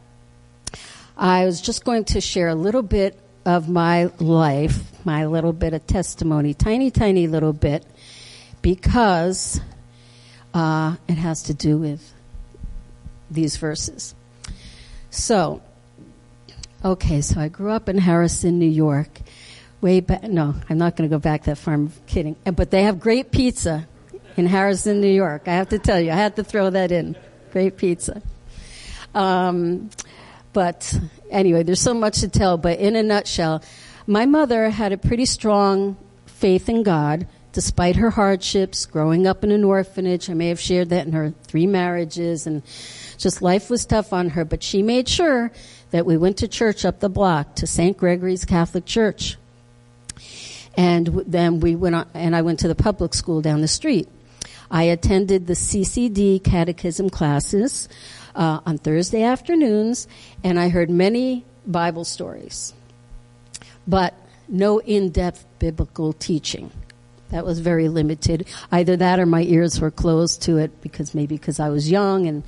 I 1.15 1.45
was 1.45 1.61
just 1.61 1.85
going 1.85 2.05
to 2.05 2.19
share 2.19 2.47
a 2.47 2.55
little 2.55 2.81
bit 2.81 3.21
of 3.45 3.69
my 3.69 4.05
life, 4.17 4.81
my 5.05 5.27
little 5.27 5.53
bit 5.53 5.75
of 5.75 5.85
testimony, 5.85 6.55
tiny, 6.55 6.89
tiny 6.89 7.27
little 7.27 7.53
bit, 7.53 7.85
because 8.63 9.61
uh, 10.55 10.95
it 11.07 11.19
has 11.19 11.43
to 11.43 11.53
do 11.53 11.77
with 11.77 12.01
these 13.29 13.57
verses. 13.57 14.15
So, 15.11 15.61
okay, 16.83 17.21
so 17.21 17.39
I 17.39 17.47
grew 17.47 17.73
up 17.73 17.89
in 17.89 17.99
Harrison, 17.99 18.57
New 18.57 18.65
York. 18.65 19.19
Way 19.81 20.01
back, 20.01 20.23
no, 20.23 20.55
I'm 20.69 20.77
not 20.77 20.95
going 20.95 21.09
to 21.09 21.15
go 21.15 21.19
back 21.19 21.43
that 21.43 21.57
far. 21.57 21.73
I'm 21.73 21.91
kidding. 22.05 22.35
But 22.43 22.69
they 22.69 22.83
have 22.83 22.99
great 22.99 23.31
pizza 23.31 23.87
in 24.35 24.45
Harrison, 24.45 24.99
New 24.99 25.07
York. 25.07 25.47
I 25.47 25.53
have 25.53 25.69
to 25.69 25.79
tell 25.79 25.99
you, 25.99 26.11
I 26.11 26.15
had 26.15 26.35
to 26.35 26.43
throw 26.43 26.69
that 26.69 26.91
in. 26.91 27.15
Great 27.51 27.77
pizza. 27.77 28.21
Um, 29.15 29.89
but 30.53 30.97
anyway, 31.31 31.63
there's 31.63 31.81
so 31.81 31.93
much 31.93 32.19
to 32.19 32.27
tell. 32.27 32.57
But 32.57 32.79
in 32.79 32.95
a 32.95 33.03
nutshell, 33.03 33.63
my 34.05 34.25
mother 34.25 34.69
had 34.69 34.91
a 34.91 34.97
pretty 34.97 35.25
strong 35.25 35.97
faith 36.25 36.69
in 36.69 36.83
God 36.83 37.27
despite 37.51 37.95
her 37.95 38.11
hardships, 38.11 38.85
growing 38.85 39.25
up 39.25 39.43
in 39.43 39.51
an 39.51 39.63
orphanage. 39.63 40.29
I 40.29 40.33
may 40.33 40.49
have 40.49 40.59
shared 40.59 40.89
that 40.89 41.07
in 41.07 41.13
her 41.13 41.33
three 41.43 41.65
marriages 41.65 42.45
and 42.45 42.61
just 43.17 43.41
life 43.41 43.69
was 43.69 43.85
tough 43.85 44.13
on 44.13 44.29
her, 44.29 44.45
but 44.45 44.61
she 44.61 44.83
made 44.83 45.09
sure 45.09 45.51
that 45.89 46.05
we 46.05 46.15
went 46.15 46.37
to 46.37 46.47
church 46.47 46.85
up 46.85 46.99
the 46.99 47.09
block 47.09 47.55
to 47.55 47.67
St. 47.67 47.97
Gregory's 47.97 48.45
Catholic 48.45 48.85
Church. 48.85 49.38
And 50.79 51.07
then 51.27 51.59
we 51.59 51.75
went 51.75 51.93
on, 51.93 52.07
and 52.13 52.33
I 52.33 52.41
went 52.41 52.59
to 52.59 52.69
the 52.69 52.73
public 52.73 53.13
school 53.13 53.41
down 53.41 53.59
the 53.59 53.67
street. 53.67 54.07
I 54.71 54.83
attended 54.83 55.45
the 55.45 55.53
CCD 55.53 56.41
catechism 56.41 57.09
classes 57.09 57.89
uh, 58.33 58.61
on 58.65 58.77
Thursday 58.77 59.23
afternoons, 59.23 60.07
and 60.41 60.57
I 60.57 60.69
heard 60.69 60.89
many 60.89 61.43
Bible 61.67 62.05
stories, 62.05 62.73
but 63.89 64.13
no 64.47 64.79
in-depth 64.79 65.45
biblical 65.59 66.13
teaching. 66.13 66.71
That 67.31 67.43
was 67.43 67.59
very 67.59 67.89
limited. 67.89 68.47
Either 68.71 68.95
that 68.95 69.19
or 69.19 69.25
my 69.25 69.41
ears 69.41 69.81
were 69.81 69.91
closed 69.91 70.43
to 70.43 70.59
it 70.59 70.79
because 70.79 71.13
maybe 71.13 71.35
because 71.35 71.59
I 71.59 71.67
was 71.67 71.91
young 71.91 72.25
and 72.25 72.43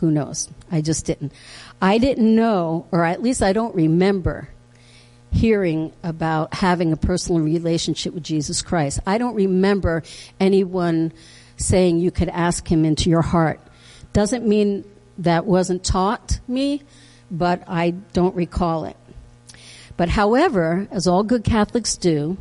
who 0.00 0.10
knows? 0.10 0.50
I 0.70 0.82
just 0.82 1.06
didn't. 1.06 1.32
I 1.80 1.96
didn't 1.96 2.36
know, 2.36 2.84
or 2.92 3.06
at 3.06 3.22
least 3.22 3.42
I 3.42 3.54
don't 3.54 3.74
remember 3.74 4.50
hearing 5.32 5.92
about 6.02 6.54
having 6.54 6.92
a 6.92 6.96
personal 6.96 7.40
relationship 7.40 8.14
with 8.14 8.22
Jesus 8.22 8.62
Christ. 8.62 9.00
I 9.06 9.18
don't 9.18 9.34
remember 9.34 10.02
anyone 10.38 11.12
saying 11.56 11.98
you 11.98 12.10
could 12.10 12.28
ask 12.28 12.70
him 12.70 12.84
into 12.84 13.10
your 13.10 13.22
heart. 13.22 13.60
Doesn't 14.12 14.46
mean 14.46 14.84
that 15.18 15.46
wasn't 15.46 15.84
taught 15.84 16.40
me, 16.48 16.82
but 17.30 17.62
I 17.68 17.90
don't 17.90 18.34
recall 18.34 18.84
it. 18.84 18.96
But 19.96 20.08
however, 20.08 20.88
as 20.90 21.06
all 21.06 21.22
good 21.22 21.44
Catholics 21.44 21.96
do, 21.96 22.38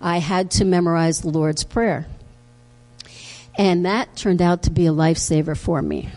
I 0.00 0.18
had 0.18 0.50
to 0.52 0.64
memorize 0.64 1.20
the 1.20 1.30
Lord's 1.30 1.64
Prayer. 1.64 2.06
And 3.56 3.84
that 3.86 4.14
turned 4.14 4.40
out 4.40 4.62
to 4.64 4.70
be 4.70 4.86
a 4.86 4.92
lifesaver 4.92 5.56
for 5.56 5.82
me. 5.82 6.10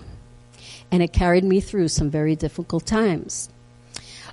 And 0.91 1.01
it 1.01 1.13
carried 1.13 1.43
me 1.43 1.59
through 1.61 1.87
some 1.87 2.09
very 2.09 2.35
difficult 2.35 2.85
times. 2.85 3.49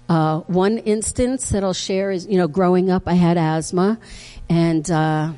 Uh, 0.08 0.40
one 0.40 0.78
instance 0.78 1.50
that 1.50 1.62
I'll 1.62 1.74
share 1.74 2.10
is, 2.10 2.26
you 2.26 2.38
know, 2.38 2.48
growing 2.48 2.90
up, 2.90 3.02
I 3.06 3.14
had 3.14 3.36
asthma, 3.36 3.98
and 4.48 4.90
uh, 4.90 5.32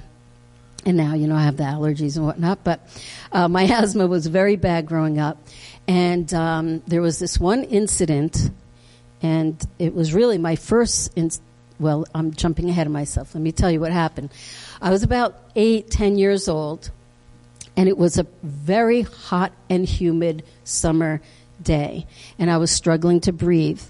and 0.87 0.97
now, 0.97 1.15
you 1.15 1.27
know, 1.27 1.37
I 1.37 1.43
have 1.43 1.57
the 1.57 1.65
allergies 1.65 2.17
and 2.17 2.25
whatnot. 2.25 2.63
But 2.63 2.81
uh, 3.33 3.49
my 3.49 3.63
asthma 3.83 4.07
was 4.07 4.27
very 4.27 4.57
bad 4.57 4.87
growing 4.87 5.19
up, 5.19 5.39
and 5.89 6.33
um, 6.33 6.81
there 6.87 7.03
was 7.03 7.19
this 7.19 7.39
one 7.39 7.65
incident, 7.65 8.51
and 9.23 9.61
it 9.79 9.95
was 9.95 10.15
really 10.15 10.39
my 10.39 10.57
first. 10.57 11.17
In- 11.17 11.31
well, 11.81 12.07
I'm 12.15 12.33
jumping 12.33 12.69
ahead 12.69 12.87
of 12.87 12.93
myself. 12.93 13.35
Let 13.35 13.43
me 13.43 13.53
tell 13.53 13.71
you 13.71 13.81
what 13.81 13.91
happened. 13.91 14.31
I 14.83 14.91
was 14.91 15.03
about 15.03 15.37
eight, 15.57 15.91
ten 15.91 16.17
years 16.19 16.47
old, 16.47 16.91
and 17.77 17.89
it 17.89 17.99
was 17.99 18.19
a 18.19 18.27
very 18.43 19.03
hot 19.03 19.53
and 19.69 19.87
humid 19.87 20.45
summer 20.63 21.21
day, 21.63 22.07
and 22.39 22.51
I 22.51 22.59
was 22.59 22.71
struggling 22.71 23.21
to 23.23 23.33
breathe. 23.33 23.83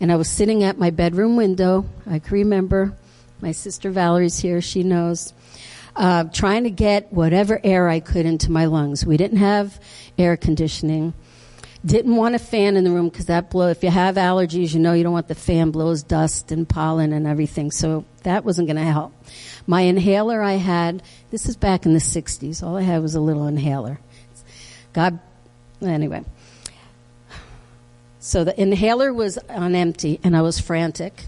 And 0.00 0.10
I 0.10 0.16
was 0.16 0.28
sitting 0.28 0.64
at 0.64 0.78
my 0.78 0.90
bedroom 0.90 1.36
window. 1.36 1.86
I 2.06 2.18
can 2.18 2.32
remember. 2.34 2.94
My 3.40 3.52
sister 3.52 3.90
Valerie's 3.90 4.38
here. 4.38 4.60
She 4.60 4.82
knows. 4.82 5.32
Uh, 5.96 6.24
trying 6.24 6.64
to 6.64 6.70
get 6.70 7.12
whatever 7.12 7.60
air 7.62 7.88
I 7.88 8.00
could 8.00 8.26
into 8.26 8.50
my 8.50 8.64
lungs. 8.64 9.06
We 9.06 9.16
didn't 9.16 9.38
have 9.38 9.80
air 10.18 10.36
conditioning. 10.36 11.14
Didn't 11.86 12.16
want 12.16 12.34
a 12.34 12.38
fan 12.38 12.76
in 12.76 12.84
the 12.84 12.90
room 12.90 13.08
because 13.08 13.26
that 13.26 13.50
blow. 13.50 13.68
If 13.68 13.84
you 13.84 13.90
have 13.90 14.16
allergies, 14.16 14.72
you 14.72 14.80
know 14.80 14.94
you 14.94 15.04
don't 15.04 15.12
want 15.12 15.28
the 15.28 15.34
fan 15.34 15.70
blows 15.70 16.02
dust 16.02 16.50
and 16.50 16.68
pollen 16.68 17.12
and 17.12 17.26
everything. 17.26 17.70
So 17.70 18.06
that 18.22 18.44
wasn't 18.44 18.68
going 18.68 18.76
to 18.76 18.82
help. 18.82 19.12
My 19.66 19.82
inhaler 19.82 20.42
I 20.42 20.54
had. 20.54 21.02
This 21.30 21.46
is 21.46 21.56
back 21.56 21.84
in 21.84 21.92
the 21.92 22.00
'60s. 22.00 22.62
All 22.62 22.76
I 22.76 22.82
had 22.82 23.02
was 23.02 23.14
a 23.14 23.20
little 23.20 23.46
inhaler. 23.46 24.00
God. 24.94 25.18
Anyway. 25.82 26.24
So 28.24 28.42
the 28.42 28.58
inhaler 28.58 29.12
was 29.12 29.36
on 29.50 29.74
empty, 29.74 30.18
and 30.24 30.34
I 30.34 30.40
was 30.40 30.58
frantic. 30.58 31.26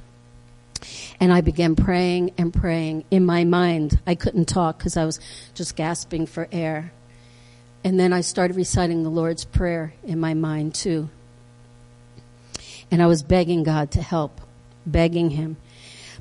And 1.20 1.30
I 1.30 1.42
began 1.42 1.76
praying 1.76 2.32
and 2.38 2.54
praying 2.54 3.04
in 3.10 3.26
my 3.26 3.44
mind. 3.44 4.00
I 4.06 4.14
couldn't 4.14 4.46
talk 4.46 4.78
because 4.78 4.96
I 4.96 5.04
was 5.04 5.20
just 5.52 5.76
gasping 5.76 6.24
for 6.24 6.48
air. 6.50 6.92
And 7.84 8.00
then 8.00 8.14
I 8.14 8.22
started 8.22 8.56
reciting 8.56 9.02
the 9.02 9.10
Lord's 9.10 9.44
Prayer 9.44 9.92
in 10.04 10.18
my 10.18 10.32
mind 10.32 10.74
too. 10.74 11.10
And 12.90 13.02
I 13.02 13.08
was 13.08 13.22
begging 13.22 13.62
God 13.62 13.90
to 13.90 14.00
help, 14.00 14.40
begging 14.86 15.28
Him. 15.28 15.58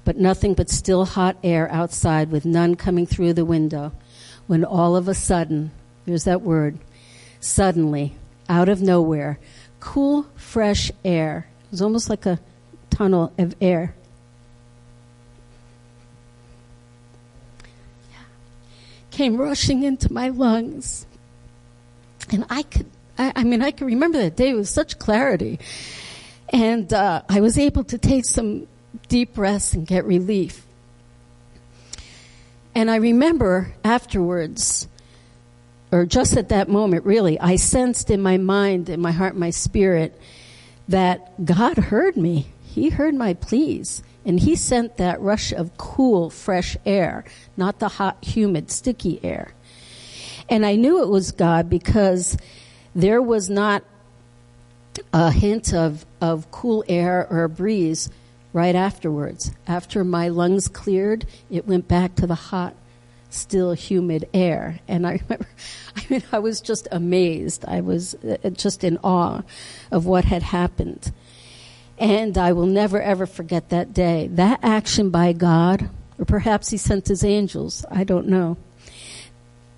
But 0.04 0.18
nothing 0.18 0.56
but 0.56 0.70
still 0.70 1.06
hot 1.06 1.38
air 1.42 1.72
outside 1.72 2.32
with 2.32 2.44
none 2.44 2.76
coming 2.76 3.06
through 3.06 3.32
the 3.32 3.46
window. 3.46 3.94
When 4.46 4.66
all 4.66 4.98
of 4.98 5.08
a 5.08 5.14
sudden, 5.14 5.72
there's 6.04 6.26
that 6.26 6.42
word, 6.42 6.80
suddenly, 7.40 8.18
out 8.50 8.68
of 8.68 8.82
nowhere, 8.82 9.40
cool, 9.86 10.26
fresh 10.36 10.92
air. 11.06 11.48
It 11.66 11.72
was 11.72 11.82
almost 11.82 12.10
like 12.10 12.26
a 12.26 12.40
tunnel 12.90 13.32
of 13.38 13.56
air. 13.62 13.96
Came 19.12 19.38
rushing 19.38 19.84
into 19.84 20.12
my 20.12 20.30
lungs 20.30 21.06
and 22.32 22.46
I 22.50 22.64
could, 22.64 22.88
I, 23.18 23.32
I 23.38 23.44
mean, 23.44 23.62
I 23.62 23.72
can 23.72 23.86
remember 23.86 24.18
that 24.18 24.36
day 24.36 24.54
with 24.56 24.68
such 24.68 24.98
clarity. 24.98 25.60
And 26.50 26.92
uh, 26.92 27.22
I 27.30 27.40
was 27.40 27.58
able 27.58 27.84
to 27.86 27.98
take 27.98 28.26
some 28.26 28.68
deep 29.08 29.36
breaths 29.36 29.74
and 29.74 29.86
get 29.86 30.04
relief. 30.06 30.66
And 32.74 32.90
I 32.90 32.96
remember 32.96 33.74
afterwards, 33.84 34.88
or 35.96 36.06
just 36.06 36.36
at 36.36 36.50
that 36.50 36.68
moment, 36.68 37.06
really, 37.06 37.40
I 37.40 37.56
sensed 37.56 38.10
in 38.10 38.22
my 38.22 38.38
mind, 38.38 38.90
in 38.90 39.00
my 39.00 39.14
heart, 39.14 39.38
my 39.38 39.50
spirit, 39.50 40.20
that 40.90 41.46
God 41.46 41.78
heard 41.78 42.18
me. 42.18 42.48
He 42.66 42.90
heard 42.90 43.16
my 43.16 43.34
pleas. 43.34 44.04
And 44.26 44.38
He 44.38 44.58
sent 44.58 44.98
that 44.98 45.22
rush 45.22 45.54
of 45.54 45.78
cool, 45.78 46.30
fresh 46.30 46.76
air, 46.86 47.24
not 47.56 47.80
the 47.80 47.88
hot, 47.88 48.18
humid, 48.22 48.72
sticky 48.72 49.24
air. 49.24 49.54
And 50.50 50.66
I 50.66 50.76
knew 50.76 51.02
it 51.02 51.08
was 51.08 51.32
God 51.32 51.70
because 51.70 52.38
there 52.94 53.22
was 53.22 53.50
not 53.50 53.82
a 55.14 55.32
hint 55.32 55.74
of, 55.74 56.06
of 56.20 56.52
cool 56.52 56.84
air 56.90 57.26
or 57.30 57.46
a 57.46 57.50
breeze 57.50 58.10
right 58.52 58.76
afterwards. 58.76 59.54
After 59.66 60.04
my 60.04 60.28
lungs 60.28 60.68
cleared, 60.68 61.26
it 61.50 61.66
went 61.66 61.88
back 61.88 62.16
to 62.16 62.28
the 62.28 62.36
hot, 62.36 62.76
still 63.36 63.74
humid 63.74 64.28
air. 64.34 64.80
And 64.88 65.06
I 65.06 65.12
remember, 65.24 65.48
I 65.96 66.06
mean, 66.10 66.24
I 66.32 66.40
was 66.40 66.62
just 66.62 66.88
amazed. 66.92 67.66
I 67.68 67.82
was 67.82 68.16
uh, 68.16 68.50
just 68.52 68.84
in 68.84 68.98
awe 69.04 69.42
of 69.92 70.06
what 70.06 70.26
had 70.26 70.44
happened. 70.44 71.12
And 71.98 72.38
I 72.38 72.52
will 72.54 72.66
never 72.66 73.02
ever 73.02 73.26
forget 73.26 73.70
that 73.70 73.94
day. 73.94 74.28
That 74.28 74.60
action 74.64 75.10
by 75.10 75.34
God, 75.34 75.90
or 76.20 76.26
perhaps 76.26 76.70
He 76.70 76.78
sent 76.78 77.08
His 77.08 77.24
angels, 77.24 77.86
I 77.90 78.04
don't 78.04 78.28
know. 78.28 78.58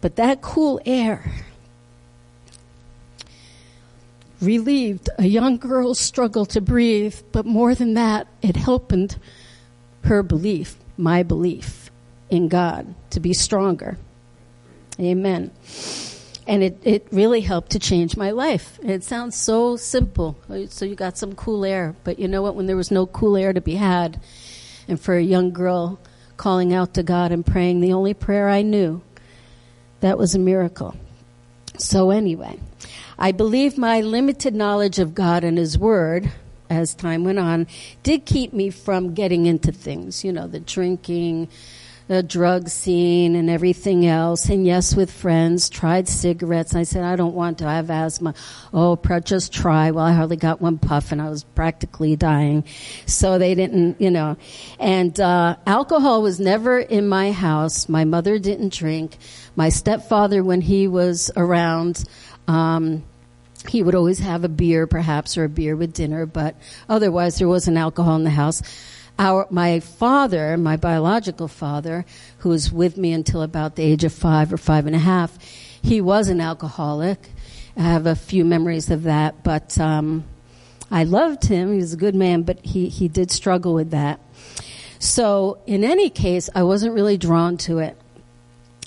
But 0.01 0.15
that 0.15 0.41
cool 0.41 0.79
air 0.85 1.31
relieved 4.41 5.09
a 5.17 5.25
young 5.25 5.57
girl's 5.57 5.99
struggle 5.99 6.45
to 6.45 6.61
breathe, 6.61 7.15
but 7.31 7.45
more 7.45 7.73
than 7.73 7.95
that, 7.95 8.27
it 8.41 8.55
helped 8.55 9.17
her 10.03 10.23
belief, 10.23 10.75
my 10.95 11.23
belief 11.23 11.86
in 12.29 12.47
God, 12.47 12.93
to 13.11 13.19
be 13.19 13.33
stronger. 13.33 13.97
Amen. 14.99 15.51
and 16.47 16.63
it, 16.63 16.79
it 16.83 17.07
really 17.11 17.41
helped 17.41 17.71
to 17.71 17.79
change 17.79 18.15
my 18.15 18.31
life. 18.31 18.79
It 18.81 19.03
sounds 19.03 19.35
so 19.35 19.75
simple. 19.75 20.37
So 20.69 20.85
you 20.85 20.95
got 20.95 21.17
some 21.17 21.35
cool 21.35 21.65
air, 21.65 21.95
but 22.03 22.19
you 22.19 22.27
know 22.27 22.41
what? 22.41 22.55
When 22.55 22.65
there 22.65 22.77
was 22.77 22.89
no 22.89 23.05
cool 23.05 23.35
air 23.35 23.51
to 23.53 23.61
be 23.61 23.75
had, 23.75 24.19
and 24.87 24.99
for 24.99 25.15
a 25.15 25.21
young 25.21 25.51
girl 25.51 25.99
calling 26.37 26.73
out 26.73 26.93
to 26.93 27.03
God 27.03 27.31
and 27.31 27.45
praying 27.45 27.81
the 27.81 27.93
only 27.93 28.13
prayer 28.13 28.47
I 28.47 28.61
knew, 28.61 29.01
that 29.99 30.17
was 30.17 30.35
a 30.35 30.39
miracle. 30.39 30.95
So 31.77 32.11
anyway, 32.11 32.59
I 33.19 33.33
believe 33.33 33.77
my 33.77 34.01
limited 34.01 34.55
knowledge 34.55 34.99
of 34.99 35.13
God 35.13 35.43
and 35.43 35.57
His 35.57 35.77
Word 35.77 36.31
as 36.69 36.93
time 36.93 37.23
went 37.23 37.39
on 37.39 37.67
did 38.03 38.25
keep 38.25 38.53
me 38.53 38.69
from 38.69 39.13
getting 39.13 39.45
into 39.45 39.71
things, 39.71 40.23
you 40.23 40.31
know, 40.31 40.47
the 40.47 40.59
drinking, 40.59 41.49
the 42.07 42.23
drug 42.23 42.69
scene 42.69 43.35
and 43.35 43.49
everything 43.49 44.05
else. 44.05 44.49
And 44.49 44.65
yes, 44.65 44.95
with 44.95 45.11
friends, 45.11 45.69
tried 45.69 46.07
cigarettes. 46.07 46.73
I 46.75 46.83
said, 46.83 47.03
I 47.03 47.15
don't 47.15 47.35
want 47.35 47.59
to. 47.59 47.67
I 47.67 47.75
have 47.75 47.89
asthma. 47.89 48.33
Oh, 48.73 48.95
just 49.23 49.51
try. 49.51 49.91
Well, 49.91 50.05
I 50.05 50.13
hardly 50.13 50.37
got 50.37 50.61
one 50.61 50.77
puff 50.77 51.11
and 51.11 51.21
I 51.21 51.29
was 51.29 51.43
practically 51.43 52.15
dying. 52.15 52.63
So 53.05 53.37
they 53.37 53.55
didn't, 53.55 53.99
you 53.99 54.11
know. 54.11 54.37
And, 54.79 55.19
uh, 55.19 55.57
alcohol 55.65 56.21
was 56.21 56.39
never 56.39 56.79
in 56.79 57.07
my 57.07 57.31
house. 57.31 57.89
My 57.89 58.05
mother 58.05 58.39
didn't 58.39 58.73
drink. 58.73 59.17
My 59.55 59.69
stepfather, 59.69 60.43
when 60.43 60.61
he 60.61 60.87
was 60.87 61.29
around, 61.35 62.05
um, 62.47 63.03
he 63.67 63.83
would 63.83 63.95
always 63.95 64.19
have 64.19 64.43
a 64.43 64.49
beer, 64.49 64.87
perhaps, 64.87 65.37
or 65.37 65.43
a 65.43 65.49
beer 65.49 65.75
with 65.75 65.93
dinner, 65.93 66.25
but 66.25 66.55
otherwise 66.87 67.37
there 67.37 67.47
wasn't 67.47 67.77
alcohol 67.77 68.15
in 68.15 68.23
the 68.23 68.29
house 68.29 68.61
our 69.19 69.47
my 69.49 69.79
father, 69.79 70.57
my 70.57 70.77
biological 70.77 71.47
father, 71.47 72.05
who 72.39 72.49
was 72.49 72.71
with 72.71 72.97
me 72.97 73.13
until 73.13 73.41
about 73.41 73.75
the 73.75 73.83
age 73.83 74.03
of 74.03 74.13
five 74.13 74.53
or 74.53 74.57
five 74.57 74.85
and 74.85 74.95
a 74.95 74.99
half, 74.99 75.37
he 75.81 76.01
was 76.01 76.29
an 76.29 76.41
alcoholic. 76.41 77.29
I 77.75 77.83
have 77.83 78.05
a 78.05 78.15
few 78.15 78.43
memories 78.43 78.89
of 78.89 79.03
that, 79.03 79.43
but 79.43 79.79
um, 79.79 80.25
I 80.89 81.03
loved 81.03 81.45
him. 81.45 81.71
He 81.73 81.77
was 81.77 81.93
a 81.93 81.97
good 81.97 82.15
man, 82.15 82.43
but 82.43 82.63
he 82.65 82.89
he 82.89 83.07
did 83.07 83.31
struggle 83.31 83.73
with 83.73 83.91
that. 83.91 84.19
So 84.99 85.59
in 85.67 85.83
any 85.83 86.09
case, 86.09 86.49
I 86.55 86.63
wasn't 86.63 86.93
really 86.93 87.17
drawn 87.17 87.57
to 87.57 87.79
it, 87.79 87.97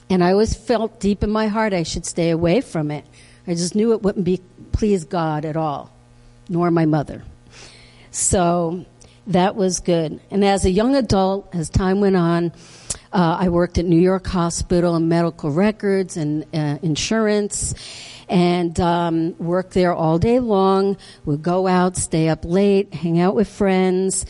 and 0.08 0.22
I 0.22 0.32
always 0.32 0.54
felt 0.54 1.00
deep 1.00 1.22
in 1.22 1.30
my 1.30 1.48
heart 1.48 1.72
I 1.72 1.82
should 1.82 2.06
stay 2.06 2.30
away 2.30 2.60
from 2.60 2.90
it. 2.90 3.04
I 3.46 3.54
just 3.54 3.74
knew 3.74 3.92
it 3.92 4.02
wouldn't 4.02 4.24
be 4.24 4.40
please 4.72 5.04
God 5.04 5.44
at 5.44 5.56
all, 5.56 5.90
nor 6.48 6.70
my 6.70 6.86
mother. 6.86 7.22
So 8.10 8.86
that 9.26 9.56
was 9.56 9.80
good. 9.80 10.20
And 10.30 10.44
as 10.44 10.64
a 10.64 10.70
young 10.70 10.96
adult, 10.96 11.54
as 11.54 11.68
time 11.68 12.00
went 12.00 12.16
on, 12.16 12.52
uh, 13.12 13.38
I 13.40 13.48
worked 13.48 13.78
at 13.78 13.85
New 13.85 14.00
York 14.00 14.26
Hospital 14.28 14.94
and 14.94 15.09
medical 15.09 15.50
records 15.50 16.16
and 16.16 16.44
uh, 16.54 16.78
insurance, 16.83 17.74
and 18.28 18.78
um, 18.78 19.37
worked 19.38 19.72
there 19.72 19.92
all 19.92 20.18
day 20.18 20.38
long. 20.38 20.96
Would 21.24 21.42
go 21.42 21.66
out, 21.66 21.96
stay 21.96 22.28
up 22.28 22.44
late, 22.44 22.94
hang 22.94 23.20
out 23.20 23.35
with 23.35 23.48
friends. 23.48 24.26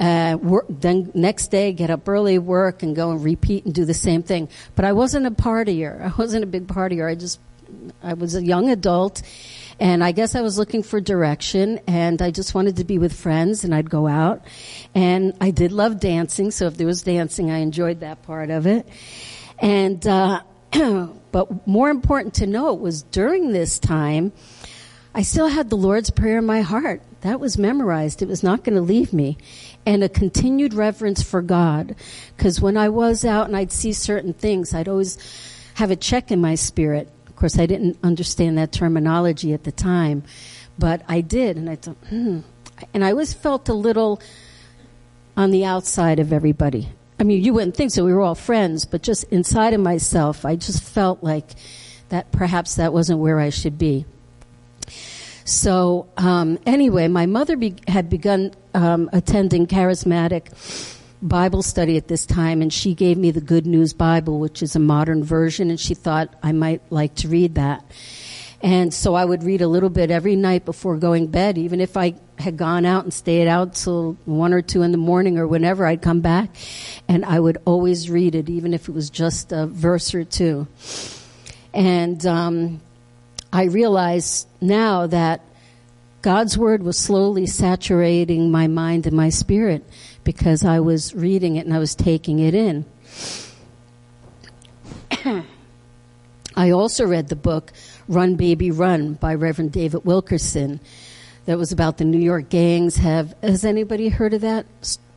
Uh, 0.00 0.36
work, 0.42 0.66
then 0.68 1.12
next 1.14 1.48
day 1.48 1.72
get 1.72 1.88
up 1.88 2.08
early, 2.08 2.36
work, 2.38 2.82
and 2.82 2.96
go 2.96 3.12
and 3.12 3.22
repeat 3.22 3.64
and 3.64 3.72
do 3.72 3.84
the 3.84 3.94
same 3.94 4.24
thing. 4.24 4.48
But 4.74 4.84
I 4.84 4.92
wasn't 4.92 5.26
a 5.26 5.30
partier. 5.30 6.02
I 6.12 6.12
wasn't 6.18 6.42
a 6.42 6.48
big 6.48 6.66
partier. 6.66 7.08
I 7.08 7.14
just 7.14 7.38
I 8.02 8.14
was 8.14 8.34
a 8.34 8.44
young 8.44 8.70
adult, 8.70 9.22
and 9.80 10.04
I 10.04 10.12
guess 10.12 10.34
I 10.34 10.40
was 10.40 10.58
looking 10.58 10.82
for 10.82 11.00
direction 11.00 11.80
and 11.86 12.20
I 12.22 12.30
just 12.30 12.54
wanted 12.54 12.76
to 12.76 12.84
be 12.84 12.98
with 12.98 13.12
friends 13.12 13.64
and 13.64 13.74
I'd 13.74 13.90
go 13.90 14.06
out. 14.06 14.44
And 14.94 15.36
I 15.40 15.50
did 15.50 15.72
love 15.72 16.00
dancing, 16.00 16.50
so 16.50 16.66
if 16.66 16.76
there 16.76 16.86
was 16.86 17.02
dancing, 17.02 17.50
I 17.50 17.58
enjoyed 17.58 18.00
that 18.00 18.22
part 18.22 18.50
of 18.50 18.66
it. 18.66 18.86
And, 19.58 20.06
uh, 20.06 20.42
but 21.32 21.66
more 21.66 21.90
important 21.90 22.34
to 22.34 22.46
note 22.46 22.74
was 22.74 23.02
during 23.02 23.52
this 23.52 23.78
time, 23.78 24.32
I 25.14 25.22
still 25.22 25.48
had 25.48 25.70
the 25.70 25.76
Lord's 25.76 26.10
Prayer 26.10 26.38
in 26.38 26.46
my 26.46 26.62
heart. 26.62 27.00
That 27.20 27.38
was 27.38 27.56
memorized. 27.56 28.20
It 28.20 28.28
was 28.28 28.42
not 28.42 28.64
going 28.64 28.74
to 28.74 28.82
leave 28.82 29.12
me. 29.12 29.38
And 29.86 30.02
a 30.02 30.08
continued 30.08 30.74
reverence 30.74 31.22
for 31.22 31.40
God. 31.40 31.94
Because 32.36 32.60
when 32.60 32.76
I 32.76 32.88
was 32.88 33.24
out 33.24 33.46
and 33.46 33.56
I'd 33.56 33.70
see 33.70 33.92
certain 33.92 34.32
things, 34.32 34.74
I'd 34.74 34.88
always 34.88 35.16
have 35.74 35.90
a 35.92 35.96
check 35.96 36.32
in 36.32 36.40
my 36.40 36.56
spirit. 36.56 37.08
Of 37.34 37.40
course, 37.40 37.58
I 37.58 37.66
didn't 37.66 37.98
understand 38.04 38.56
that 38.58 38.70
terminology 38.70 39.52
at 39.52 39.64
the 39.64 39.72
time, 39.72 40.22
but 40.78 41.02
I 41.08 41.20
did, 41.20 41.56
and 41.56 41.68
I 41.68 41.74
thought, 41.74 41.96
hmm. 42.08 42.40
And 42.94 43.04
I 43.04 43.10
always 43.10 43.34
felt 43.34 43.68
a 43.68 43.74
little 43.74 44.20
on 45.36 45.50
the 45.50 45.64
outside 45.64 46.20
of 46.20 46.32
everybody. 46.32 46.90
I 47.18 47.24
mean, 47.24 47.42
you 47.42 47.52
wouldn't 47.52 47.76
think 47.76 47.90
so. 47.90 48.04
We 48.04 48.12
were 48.12 48.20
all 48.20 48.36
friends, 48.36 48.84
but 48.84 49.02
just 49.02 49.24
inside 49.24 49.74
of 49.74 49.80
myself, 49.80 50.44
I 50.44 50.54
just 50.54 50.80
felt 50.80 51.24
like 51.24 51.54
that 52.10 52.30
perhaps 52.30 52.76
that 52.76 52.92
wasn't 52.92 53.18
where 53.18 53.40
I 53.40 53.50
should 53.50 53.78
be. 53.78 54.06
So, 55.44 56.06
um, 56.16 56.60
anyway, 56.64 57.08
my 57.08 57.26
mother 57.26 57.56
be- 57.56 57.76
had 57.88 58.08
begun 58.08 58.52
um, 58.74 59.10
attending 59.12 59.66
charismatic 59.66 60.52
Bible 61.24 61.62
study 61.62 61.96
at 61.96 62.06
this 62.06 62.26
time, 62.26 62.60
and 62.60 62.70
she 62.70 62.94
gave 62.94 63.16
me 63.16 63.30
the 63.30 63.40
Good 63.40 63.66
News 63.66 63.94
Bible, 63.94 64.38
which 64.38 64.62
is 64.62 64.76
a 64.76 64.78
modern 64.78 65.24
version, 65.24 65.70
and 65.70 65.80
she 65.80 65.94
thought 65.94 66.34
I 66.42 66.52
might 66.52 66.82
like 66.90 67.14
to 67.16 67.28
read 67.28 67.54
that. 67.54 67.82
And 68.60 68.92
so 68.92 69.14
I 69.14 69.24
would 69.24 69.42
read 69.42 69.62
a 69.62 69.66
little 69.68 69.88
bit 69.88 70.10
every 70.10 70.36
night 70.36 70.66
before 70.66 70.98
going 70.98 71.28
bed, 71.28 71.56
even 71.56 71.80
if 71.80 71.96
I 71.96 72.14
had 72.38 72.58
gone 72.58 72.84
out 72.84 73.04
and 73.04 73.12
stayed 73.12 73.48
out 73.48 73.74
till 73.74 74.18
one 74.26 74.52
or 74.52 74.60
two 74.60 74.82
in 74.82 74.92
the 74.92 74.98
morning 74.98 75.38
or 75.38 75.46
whenever 75.46 75.86
I'd 75.86 76.02
come 76.02 76.20
back, 76.20 76.50
and 77.08 77.24
I 77.24 77.40
would 77.40 77.56
always 77.64 78.10
read 78.10 78.34
it, 78.34 78.50
even 78.50 78.74
if 78.74 78.88
it 78.88 78.92
was 78.92 79.08
just 79.08 79.50
a 79.50 79.66
verse 79.66 80.14
or 80.14 80.24
two. 80.24 80.66
And 81.72 82.24
um, 82.26 82.82
I 83.50 83.64
realize 83.64 84.46
now 84.60 85.06
that 85.06 85.40
God's 86.20 86.56
word 86.56 86.82
was 86.82 86.98
slowly 86.98 87.46
saturating 87.46 88.50
my 88.50 88.66
mind 88.66 89.06
and 89.06 89.16
my 89.16 89.28
spirit 89.28 89.84
because 90.24 90.64
I 90.64 90.80
was 90.80 91.14
reading 91.14 91.56
it 91.56 91.66
and 91.66 91.74
I 91.74 91.78
was 91.78 91.94
taking 91.94 92.40
it 92.40 92.54
in. 92.54 92.84
I 96.56 96.70
also 96.70 97.06
read 97.06 97.28
the 97.28 97.36
book 97.36 97.72
Run 98.08 98.36
Baby 98.36 98.70
Run 98.70 99.14
by 99.14 99.34
Reverend 99.34 99.72
David 99.72 100.04
Wilkerson 100.04 100.80
that 101.46 101.58
was 101.58 101.72
about 101.72 101.98
the 101.98 102.04
New 102.04 102.18
York 102.18 102.48
gangs. 102.48 102.96
Have 102.96 103.34
has 103.42 103.64
anybody 103.64 104.08
heard 104.08 104.34
of 104.34 104.40
that 104.42 104.66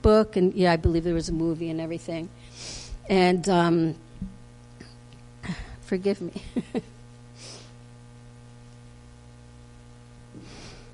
book? 0.02 0.36
And 0.36 0.54
yeah, 0.54 0.74
I 0.74 0.78
believe 0.78 1.04
there 1.04 1.14
was 1.14 1.30
a 1.30 1.34
movie 1.34 1.70
and 1.70 1.80
everything. 1.80 2.30
And 3.10 3.48
um, 3.48 3.96
forgive 5.82 6.22
me. 6.22 6.42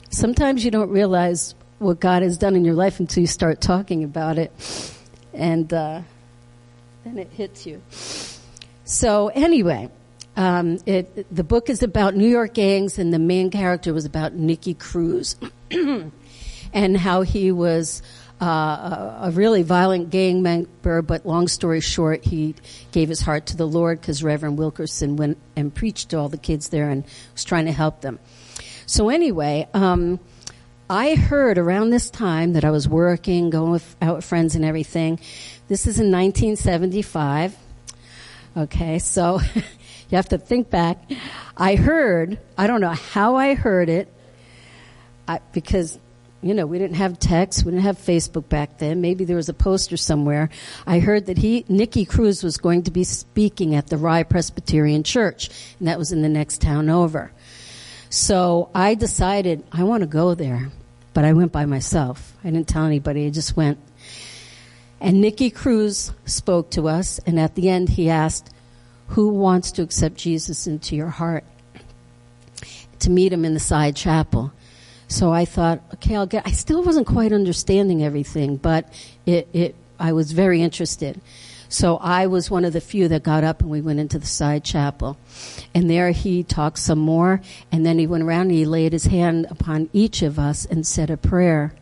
Sometimes 0.10 0.64
you 0.64 0.70
don't 0.70 0.90
realize 0.90 1.56
what 1.84 2.00
God 2.00 2.24
has 2.24 2.38
done 2.38 2.56
in 2.56 2.66
your 2.66 2.74
life 2.74 3.00
until 3.00 3.22
you 3.22 3.28
start 3.28 3.62
talking 3.62 4.04
about 4.04 4.38
it. 4.38 4.52
And 5.34 5.72
uh, 5.74 6.02
then 7.04 7.18
it 7.18 7.30
hits 7.32 7.66
you. 7.66 7.82
So, 8.86 9.28
anyway, 9.30 9.90
um, 10.36 10.80
it, 10.86 11.34
the 11.34 11.44
book 11.44 11.70
is 11.70 11.84
about 11.84 12.16
New 12.16 12.28
York 12.28 12.54
gangs, 12.54 12.98
and 12.98 13.14
the 13.14 13.20
main 13.20 13.52
character 13.52 13.94
was 13.94 14.06
about 14.06 14.34
Nicky 14.34 14.74
Cruz 14.74 15.36
and 16.74 16.98
how 16.98 17.22
he 17.22 17.52
was. 17.52 18.02
Uh, 18.42 19.20
a, 19.22 19.32
really 19.32 19.62
violent 19.62 20.10
gang 20.10 20.42
member, 20.42 21.02
but 21.02 21.26
long 21.26 21.48
story 21.48 21.80
short, 21.80 22.26
he 22.26 22.54
gave 22.92 23.08
his 23.08 23.22
heart 23.22 23.46
to 23.46 23.56
the 23.56 23.66
Lord 23.66 24.02
because 24.02 24.22
Reverend 24.22 24.58
Wilkerson 24.58 25.16
went 25.16 25.38
and 25.56 25.74
preached 25.74 26.10
to 26.10 26.18
all 26.18 26.28
the 26.28 26.36
kids 26.36 26.68
there 26.68 26.90
and 26.90 27.06
was 27.32 27.46
trying 27.46 27.68
to 27.68 27.72
help 27.72 28.02
them. 28.02 28.20
So 28.86 29.08
anyway, 29.08 29.70
um, 29.74 30.20
I 30.90 31.16
heard 31.16 31.58
around 31.58 31.92
this 31.92 32.10
time 32.10 32.54
that 32.54 32.66
I 32.66 32.72
was 32.72 32.88
working, 32.90 33.50
going 33.50 33.72
with, 33.72 33.96
out 34.02 34.18
with 34.18 34.26
friends 34.26 34.56
and 34.56 34.66
everything. 34.66 35.20
This 35.70 35.88
is 35.88 36.00
in 36.00 36.12
1975. 36.12 37.58
Okay, 38.56 39.00
so 39.00 39.40
you 39.56 40.16
have 40.16 40.30
to 40.30 40.38
think 40.38 40.70
back. 40.70 40.98
I 41.56 41.76
heard, 41.76 42.38
I 42.58 42.68
don't 42.68 42.82
know 42.82 42.90
how 42.90 43.38
I 43.38 43.54
heard 43.54 43.88
it, 43.88 44.12
I, 45.26 45.40
because, 45.54 45.98
you 46.42 46.54
know, 46.54 46.66
we 46.66 46.80
didn't 46.80 46.98
have 46.98 47.18
text, 47.18 47.64
we 47.64 47.72
didn't 47.72 47.84
have 47.84 47.98
Facebook 47.98 48.50
back 48.50 48.78
then. 48.78 49.00
Maybe 49.00 49.24
there 49.24 49.38
was 49.38 49.48
a 49.48 49.54
poster 49.54 49.96
somewhere. 49.96 50.50
I 50.86 51.00
heard 51.00 51.28
that 51.28 51.38
he, 51.38 51.64
Nicky 51.70 52.04
Cruz 52.04 52.44
was 52.44 52.58
going 52.58 52.84
to 52.84 52.92
be 52.92 53.06
speaking 53.06 53.74
at 53.74 53.88
the 53.88 53.98
Rye 53.98 54.24
Presbyterian 54.24 55.04
Church, 55.04 55.50
and 55.80 55.88
that 55.88 55.98
was 55.98 56.12
in 56.12 56.22
the 56.22 56.30
next 56.30 56.62
town 56.62 56.90
over. 56.90 57.32
So 58.14 58.70
I 58.76 58.94
decided 58.94 59.64
I 59.72 59.86
want 59.86 60.02
to 60.02 60.08
go 60.08 60.36
there, 60.36 60.70
but 61.16 61.26
I 61.26 61.34
went 61.34 61.52
by 61.52 61.66
myself. 61.66 62.38
I 62.44 62.52
didn't 62.52 62.68
tell 62.68 62.86
anybody. 62.86 63.26
I 63.26 63.32
just 63.32 63.58
went. 63.58 63.80
And 65.02 65.20
Nicky 65.20 65.50
Cruz 65.50 66.12
spoke 66.26 66.70
to 66.72 66.88
us, 66.88 67.20
and 67.26 67.40
at 67.40 67.56
the 67.56 67.70
end 67.70 67.90
he 67.90 68.12
asked, 68.12 68.52
"Who 69.08 69.30
wants 69.30 69.72
to 69.72 69.82
accept 69.82 70.18
Jesus 70.18 70.68
into 70.68 70.96
your 70.96 71.10
heart?" 71.10 71.44
To 73.00 73.10
meet 73.10 73.34
him 73.34 73.46
in 73.46 73.56
the 73.56 73.60
side 73.60 73.96
chapel. 73.96 74.54
So 75.08 75.34
I 75.34 75.46
thought, 75.46 75.82
okay, 75.96 76.16
I'll 76.16 76.28
get. 76.28 76.46
I 76.46 76.52
still 76.52 76.84
wasn't 76.84 77.08
quite 77.08 77.34
understanding 77.34 78.04
everything, 78.04 78.58
but 78.58 78.94
it, 79.26 79.48
it 79.54 79.76
I 80.00 80.14
was 80.14 80.34
very 80.34 80.62
interested. 80.62 81.20
So 81.74 81.98
I 81.98 82.28
was 82.28 82.52
one 82.52 82.66
of 82.66 82.74
the 82.74 82.80
few 82.80 83.08
that 83.08 83.24
got 83.24 83.44
up 83.44 83.62
and 83.62 83.70
we 83.72 83.82
went 83.82 84.00
into 84.00 84.20
the 84.20 84.28
side 84.28 84.64
chapel. 84.64 85.18
And 85.74 85.90
there 85.90 86.12
he 86.12 86.44
talked 86.44 86.78
some 86.78 87.00
more 87.00 87.42
and 87.72 87.84
then 87.84 87.98
he 87.98 88.06
went 88.06 88.24
around 88.24 88.42
and 88.42 88.52
he 88.52 88.66
laid 88.66 88.94
his 88.94 89.06
hand 89.06 89.48
upon 89.50 89.90
each 89.92 90.22
of 90.22 90.38
us 90.38 90.66
and 90.66 90.86
said 90.86 91.10
a 91.10 91.18
prayer 91.18 91.74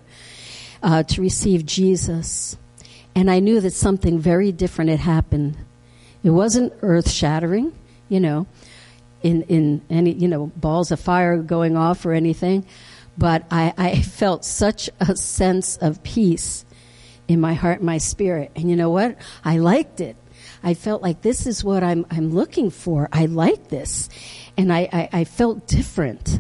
uh, 0.81 1.03
to 1.03 1.21
receive 1.21 1.65
Jesus. 1.65 2.55
And 3.15 3.29
I 3.29 3.41
knew 3.41 3.59
that 3.59 3.71
something 3.71 4.17
very 4.17 4.53
different 4.53 4.91
had 4.91 5.01
happened. 5.01 5.57
It 6.23 6.29
wasn't 6.29 6.71
earth 6.81 7.11
shattering, 7.11 7.73
you 8.07 8.21
know, 8.21 8.47
in, 9.21 9.41
in 9.43 9.81
any, 9.89 10.13
you 10.13 10.29
know, 10.29 10.53
balls 10.55 10.91
of 10.91 11.01
fire 11.01 11.35
going 11.35 11.75
off 11.75 12.05
or 12.05 12.13
anything. 12.13 12.65
But 13.17 13.43
I, 13.51 13.73
I 13.77 14.01
felt 14.03 14.45
such 14.45 14.89
a 15.01 15.17
sense 15.17 15.75
of 15.75 16.01
peace 16.01 16.63
in 17.31 17.39
my 17.39 17.53
heart 17.53 17.77
and 17.77 17.85
my 17.85 17.97
spirit. 17.97 18.51
And 18.55 18.69
you 18.69 18.75
know 18.75 18.89
what? 18.89 19.17
I 19.43 19.57
liked 19.57 20.01
it. 20.01 20.15
I 20.63 20.73
felt 20.73 21.01
like 21.01 21.21
this 21.21 21.47
is 21.47 21.63
what 21.63 21.83
I'm, 21.83 22.05
I'm 22.11 22.31
looking 22.31 22.69
for. 22.69 23.09
I 23.11 23.25
like 23.25 23.69
this. 23.69 24.09
And 24.57 24.71
I, 24.71 24.89
I, 24.91 25.09
I 25.11 25.23
felt 25.23 25.67
different. 25.67 26.39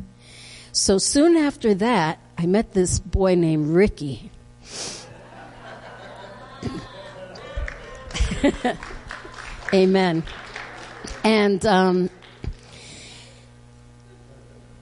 So 0.71 0.97
soon 0.97 1.35
after 1.37 1.73
that, 1.75 2.19
I 2.37 2.45
met 2.45 2.73
this 2.73 2.99
boy 2.99 3.35
named 3.35 3.67
Ricky. 3.69 4.31
Amen. 9.73 10.23
And 11.23 11.65
um, 11.65 12.09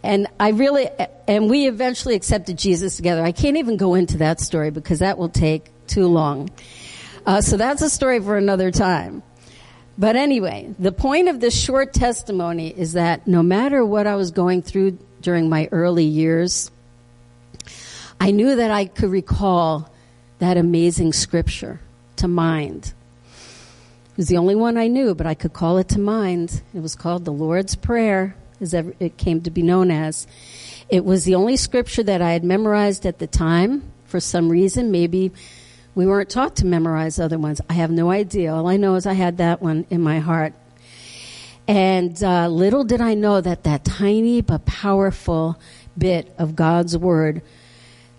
and 0.04 0.28
I 0.40 0.50
really 0.50 0.88
and 1.28 1.50
we 1.50 1.68
eventually 1.68 2.16
accepted 2.16 2.58
Jesus 2.58 2.96
together. 2.96 3.24
I 3.24 3.32
can't 3.32 3.58
even 3.58 3.78
go 3.78 3.96
into 3.96 4.18
that 4.20 4.40
story 4.40 4.72
because 4.72 5.00
that 5.00 5.18
will 5.18 5.30
take 5.30 5.66
too 5.90 6.08
long. 6.08 6.50
Uh, 7.26 7.42
so 7.42 7.58
that's 7.58 7.82
a 7.82 7.90
story 7.90 8.20
for 8.20 8.38
another 8.38 8.72
time. 8.72 9.24
But 9.98 10.16
anyway, 10.16 10.74
the 10.80 10.94
point 10.94 11.28
of 11.28 11.42
this 11.42 11.60
short 11.60 11.92
testimony 11.94 12.70
is 12.70 12.94
that 12.94 13.28
no 13.28 13.44
matter 13.44 13.86
what 13.86 14.08
I 14.08 14.16
was 14.16 14.32
going 14.32 14.62
through 14.62 14.98
during 15.20 15.50
my 15.50 15.68
early 15.74 16.06
years, 16.06 16.72
I 18.22 18.32
knew 18.32 18.56
that 18.56 18.72
I 18.72 18.86
could 18.86 19.10
recall 19.10 19.92
that 20.40 20.56
amazing 20.56 21.12
scripture 21.12 21.82
to 22.16 22.30
mind. 22.30 22.94
It 24.12 24.18
was 24.18 24.28
the 24.28 24.38
only 24.38 24.56
one 24.56 24.78
I 24.78 24.88
knew, 24.88 25.14
but 25.16 25.28
I 25.28 25.34
could 25.34 25.52
call 25.52 25.78
it 25.80 25.90
to 25.90 26.00
mind. 26.00 26.62
It 26.74 26.82
was 26.82 26.96
called 26.96 27.26
the 27.26 27.34
Lord's 27.34 27.76
Prayer, 27.76 28.36
as 28.62 28.74
it 28.74 29.18
came 29.18 29.42
to 29.42 29.52
be 29.52 29.62
known 29.62 29.92
as. 29.92 30.28
It 30.90 31.04
was 31.04 31.26
the 31.26 31.36
only 31.36 31.58
scripture 31.58 32.04
that 32.04 32.22
I 32.22 32.32
had 32.32 32.44
memorized 32.44 33.06
at 33.06 33.20
the 33.20 33.28
time 33.28 33.92
for 34.06 34.20
some 34.20 34.50
reason, 34.50 34.92
maybe 34.92 35.32
we 36.00 36.06
weren't 36.06 36.30
taught 36.30 36.56
to 36.56 36.66
memorize 36.66 37.20
other 37.20 37.38
ones. 37.38 37.60
I 37.70 37.74
have 37.74 37.92
no 37.92 38.10
idea. 38.10 38.54
All 38.56 38.68
I 38.70 38.78
know 38.78 38.96
is 38.96 39.06
I 39.06 39.12
had 39.12 39.40
that 39.40 39.62
one 39.62 39.86
in 39.90 40.00
my 40.00 40.20
heart. 40.20 40.54
And 41.68 42.24
uh, 42.24 42.48
little 42.48 42.86
did 42.86 43.02
I 43.02 43.16
know 43.16 43.42
that 43.42 43.66
that 43.66 43.84
tiny 43.84 44.40
but 44.40 44.66
powerful 44.66 45.60
bit 45.98 46.34
of 46.38 46.56
God's 46.56 46.98
Word 46.98 47.42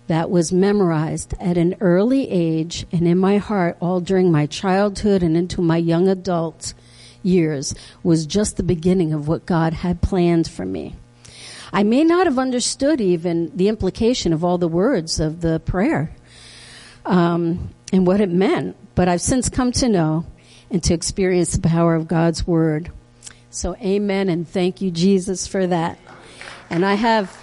that 0.05 0.29
was 0.29 0.53
memorized 0.53 1.33
at 1.39 1.57
an 1.57 1.75
early 1.79 2.29
age 2.29 2.85
and 2.91 3.07
in 3.07 3.17
my 3.17 3.39
heart 3.39 3.77
all 3.79 3.99
during 3.99 4.31
my 4.31 4.45
childhood 4.45 5.23
and 5.23 5.35
into 5.35 5.59
my 5.59 5.77
young 5.77 6.07
adult 6.07 6.75
years 7.23 7.73
was 8.03 8.27
just 8.27 8.57
the 8.57 8.63
beginning 8.63 9.11
of 9.11 9.27
what 9.27 9.47
God 9.47 9.73
had 9.73 10.03
planned 10.03 10.47
for 10.47 10.67
me. 10.67 10.95
I 11.73 11.81
may 11.81 12.03
not 12.03 12.27
have 12.27 12.37
understood 12.37 13.01
even 13.01 13.51
the 13.57 13.69
implication 13.69 14.33
of 14.33 14.43
all 14.43 14.59
the 14.59 14.67
words 14.67 15.19
of 15.19 15.41
the 15.41 15.59
prayer 15.61 16.11
um, 17.05 17.69
and 17.91 18.05
what 18.07 18.21
it 18.21 18.29
meant. 18.29 18.75
But 18.95 19.07
I've 19.07 19.21
since 19.21 19.49
come 19.49 19.71
to 19.73 19.89
know 19.89 20.25
and 20.69 20.83
to 20.83 20.93
experience 20.93 21.53
the 21.53 21.67
power 21.67 21.95
of 21.95 22.07
God's 22.07 22.45
word. 22.45 22.91
So, 23.49 23.75
amen, 23.77 24.29
and 24.29 24.47
thank 24.47 24.81
you, 24.81 24.91
Jesus, 24.91 25.47
for 25.47 25.67
that. 25.67 25.99
And 26.69 26.85
I 26.85 26.93
have. 26.93 27.37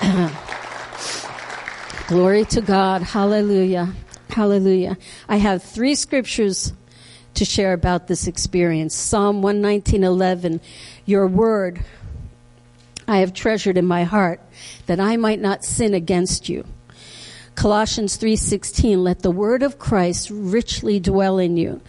glory 2.06 2.44
to 2.44 2.60
God. 2.60 3.02
Hallelujah. 3.02 3.92
Hallelujah. 4.30 4.96
I 5.28 5.36
have 5.36 5.62
three 5.62 5.94
scriptures 5.94 6.72
to 7.34 7.44
share 7.44 7.72
about 7.72 8.06
this 8.06 8.26
experience. 8.26 8.94
Psalm 8.94 9.42
119:11, 9.42 10.60
your 11.04 11.26
word 11.26 11.84
I 13.08 13.18
have 13.18 13.32
treasured 13.34 13.76
in 13.76 13.86
my 13.86 14.04
heart 14.04 14.40
that 14.86 15.00
I 15.00 15.16
might 15.16 15.40
not 15.40 15.64
sin 15.64 15.94
against 15.94 16.48
you. 16.48 16.64
Colossians 17.56 18.16
3:16 18.18 19.02
let 19.02 19.20
the 19.20 19.30
word 19.30 19.62
of 19.62 19.78
Christ 19.78 20.30
richly 20.30 21.00
dwell 21.00 21.38
in 21.38 21.56
you 21.56 21.80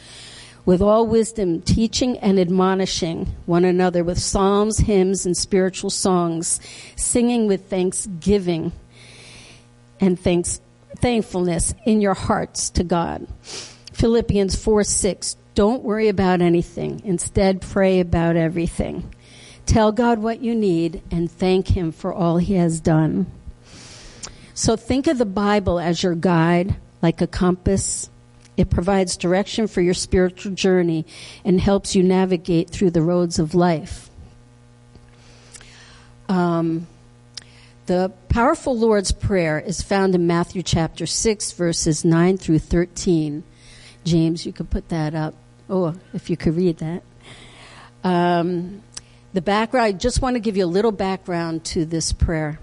with 0.66 0.82
all 0.82 1.06
wisdom 1.06 1.62
teaching 1.62 2.18
and 2.20 2.40
admonishing 2.40 3.28
one 3.46 3.66
another 3.66 4.04
with 4.04 4.18
psalms 4.18 4.80
hymns 4.80 5.26
and 5.26 5.36
spiritual 5.36 5.90
songs 5.90 6.60
singing 6.96 7.48
with 7.48 7.70
thanksgiving 7.70 8.72
and 10.00 10.18
thanks 10.20 10.62
thankfulness 10.98 11.76
in 11.86 12.02
your 12.02 12.14
hearts 12.14 12.70
to 12.70 12.84
God. 12.84 13.28
Philippians 13.92 14.56
4 14.56 14.84
6 14.84 15.36
don't 15.54 15.84
worry 15.84 16.08
about 16.08 16.42
anything 16.42 17.02
instead 17.04 17.62
pray 17.62 18.00
about 18.00 18.36
everything. 18.36 19.14
Tell 19.66 19.92
God 19.92 20.20
what 20.20 20.40
you 20.42 20.56
need 20.56 21.02
and 21.12 21.30
thank 21.30 21.68
him 21.68 21.92
for 21.92 22.14
all 22.14 22.38
he 22.38 22.54
has 22.54 22.80
done. 22.80 23.26
So 24.58 24.76
think 24.76 25.06
of 25.06 25.20
the 25.20 25.26
Bible 25.26 25.80
as 25.80 26.02
your 26.02 26.16
guide, 26.16 26.78
like 27.04 27.22
a 27.22 27.28
compass. 27.28 28.10
It 28.58 28.72
provides 28.72 29.16
direction 29.16 29.68
for 29.68 29.82
your 29.82 29.94
spiritual 29.94 30.54
journey 30.54 31.06
and 31.46 31.62
helps 31.62 31.96
you 31.96 32.02
navigate 32.02 32.72
through 32.72 32.90
the 32.90 33.04
roads 33.04 33.38
of 33.38 33.54
life. 33.54 34.10
Um, 36.28 36.88
the 37.86 38.12
powerful 38.30 38.76
Lord's 38.76 39.12
Prayer 39.12 39.60
is 39.60 39.84
found 39.84 40.16
in 40.16 40.26
Matthew 40.26 40.64
chapter 40.64 41.06
6, 41.06 41.52
verses 41.52 42.04
9 42.04 42.40
through 42.40 42.60
13. 42.60 43.44
James, 44.06 44.44
you 44.44 44.54
could 44.54 44.72
put 44.72 44.90
that 44.90 45.14
up. 45.14 45.36
Oh, 45.70 45.94
if 46.16 46.32
you 46.32 46.36
could 46.36 46.56
read 46.56 46.78
that. 46.80 47.04
Um, 48.04 48.82
the 49.34 49.42
background, 49.42 49.86
I 49.86 49.92
just 49.92 50.24
want 50.24 50.34
to 50.34 50.40
give 50.40 50.58
you 50.58 50.66
a 50.66 50.74
little 50.74 50.92
background 50.92 51.64
to 51.66 51.86
this 51.86 52.12
prayer. 52.12 52.60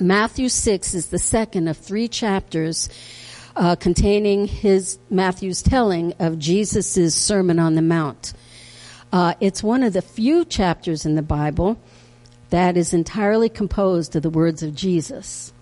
Matthew 0.00 0.48
6 0.48 0.94
is 0.94 1.06
the 1.06 1.20
second 1.20 1.68
of 1.68 1.76
three 1.76 2.08
chapters 2.08 2.88
uh, 3.54 3.76
containing 3.76 4.48
his 4.48 4.98
Matthew's 5.08 5.62
telling 5.62 6.14
of 6.18 6.38
Jesus' 6.38 7.14
Sermon 7.14 7.60
on 7.60 7.76
the 7.76 7.82
Mount. 7.82 8.32
Uh, 9.12 9.34
it's 9.38 9.62
one 9.62 9.84
of 9.84 9.92
the 9.92 10.02
few 10.02 10.44
chapters 10.44 11.06
in 11.06 11.14
the 11.14 11.22
Bible 11.22 11.78
that 12.50 12.76
is 12.76 12.92
entirely 12.92 13.48
composed 13.48 14.16
of 14.16 14.22
the 14.22 14.30
words 14.30 14.64
of 14.64 14.74
Jesus. 14.74 15.52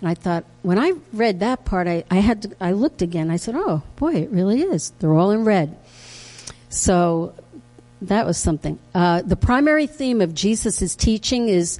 And 0.00 0.08
I 0.10 0.14
thought, 0.14 0.44
when 0.60 0.78
I 0.78 0.92
read 1.14 1.40
that 1.40 1.64
part, 1.64 1.88
I, 1.88 2.04
I 2.10 2.16
had 2.16 2.42
to, 2.42 2.56
I 2.60 2.72
looked 2.72 3.00
again. 3.00 3.30
I 3.30 3.36
said, 3.36 3.54
oh, 3.56 3.82
boy, 3.96 4.16
it 4.16 4.30
really 4.30 4.60
is. 4.60 4.90
They're 4.98 5.14
all 5.14 5.30
in 5.30 5.46
red. 5.46 5.78
So 6.68 7.34
that 8.02 8.26
was 8.26 8.36
something. 8.36 8.78
Uh, 8.94 9.22
the 9.22 9.36
primary 9.36 9.86
theme 9.86 10.20
of 10.20 10.34
Jesus' 10.34 10.94
teaching 10.94 11.48
is 11.48 11.78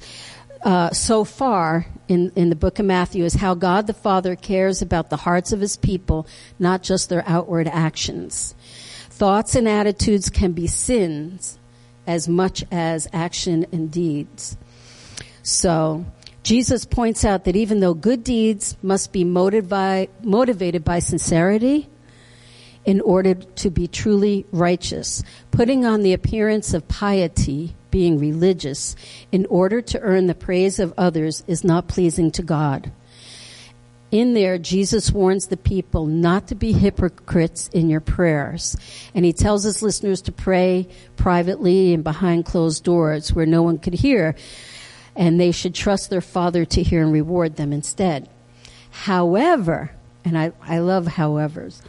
uh, 0.63 0.91
so 0.91 1.23
far 1.23 1.85
in, 2.07 2.31
in 2.35 2.49
the 2.49 2.55
book 2.55 2.79
of 2.79 2.85
Matthew 2.85 3.25
is 3.25 3.35
how 3.35 3.53
God 3.53 3.87
the 3.87 3.93
Father 3.93 4.35
cares 4.35 4.81
about 4.81 5.09
the 5.09 5.17
hearts 5.17 5.51
of 5.51 5.59
his 5.59 5.77
people, 5.77 6.25
not 6.57 6.83
just 6.83 7.09
their 7.09 7.23
outward 7.27 7.67
actions. 7.67 8.55
Thoughts 9.09 9.55
and 9.55 9.67
attitudes 9.67 10.29
can 10.29 10.53
be 10.53 10.67
sins 10.67 11.59
as 12.07 12.27
much 12.27 12.63
as 12.71 13.07
action 13.13 13.65
and 13.71 13.91
deeds. 13.91 14.57
So, 15.43 16.05
Jesus 16.43 16.83
points 16.83 17.23
out 17.23 17.45
that 17.45 17.55
even 17.55 17.79
though 17.79 17.93
good 17.93 18.23
deeds 18.23 18.75
must 18.81 19.13
be 19.13 19.23
motivated 19.23 19.69
by, 19.69 20.09
motivated 20.21 20.83
by 20.83 20.99
sincerity, 20.99 21.87
in 22.85 22.99
order 23.01 23.33
to 23.33 23.69
be 23.69 23.87
truly 23.87 24.45
righteous, 24.51 25.23
putting 25.51 25.85
on 25.85 26.01
the 26.01 26.11
appearance 26.11 26.73
of 26.73 26.87
piety 26.87 27.75
being 27.93 28.17
religious 28.17 28.95
in 29.31 29.45
order 29.51 29.79
to 29.79 29.99
earn 29.99 30.25
the 30.25 30.33
praise 30.33 30.79
of 30.79 30.91
others 30.97 31.43
is 31.45 31.63
not 31.63 31.87
pleasing 31.87 32.31
to 32.31 32.41
God. 32.41 32.91
In 34.09 34.33
there, 34.33 34.57
Jesus 34.57 35.11
warns 35.11 35.45
the 35.45 35.57
people 35.57 36.07
not 36.07 36.47
to 36.47 36.55
be 36.55 36.71
hypocrites 36.71 37.67
in 37.67 37.91
your 37.91 37.99
prayers. 37.99 38.75
And 39.13 39.23
he 39.23 39.31
tells 39.31 39.61
his 39.61 39.83
listeners 39.83 40.23
to 40.23 40.31
pray 40.31 40.87
privately 41.17 41.93
and 41.93 42.03
behind 42.03 42.45
closed 42.45 42.83
doors 42.83 43.31
where 43.31 43.45
no 43.45 43.61
one 43.61 43.77
could 43.77 43.93
hear. 43.93 44.35
And 45.15 45.39
they 45.39 45.51
should 45.51 45.75
trust 45.75 46.09
their 46.09 46.19
Father 46.19 46.65
to 46.65 46.81
hear 46.81 47.03
and 47.03 47.13
reward 47.13 47.57
them 47.57 47.71
instead. 47.71 48.27
However, 48.89 49.91
and 50.25 50.35
I, 50.35 50.51
I 50.63 50.79
love 50.79 51.05
howevers, 51.05 51.83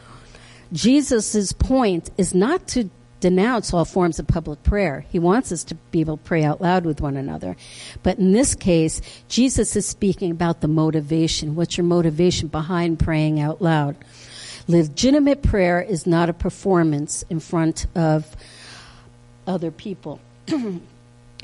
Jesus' 0.71 1.51
point 1.51 2.11
is 2.15 2.35
not 2.35 2.67
to 2.69 2.91
denounce 3.25 3.73
all 3.73 3.85
forms 3.85 4.19
of 4.19 4.27
public 4.27 4.61
prayer. 4.61 5.03
He 5.09 5.17
wants 5.17 5.51
us 5.51 5.63
to 5.63 5.75
be 5.89 5.99
able 5.99 6.17
to 6.17 6.23
pray 6.23 6.43
out 6.43 6.61
loud 6.61 6.85
with 6.85 7.01
one 7.01 7.17
another. 7.17 7.57
But 8.03 8.19
in 8.19 8.33
this 8.33 8.53
case, 8.53 9.01
Jesus 9.27 9.75
is 9.75 9.87
speaking 9.87 10.29
about 10.29 10.61
the 10.61 10.67
motivation. 10.67 11.55
What's 11.55 11.75
your 11.75 11.87
motivation 11.87 12.49
behind 12.49 12.99
praying 12.99 13.39
out 13.39 13.63
loud? 13.63 13.95
Legitimate 14.67 15.41
prayer 15.41 15.81
is 15.81 16.05
not 16.05 16.29
a 16.29 16.33
performance 16.33 17.23
in 17.27 17.39
front 17.39 17.87
of 17.95 18.35
other 19.47 19.71
people. 19.71 20.19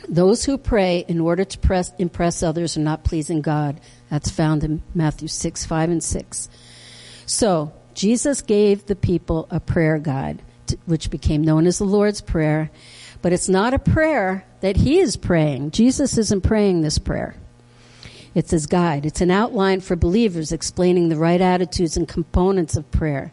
Those 0.07 0.45
who 0.45 0.59
pray 0.59 1.03
in 1.07 1.19
order 1.19 1.43
to 1.43 1.57
press, 1.57 1.91
impress 1.97 2.43
others 2.43 2.77
are 2.77 2.81
not 2.81 3.03
pleasing 3.03 3.41
God. 3.41 3.81
That's 4.11 4.29
found 4.29 4.63
in 4.63 4.83
Matthew 4.93 5.29
6, 5.29 5.65
5, 5.65 5.89
and 5.89 6.03
6. 6.03 6.47
So, 7.25 7.73
Jesus 7.95 8.43
gave 8.43 8.85
the 8.85 8.95
people 8.95 9.47
a 9.49 9.59
prayer 9.59 9.97
guide, 9.97 10.43
which 10.85 11.09
became 11.09 11.41
known 11.41 11.67
as 11.67 11.77
the 11.77 11.85
Lord's 11.85 12.21
Prayer. 12.21 12.71
But 13.21 13.33
it's 13.33 13.49
not 13.49 13.73
a 13.73 13.79
prayer 13.79 14.45
that 14.61 14.77
he 14.77 14.99
is 14.99 15.15
praying. 15.17 15.71
Jesus 15.71 16.17
isn't 16.17 16.41
praying 16.41 16.81
this 16.81 16.97
prayer. 16.97 17.35
It's 18.33 18.51
his 18.51 18.65
guide. 18.65 19.05
It's 19.05 19.21
an 19.21 19.31
outline 19.31 19.81
for 19.81 19.95
believers 19.95 20.51
explaining 20.51 21.09
the 21.09 21.17
right 21.17 21.41
attitudes 21.41 21.97
and 21.97 22.07
components 22.07 22.77
of 22.77 22.89
prayer. 22.91 23.31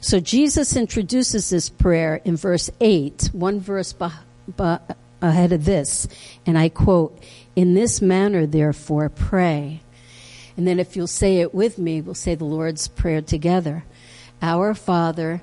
So 0.00 0.20
Jesus 0.20 0.76
introduces 0.76 1.50
this 1.50 1.70
prayer 1.70 2.20
in 2.24 2.36
verse 2.36 2.70
8, 2.80 3.30
one 3.32 3.60
verse 3.60 3.94
ahead 4.58 5.52
of 5.52 5.64
this, 5.64 6.06
and 6.44 6.58
I 6.58 6.68
quote, 6.68 7.18
In 7.56 7.74
this 7.74 8.02
manner, 8.02 8.46
therefore, 8.46 9.08
pray. 9.08 9.80
And 10.56 10.66
then 10.66 10.78
if 10.78 10.94
you'll 10.94 11.06
say 11.06 11.40
it 11.40 11.54
with 11.54 11.78
me, 11.78 12.00
we'll 12.00 12.14
say 12.14 12.34
the 12.34 12.44
Lord's 12.44 12.86
Prayer 12.86 13.22
together. 13.22 13.84
Our 14.42 14.74
Father, 14.74 15.42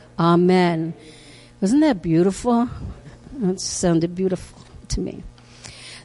Amen. 0.19 0.93
Wasn't 1.59 1.81
that 1.81 2.01
beautiful? 2.01 2.69
That 3.33 3.59
sounded 3.59 4.15
beautiful 4.15 4.61
to 4.89 4.99
me. 4.99 5.23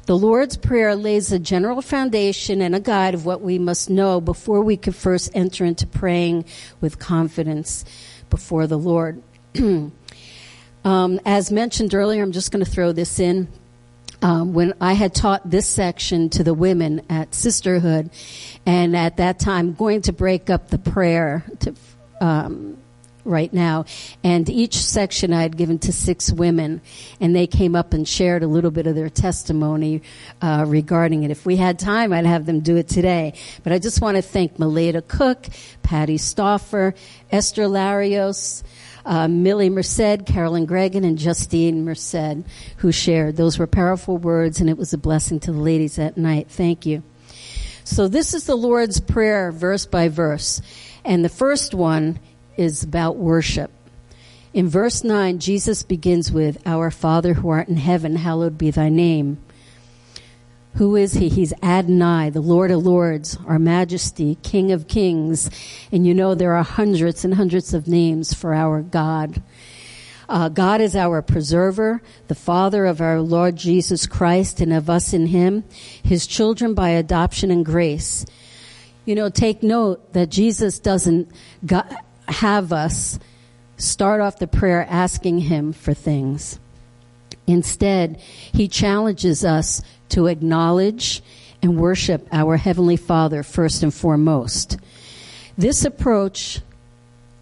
The 0.07 0.17
Lord's 0.17 0.57
Prayer 0.57 0.95
lays 0.95 1.33
a 1.33 1.39
general 1.39 1.83
foundation 1.83 2.63
and 2.63 2.77
a 2.77 2.81
guide 2.81 3.15
of 3.15 3.27
what 3.27 3.41
we 3.41 3.59
must 3.59 3.91
know 3.91 4.21
before 4.21 4.63
we 4.63 4.77
can 4.77 4.93
first 4.93 5.31
enter 5.35 5.65
into 5.65 5.85
praying 5.85 6.45
with 6.81 7.01
confidence 7.01 7.85
before 8.31 8.69
the 8.69 8.79
Lord. 8.79 9.21
um, 10.85 11.21
as 11.27 11.51
mentioned 11.51 11.93
earlier, 11.93 12.23
I'm 12.23 12.31
just 12.31 12.53
going 12.53 12.65
to 12.65 12.71
throw 12.71 12.93
this 12.93 13.19
in. 13.19 13.49
Um, 14.23 14.55
when 14.55 14.75
I 14.81 14.93
had 14.93 15.13
taught 15.13 15.51
this 15.51 15.67
section 15.67 16.31
to 16.31 16.45
the 16.45 16.55
women 16.55 17.03
at 17.11 17.35
Sisterhood, 17.35 18.11
and 18.65 18.97
at 18.97 19.17
that 19.19 19.41
time 19.41 19.75
going 19.75 20.03
to 20.03 20.13
break 20.13 20.49
up 20.51 20.69
the 20.69 20.79
prayer 20.79 21.45
to 21.61 21.75
um, 22.21 22.79
right 23.27 23.53
now. 23.53 23.85
And 24.23 24.49
each 24.49 24.77
section 24.77 25.33
I 25.33 25.43
had 25.43 25.57
given 25.57 25.79
to 25.81 25.93
six 25.93 26.33
women, 26.33 26.81
and 27.21 27.35
they 27.35 27.47
came 27.47 27.75
up 27.75 27.93
and 27.93 28.07
shared 28.07 28.43
a 28.43 28.47
little 28.47 28.71
bit 28.71 28.87
of 28.87 28.95
their 28.95 29.11
testimony 29.11 30.03
uh, 30.41 30.65
regarding 30.67 31.25
it. 31.25 31.31
If 31.31 31.45
we 31.45 31.57
had 31.57 31.79
time, 31.79 32.13
I'd 32.13 32.27
have 32.27 32.47
them 32.47 32.61
do 32.61 32.77
it 32.77 32.89
today. 32.89 33.35
But 33.63 33.73
I 33.73 33.79
just 33.79 34.01
want 34.01 34.17
to 34.17 34.23
thank 34.23 34.57
Meleda 34.59 35.07
Cook, 35.07 35.47
Patty 35.83 36.19
Stauffer, 36.19 36.95
Esther 37.31 37.65
Larios, 37.65 38.63
uh, 39.05 39.29
Millie 39.29 39.71
Merced, 39.71 40.27
Carolyn 40.27 40.67
Gregan, 40.67 41.05
and 41.05 41.17
Justine 41.17 41.85
Merced, 41.85 42.45
who 42.79 42.91
shared. 42.93 43.37
Those 43.37 43.59
were 43.59 43.67
powerful 43.67 44.19
words, 44.19 44.61
and 44.61 44.69
it 44.69 44.77
was 44.77 44.93
a 44.93 44.99
blessing 44.99 45.41
to 45.41 45.53
the 45.53 45.61
ladies 45.61 45.97
that 45.97 46.17
night. 46.17 46.49
Thank 46.49 46.87
you. 46.87 47.03
So 47.85 48.09
this 48.09 48.35
is 48.35 48.47
the 48.47 48.57
Lord's 48.57 48.99
Prayer, 48.99 49.53
verse 49.53 49.87
by 49.87 50.09
verse. 50.09 50.61
And 51.05 51.25
the 51.25 51.29
first 51.29 51.73
one 51.73 52.19
is 52.57 52.83
about 52.83 53.17
worship. 53.17 53.71
In 54.53 54.69
verse 54.69 55.05
9, 55.05 55.39
Jesus 55.39 55.83
begins 55.83 56.33
with, 56.33 56.59
Our 56.67 56.91
Father 56.91 57.35
who 57.35 57.51
art 57.51 57.69
in 57.69 57.77
heaven, 57.77 58.17
hallowed 58.17 58.57
be 58.57 58.71
thy 58.71 58.89
name. 58.89 59.39
Who 60.77 60.95
is 60.95 61.15
he? 61.15 61.29
He's 61.29 61.55
Adonai, 61.63 62.31
the 62.31 62.41
Lord 62.41 62.71
of 62.71 62.85
Lords, 62.85 63.39
our 63.47 63.59
majesty, 63.59 64.37
King 64.43 64.73
of 64.73 64.89
kings. 64.89 65.51
And 65.91 66.07
you 66.07 66.15
know 66.15 66.35
there 66.35 66.55
are 66.55 66.63
hundreds 66.63 67.25
and 67.25 67.35
hundreds 67.35 67.73
of 67.73 67.89
names 67.89 68.35
for 68.35 68.53
our 68.53 68.83
God. 68.83 69.43
Uh, 70.29 70.49
God 70.49 70.81
is 70.81 70.97
our 70.97 71.23
preserver, 71.23 72.03
the 72.29 72.35
Father 72.35 72.85
of 72.85 73.01
our 73.01 73.21
Lord 73.21 73.57
Jesus 73.57 74.07
Christ 74.07 74.61
and 74.61 74.73
of 74.73 74.91
us 74.91 75.13
in 75.13 75.27
Him, 75.27 75.65
His 76.03 76.27
children 76.27 76.75
by 76.75 76.91
adoption 76.91 77.51
and 77.51 77.65
grace. 77.65 78.27
You 79.05 79.15
know, 79.15 79.29
take 79.31 79.63
note 79.63 80.13
that 80.15 80.31
Jesus 80.31 80.79
doesn't 80.79 81.31
have 82.29 82.73
us 82.73 83.19
start 83.77 84.21
off 84.21 84.39
the 84.39 84.47
prayer 84.47 84.87
asking 84.89 85.41
Him 85.41 85.73
for 85.73 85.95
things. 85.95 86.59
Instead, 87.47 88.17
He 88.53 88.69
challenges 88.69 89.45
us 89.45 89.83
to 90.11 90.27
acknowledge 90.27 91.23
and 91.63 91.79
worship 91.79 92.27
our 92.33 92.57
Heavenly 92.57 92.97
Father 92.97 93.43
first 93.43 93.83
and 93.83 93.93
foremost. 93.93 94.79
This 95.59 95.85
approach 95.85 96.61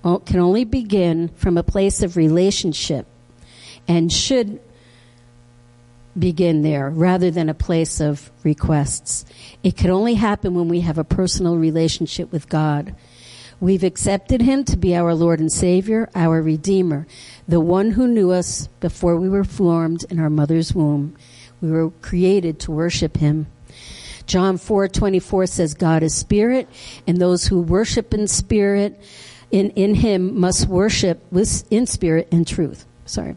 oh, 0.04 0.18
can 0.18 0.40
only 0.40 0.64
begin 0.64 1.28
from 1.28 1.58
a 1.58 1.62
place 1.62 2.02
of 2.02 2.16
relationship 2.16 3.06
and 3.88 4.12
should 4.12 4.60
begin 6.18 6.62
there 6.62 6.90
rather 6.90 7.30
than 7.30 7.48
a 7.48 7.54
place 7.54 8.00
of 8.00 8.30
requests. 8.44 9.24
It 9.62 9.76
can 9.76 9.90
only 9.90 10.14
happen 10.14 10.54
when 10.54 10.68
we 10.68 10.80
have 10.80 10.98
a 10.98 11.04
personal 11.04 11.56
relationship 11.56 12.30
with 12.30 12.48
God. 12.48 12.94
We've 13.60 13.84
accepted 13.84 14.42
Him 14.42 14.64
to 14.64 14.76
be 14.76 14.94
our 14.94 15.14
Lord 15.14 15.40
and 15.40 15.50
Savior, 15.50 16.10
our 16.14 16.42
Redeemer, 16.42 17.06
the 17.46 17.60
one 17.60 17.92
who 17.92 18.06
knew 18.06 18.30
us 18.30 18.68
before 18.80 19.16
we 19.16 19.28
were 19.28 19.44
formed 19.44 20.04
in 20.10 20.18
our 20.18 20.30
mother's 20.30 20.74
womb. 20.74 21.16
We 21.60 21.70
were 21.70 21.90
created 22.02 22.58
to 22.60 22.72
worship 22.72 23.16
Him. 23.16 23.46
John 24.26 24.56
4:24 24.56 25.48
says 25.48 25.74
God 25.74 26.02
is 26.02 26.14
spirit 26.14 26.68
and 27.06 27.18
those 27.18 27.46
who 27.46 27.60
worship 27.60 28.14
in 28.14 28.26
spirit 28.26 29.00
in, 29.50 29.70
in 29.70 29.94
him 29.94 30.40
must 30.40 30.66
worship 30.66 31.22
with 31.30 31.64
in 31.70 31.86
spirit 31.86 32.28
and 32.32 32.46
truth. 32.46 32.86
Sorry. 33.06 33.36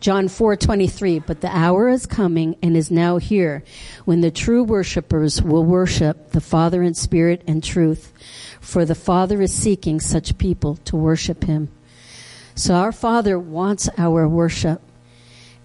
John 0.00 0.28
4:23 0.28 1.24
but 1.26 1.40
the 1.40 1.56
hour 1.56 1.88
is 1.88 2.06
coming 2.06 2.56
and 2.62 2.76
is 2.76 2.90
now 2.90 3.16
here 3.16 3.64
when 4.04 4.20
the 4.20 4.30
true 4.30 4.62
worshipers 4.62 5.42
will 5.42 5.64
worship 5.64 6.32
the 6.32 6.40
Father 6.40 6.82
in 6.82 6.94
spirit 6.94 7.42
and 7.46 7.64
truth 7.64 8.12
for 8.60 8.84
the 8.84 8.94
Father 8.94 9.40
is 9.40 9.54
seeking 9.54 10.00
such 10.00 10.38
people 10.38 10.76
to 10.84 10.96
worship 10.96 11.44
him. 11.44 11.68
So 12.56 12.74
our 12.74 12.92
Father 12.92 13.38
wants 13.38 13.88
our 13.96 14.26
worship. 14.26 14.82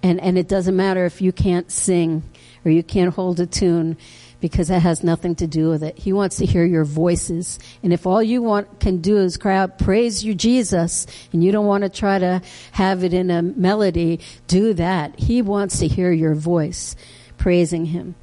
And, 0.04 0.20
and 0.20 0.38
it 0.38 0.48
doesn't 0.48 0.76
matter 0.76 1.06
if 1.06 1.22
you 1.22 1.32
can't 1.32 1.72
sing 1.72 2.24
or 2.64 2.72
you 2.72 2.84
can't 2.84 3.14
hold 3.14 3.40
a 3.40 3.46
tune 3.46 3.98
because 4.42 4.68
that 4.70 4.82
has 4.82 5.04
nothing 5.04 5.36
to 5.36 5.48
do 5.48 5.70
with 5.70 5.84
it. 5.84 5.98
He 5.98 6.12
wants 6.12 6.38
to 6.38 6.46
hear 6.46 6.66
your 6.66 6.84
voices. 6.84 7.60
And 7.84 7.94
if 7.94 8.06
all 8.08 8.22
you 8.22 8.42
want 8.42 8.80
can 8.80 8.98
do 9.00 9.18
is 9.18 9.38
cry 9.38 9.56
out, 9.56 9.78
praise 9.78 10.26
you, 10.26 10.34
Jesus, 10.34 11.06
and 11.32 11.44
you 11.44 11.52
don't 11.52 11.68
want 11.68 11.84
to 11.84 11.90
try 11.90 12.18
to 12.20 12.42
have 12.72 13.04
it 13.04 13.14
in 13.14 13.30
a 13.30 13.42
melody, 13.42 14.20
do 14.48 14.74
that. 14.74 15.18
He 15.20 15.42
wants 15.42 15.80
to 15.80 15.88
hear 15.88 16.12
your 16.12 16.34
voice 16.34 16.96
praising 17.38 17.86
him. 17.86 18.16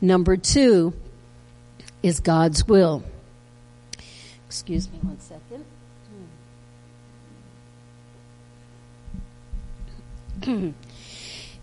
Number 0.00 0.36
two 0.36 0.94
is 2.02 2.20
God's 2.20 2.66
will. 2.66 3.02
Excuse 4.46 4.88
me 4.90 4.98
one 5.02 5.18
second. 5.18 5.64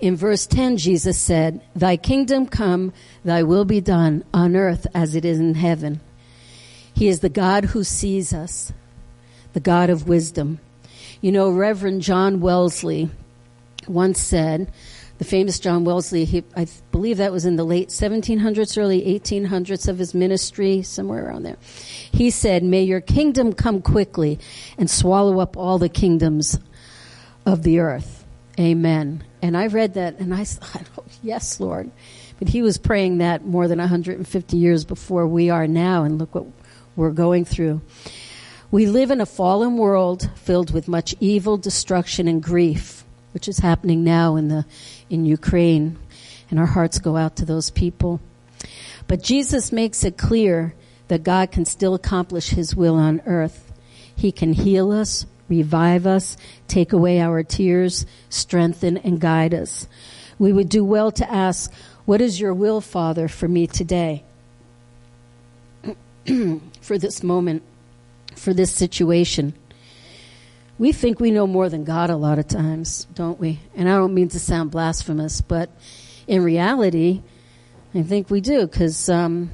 In 0.01 0.15
verse 0.15 0.47
10, 0.47 0.77
Jesus 0.77 1.19
said, 1.19 1.61
Thy 1.75 1.95
kingdom 1.95 2.47
come, 2.47 2.91
thy 3.23 3.43
will 3.43 3.65
be 3.65 3.79
done 3.79 4.23
on 4.33 4.55
earth 4.55 4.87
as 4.95 5.13
it 5.13 5.23
is 5.23 5.39
in 5.39 5.53
heaven. 5.53 6.01
He 6.91 7.07
is 7.07 7.19
the 7.19 7.29
God 7.29 7.65
who 7.65 7.83
sees 7.83 8.33
us, 8.33 8.73
the 9.53 9.59
God 9.59 9.91
of 9.91 10.07
wisdom. 10.07 10.59
You 11.21 11.31
know, 11.31 11.51
Reverend 11.51 12.01
John 12.01 12.41
Wesley 12.41 13.11
once 13.87 14.19
said, 14.19 14.71
the 15.19 15.25
famous 15.25 15.59
John 15.59 15.83
Wesley, 15.83 16.25
he, 16.25 16.43
I 16.55 16.65
believe 16.91 17.17
that 17.17 17.31
was 17.31 17.45
in 17.45 17.55
the 17.55 17.63
late 17.63 17.89
1700s, 17.89 18.75
early 18.75 19.03
1800s 19.03 19.87
of 19.87 19.99
his 19.99 20.15
ministry, 20.15 20.81
somewhere 20.81 21.27
around 21.27 21.43
there. 21.43 21.57
He 22.11 22.31
said, 22.31 22.63
May 22.63 22.81
your 22.81 23.01
kingdom 23.01 23.53
come 23.53 23.83
quickly 23.83 24.39
and 24.79 24.89
swallow 24.89 25.39
up 25.39 25.55
all 25.55 25.77
the 25.77 25.89
kingdoms 25.89 26.57
of 27.45 27.61
the 27.61 27.77
earth. 27.77 28.25
Amen. 28.59 29.23
And 29.41 29.57
I 29.57 29.67
read 29.67 29.95
that 29.95 30.19
and 30.19 30.33
I 30.33 30.43
thought, 30.45 30.83
oh, 30.97 31.03
yes, 31.23 31.59
Lord. 31.59 31.91
But 32.39 32.49
he 32.49 32.61
was 32.61 32.77
praying 32.77 33.19
that 33.19 33.45
more 33.45 33.67
than 33.67 33.79
150 33.79 34.57
years 34.57 34.83
before 34.83 35.27
we 35.27 35.49
are 35.49 35.67
now, 35.67 36.03
and 36.03 36.17
look 36.17 36.33
what 36.33 36.47
we're 36.95 37.11
going 37.11 37.45
through. 37.45 37.81
We 38.71 38.87
live 38.87 39.11
in 39.11 39.21
a 39.21 39.25
fallen 39.25 39.77
world 39.77 40.29
filled 40.35 40.73
with 40.73 40.87
much 40.87 41.13
evil, 41.19 41.57
destruction, 41.57 42.27
and 42.27 42.41
grief, 42.41 43.03
which 43.33 43.47
is 43.47 43.59
happening 43.59 44.03
now 44.03 44.37
in 44.37 44.47
the 44.47 44.65
in 45.09 45.25
Ukraine, 45.25 45.99
and 46.49 46.59
our 46.59 46.65
hearts 46.65 46.97
go 46.97 47.17
out 47.17 47.35
to 47.35 47.45
those 47.45 47.69
people. 47.69 48.21
But 49.07 49.21
Jesus 49.21 49.71
makes 49.71 50.03
it 50.03 50.17
clear 50.17 50.73
that 51.09 51.23
God 51.23 51.51
can 51.51 51.65
still 51.65 51.93
accomplish 51.93 52.51
His 52.51 52.75
will 52.75 52.95
on 52.95 53.21
earth. 53.25 53.71
He 54.15 54.31
can 54.31 54.53
heal 54.53 54.91
us, 54.91 55.25
revive 55.51 56.07
us, 56.07 56.35
take 56.67 56.93
away 56.93 57.21
our 57.21 57.43
tears, 57.43 58.07
strengthen 58.29 58.97
and 58.97 59.19
guide 59.21 59.53
us. 59.53 59.87
We 60.39 60.51
would 60.51 60.69
do 60.69 60.83
well 60.83 61.11
to 61.11 61.31
ask, 61.31 61.71
what 62.05 62.21
is 62.21 62.39
your 62.39 62.55
will, 62.55 62.81
Father, 62.81 63.27
for 63.27 63.47
me 63.47 63.67
today? 63.67 64.23
for 66.81 66.97
this 66.97 67.21
moment? 67.21 67.61
for 68.35 68.53
this 68.53 68.71
situation. 68.71 69.53
We 70.77 70.91
think 70.91 71.19
we 71.19 71.31
know 71.31 71.45
more 71.45 71.69
than 71.69 71.83
God 71.83 72.09
a 72.09 72.15
lot 72.15 72.39
of 72.39 72.47
times, 72.47 73.05
don't 73.13 73.39
we? 73.39 73.59
And 73.75 73.87
I 73.87 73.95
don't 73.95 74.13
mean 74.13 74.29
to 74.29 74.39
sound 74.39 74.71
blasphemous, 74.71 75.41
but 75.41 75.69
in 76.27 76.43
reality, 76.43 77.21
I 77.93 78.01
think 78.01 78.29
we 78.29 78.41
do 78.41 78.65
because 78.65 79.09
um, 79.09 79.51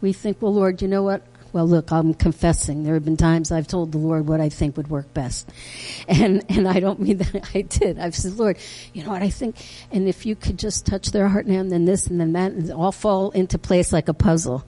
we 0.00 0.12
think, 0.12 0.40
well, 0.40 0.54
Lord, 0.54 0.80
you 0.80 0.88
know 0.88 1.02
what? 1.02 1.22
Well, 1.52 1.66
look, 1.66 1.90
I'm 1.92 2.12
confessing. 2.12 2.82
There 2.82 2.94
have 2.94 3.04
been 3.04 3.16
times 3.16 3.50
I've 3.50 3.66
told 3.66 3.92
the 3.92 3.98
Lord 3.98 4.26
what 4.26 4.40
I 4.40 4.50
think 4.50 4.76
would 4.76 4.88
work 4.88 5.12
best. 5.14 5.50
And, 6.08 6.42
and 6.48 6.66
I 6.66 6.80
don't 6.80 7.00
mean 7.00 7.18
that 7.18 7.50
I 7.54 7.62
did. 7.62 7.98
I've 7.98 8.16
said, 8.16 8.38
Lord, 8.38 8.56
you 8.94 9.04
know 9.04 9.10
what 9.10 9.22
I 9.22 9.28
think? 9.28 9.56
And 9.92 10.08
if 10.08 10.24
you 10.24 10.34
could 10.36 10.58
just 10.58 10.86
touch 10.86 11.10
their 11.10 11.28
heart 11.28 11.46
now 11.46 11.60
and 11.60 11.70
then 11.70 11.84
this 11.84 12.06
and 12.06 12.18
then 12.18 12.32
that 12.32 12.52
and 12.52 12.70
all 12.70 12.92
fall 12.92 13.30
into 13.32 13.58
place 13.58 13.92
like 13.92 14.08
a 14.08 14.14
puzzle. 14.14 14.64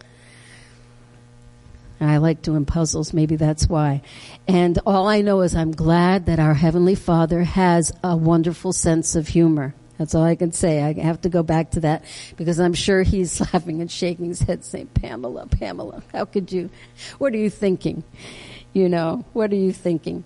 I 2.01 2.17
like 2.17 2.43
doing 2.43 2.65
puzzles. 2.65 3.13
Maybe 3.13 3.37
that's 3.37 3.69
why. 3.69 4.03
And 4.49 4.79
all 4.87 5.07
I 5.09 5.21
know 5.21 5.41
is 5.43 5.55
I'm 5.55 5.73
glad 5.73 6.27
that 6.27 6.39
our 6.39 6.55
Heavenly 6.55 6.95
Father 6.95 7.43
has 7.43 7.93
a 8.03 8.17
wonderful 8.17 8.73
sense 8.73 9.17
of 9.17 9.29
humor. 9.29 9.75
That's 10.01 10.15
all 10.15 10.25
I 10.25 10.35
can 10.35 10.51
say. 10.51 10.83
I 10.83 10.95
have 10.95 11.21
to 11.21 11.29
go 11.29 11.43
back 11.43 11.73
to 11.73 11.81
that 11.81 12.05
because 12.39 12.59
I'm 12.59 12.73
sure 12.73 13.03
he's 13.03 13.39
laughing 13.53 13.83
and 13.83 13.91
shaking 13.91 14.29
his 14.29 14.41
head 14.41 14.65
saying, 14.65 14.87
Pamela, 14.95 15.47
Pamela, 15.47 16.03
how 16.11 16.25
could 16.25 16.51
you? 16.51 16.71
What 17.19 17.35
are 17.35 17.37
you 17.37 17.51
thinking? 17.51 18.03
You 18.73 18.89
know, 18.89 19.27
what 19.35 19.53
are 19.53 19.57
you 19.57 19.75
thinking? 19.75 20.25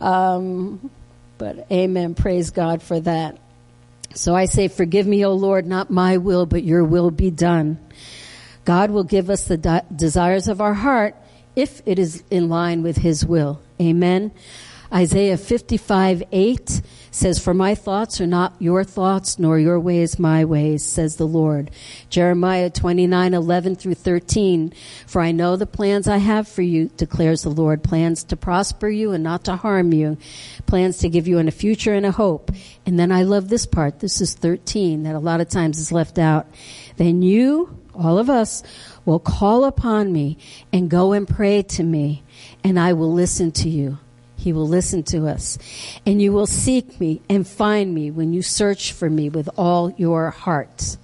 Um, 0.00 0.90
but 1.38 1.70
amen. 1.70 2.16
Praise 2.16 2.50
God 2.50 2.82
for 2.82 2.98
that. 2.98 3.38
So 4.14 4.34
I 4.34 4.46
say, 4.46 4.66
forgive 4.66 5.06
me, 5.06 5.24
O 5.24 5.32
Lord, 5.32 5.64
not 5.64 5.90
my 5.90 6.16
will, 6.16 6.44
but 6.44 6.64
your 6.64 6.82
will 6.82 7.12
be 7.12 7.30
done. 7.30 7.78
God 8.64 8.90
will 8.90 9.04
give 9.04 9.30
us 9.30 9.46
the 9.46 9.58
de- 9.58 9.84
desires 9.94 10.48
of 10.48 10.60
our 10.60 10.74
heart 10.74 11.14
if 11.54 11.82
it 11.86 12.00
is 12.00 12.24
in 12.32 12.48
line 12.48 12.82
with 12.82 12.96
His 12.96 13.24
will. 13.24 13.60
Amen. 13.80 14.32
Isaiah 14.92 15.36
55, 15.36 16.24
8 16.32 16.82
says, 17.10 17.38
For 17.38 17.54
my 17.54 17.74
thoughts 17.74 18.20
are 18.20 18.26
not 18.26 18.54
your 18.58 18.84
thoughts, 18.84 19.38
nor 19.38 19.58
your 19.58 19.78
ways 19.80 20.18
my 20.18 20.44
ways, 20.44 20.84
says 20.84 21.16
the 21.16 21.26
Lord. 21.26 21.70
Jeremiah 22.10 22.70
29, 22.70 23.34
11 23.34 23.76
through 23.76 23.94
13, 23.94 24.72
For 25.06 25.20
I 25.20 25.32
know 25.32 25.56
the 25.56 25.66
plans 25.66 26.08
I 26.08 26.18
have 26.18 26.48
for 26.48 26.62
you, 26.62 26.90
declares 26.96 27.42
the 27.42 27.50
Lord, 27.50 27.82
plans 27.82 28.24
to 28.24 28.36
prosper 28.36 28.88
you 28.88 29.12
and 29.12 29.22
not 29.24 29.44
to 29.44 29.56
harm 29.56 29.92
you, 29.92 30.18
plans 30.66 30.98
to 30.98 31.08
give 31.08 31.28
you 31.28 31.38
in 31.38 31.48
a 31.48 31.52
future 31.52 31.94
and 31.94 32.06
a 32.06 32.12
hope. 32.12 32.50
And 32.86 32.98
then 32.98 33.12
I 33.12 33.22
love 33.22 33.48
this 33.48 33.66
part, 33.66 34.00
this 34.00 34.20
is 34.20 34.34
13, 34.34 35.04
that 35.04 35.14
a 35.14 35.20
lot 35.20 35.40
of 35.40 35.48
times 35.48 35.78
is 35.78 35.92
left 35.92 36.18
out. 36.18 36.46
Then 36.96 37.22
you 37.22 37.78
all 37.98 38.18
of 38.18 38.30
us, 38.30 38.62
will 39.04 39.18
call 39.18 39.64
upon 39.64 40.12
me 40.12 40.38
and 40.72 40.88
go 40.88 41.12
and 41.12 41.26
pray 41.26 41.62
to 41.62 41.82
me, 41.82 42.22
and 42.62 42.78
I 42.78 42.92
will 42.92 43.12
listen 43.12 43.50
to 43.52 43.68
you. 43.68 43.98
He 44.38 44.52
will 44.52 44.68
listen 44.68 45.02
to 45.04 45.26
us. 45.26 45.58
And 46.06 46.22
you 46.22 46.32
will 46.32 46.46
seek 46.46 47.00
me 47.00 47.20
and 47.28 47.46
find 47.46 47.92
me 47.92 48.10
when 48.10 48.32
you 48.32 48.40
search 48.40 48.92
for 48.92 49.10
me 49.10 49.28
with 49.28 49.50
all 49.58 49.90
your 49.96 50.30
heart. 50.30 50.96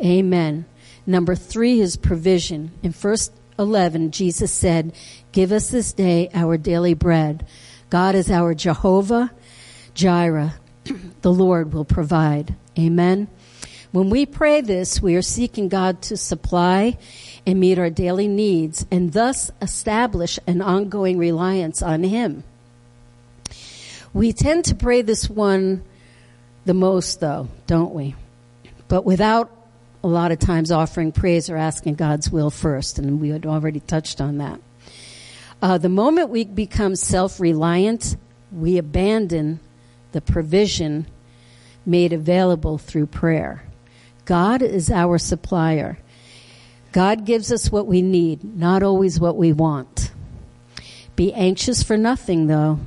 Amen. 0.00 0.64
Number 1.06 1.36
three 1.36 1.80
is 1.80 1.96
provision. 1.96 2.72
In 2.82 2.90
verse 2.90 3.30
11, 3.58 4.10
Jesus 4.10 4.52
said, 4.52 4.92
Give 5.30 5.52
us 5.52 5.70
this 5.70 5.92
day 5.92 6.28
our 6.34 6.56
daily 6.56 6.94
bread. 6.94 7.46
God 7.90 8.16
is 8.16 8.28
our 8.28 8.54
Jehovah 8.54 9.30
Jireh. 9.94 10.54
the 11.22 11.32
Lord 11.32 11.72
will 11.72 11.84
provide. 11.84 12.56
Amen. 12.76 13.28
When 13.92 14.10
we 14.10 14.26
pray 14.26 14.62
this, 14.62 15.00
we 15.00 15.14
are 15.16 15.22
seeking 15.22 15.68
God 15.68 16.02
to 16.02 16.16
supply 16.16 16.98
and 17.46 17.58
meet 17.58 17.78
our 17.78 17.90
daily 17.90 18.28
needs 18.28 18.86
and 18.90 19.12
thus 19.12 19.50
establish 19.60 20.38
an 20.46 20.62
ongoing 20.62 21.18
reliance 21.18 21.82
on 21.82 22.02
Him. 22.04 22.44
We 24.12 24.32
tend 24.32 24.66
to 24.66 24.74
pray 24.74 25.02
this 25.02 25.28
one 25.28 25.82
the 26.64 26.74
most 26.74 27.20
though, 27.20 27.48
don't 27.66 27.94
we? 27.94 28.14
But 28.88 29.04
without 29.04 29.50
a 30.04 30.08
lot 30.08 30.32
of 30.32 30.38
times 30.38 30.70
offering 30.70 31.12
praise 31.12 31.48
or 31.48 31.56
asking 31.56 31.94
God's 31.94 32.30
will 32.30 32.50
first, 32.50 32.98
and 32.98 33.20
we 33.20 33.30
had 33.30 33.46
already 33.46 33.80
touched 33.80 34.20
on 34.20 34.38
that. 34.38 34.60
Uh, 35.60 35.78
the 35.78 35.88
moment 35.88 36.28
we 36.28 36.44
become 36.44 36.96
self-reliant, 36.96 38.16
we 38.50 38.78
abandon 38.78 39.60
the 40.10 40.20
provision 40.20 41.06
made 41.86 42.12
available 42.12 42.78
through 42.78 43.06
prayer. 43.06 43.62
God 44.24 44.60
is 44.60 44.90
our 44.90 45.18
supplier. 45.18 45.98
God 46.92 47.24
gives 47.24 47.50
us 47.50 47.72
what 47.72 47.86
we 47.86 48.02
need, 48.02 48.44
not 48.44 48.82
always 48.82 49.18
what 49.18 49.36
we 49.36 49.52
want. 49.52 50.10
Be 51.16 51.32
anxious 51.32 51.82
for 51.82 51.96
nothing 51.96 52.46
though, 52.46 52.78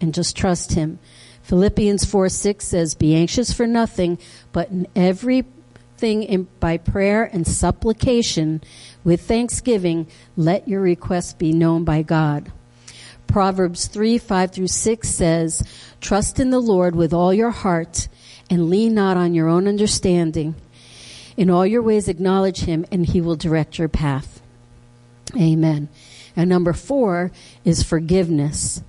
and 0.00 0.14
just 0.14 0.36
trust 0.36 0.72
Him. 0.72 0.98
Philippians 1.42 2.04
4 2.04 2.28
6 2.28 2.66
says, 2.66 2.94
Be 2.94 3.14
anxious 3.14 3.52
for 3.52 3.66
nothing, 3.66 4.18
but 4.52 4.70
in 4.70 4.86
everything 4.94 6.22
in, 6.22 6.48
by 6.58 6.78
prayer 6.78 7.24
and 7.24 7.46
supplication 7.46 8.62
with 9.04 9.22
thanksgiving, 9.22 10.06
let 10.36 10.68
your 10.68 10.80
requests 10.80 11.32
be 11.32 11.52
known 11.52 11.84
by 11.84 12.02
God. 12.02 12.52
Proverbs 13.26 13.86
3 13.86 14.18
5 14.18 14.52
through 14.52 14.66
6 14.68 15.08
says, 15.08 15.62
Trust 16.00 16.40
in 16.40 16.50
the 16.50 16.60
Lord 16.60 16.96
with 16.96 17.12
all 17.12 17.34
your 17.34 17.50
heart 17.50 18.08
and 18.48 18.70
lean 18.70 18.94
not 18.94 19.16
on 19.16 19.34
your 19.34 19.48
own 19.48 19.68
understanding. 19.68 20.54
In 21.40 21.48
all 21.48 21.66
your 21.66 21.80
ways, 21.80 22.06
acknowledge 22.06 22.60
him, 22.60 22.84
and 22.92 23.06
he 23.06 23.22
will 23.22 23.34
direct 23.34 23.78
your 23.78 23.88
path. 23.88 24.42
Amen. 25.34 25.88
And 26.36 26.50
number 26.50 26.74
four 26.74 27.32
is 27.64 27.82
forgiveness. 27.82 28.82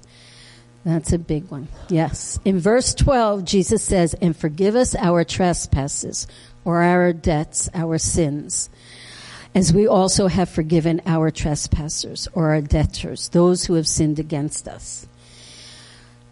That's 0.83 1.13
a 1.13 1.17
big 1.17 1.49
one. 1.49 1.69
Yes. 1.87 2.41
In 2.43 2.59
verse 2.59 2.93
12, 2.93 3.45
Jesus 3.45 3.81
says, 3.81 4.15
and 4.15 4.35
forgive 4.35 4.75
us 4.75 4.95
our 4.95 5.23
trespasses 5.23 6.27
or 6.65 6.81
our 6.81 7.13
debts, 7.13 7.69
our 7.73 7.97
sins, 7.97 8.69
as 9.55 9.71
we 9.71 9.87
also 9.87 10.27
have 10.27 10.49
forgiven 10.49 11.01
our 11.05 11.31
trespassers 11.31 12.27
or 12.33 12.49
our 12.49 12.59
debtors, 12.59 13.29
those 13.29 13.63
who 13.63 13.75
have 13.75 13.87
sinned 13.87 14.19
against 14.19 14.67
us. 14.67 15.07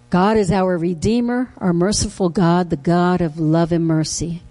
God 0.09 0.35
is 0.35 0.51
our 0.51 0.77
Redeemer, 0.77 1.53
our 1.59 1.71
merciful 1.71 2.27
God, 2.27 2.71
the 2.71 2.75
God 2.75 3.21
of 3.21 3.39
love 3.39 3.71
and 3.71 3.85
mercy. 3.85 4.41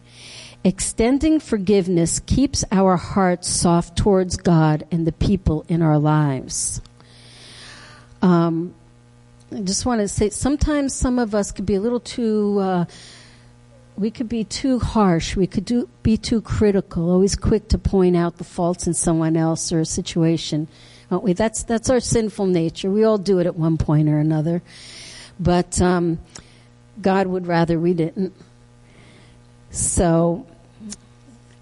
Extending 0.65 1.41
forgiveness 1.41 2.21
keeps 2.21 2.65
our 2.73 2.97
hearts 2.97 3.49
soft 3.49 3.97
towards 3.97 4.37
God 4.37 4.87
and 4.91 5.07
the 5.07 5.13
people 5.13 5.65
in 5.69 5.83
our 5.83 5.99
lives. 5.99 6.81
Um, 8.21 8.75
I 9.55 9.61
just 9.61 9.87
want 9.87 10.01
to 10.01 10.09
say, 10.09 10.31
sometimes 10.31 10.95
some 10.95 11.19
of 11.19 11.35
us 11.35 11.53
could 11.53 11.65
be 11.65 11.77
a 11.77 11.81
little 11.81 12.01
too, 12.01 12.59
uh, 12.61 12.85
we 13.97 14.11
could 14.11 14.29
be 14.29 14.45
too 14.45 14.79
harsh. 14.79 15.37
We 15.37 15.47
could 15.47 15.65
do, 15.65 15.89
be 16.03 16.17
too 16.17 16.41
critical, 16.41 17.11
always 17.11 17.37
quick 17.37 17.69
to 17.69 17.79
point 17.79 18.17
out 18.17 18.39
the 18.39 18.45
faults 18.45 18.87
in 18.87 18.95
someone 18.95 19.37
else 19.37 19.73
or 19.73 19.81
a 19.81 19.87
situation. 19.87 20.69
Aren't 21.11 21.25
we? 21.25 21.33
That's, 21.33 21.63
that's 21.63 21.89
our 21.89 22.01
sinful 22.01 22.47
nature. 22.47 22.91
We 22.91 23.05
all 23.05 23.17
do 23.17 23.39
it 23.39 23.47
at 23.47 23.57
one 23.57 23.79
point 23.79 24.09
or 24.09 24.19
another. 24.19 24.61
But, 25.41 25.81
um, 25.81 26.19
God 27.01 27.29
would 27.29 27.47
rather 27.47 27.79
we 27.79 27.95
didn't. 27.95 28.35
So, 29.79 30.45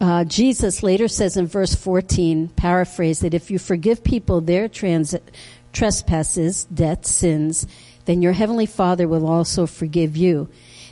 uh, 0.00 0.24
Jesus 0.24 0.82
later 0.82 1.06
says 1.06 1.36
in 1.36 1.46
verse 1.46 1.74
14, 1.74 2.48
paraphrase 2.48 3.20
that 3.20 3.34
if 3.34 3.50
you 3.50 3.58
forgive 3.58 4.02
people 4.02 4.40
their 4.40 4.68
trans- 4.68 5.14
trespasses, 5.74 6.64
debts, 6.64 7.10
sins, 7.10 7.66
then 8.06 8.22
your 8.22 8.32
heavenly 8.32 8.64
Father 8.64 9.06
will 9.06 9.26
also 9.26 9.66
forgive 9.66 10.16
you. 10.16 10.48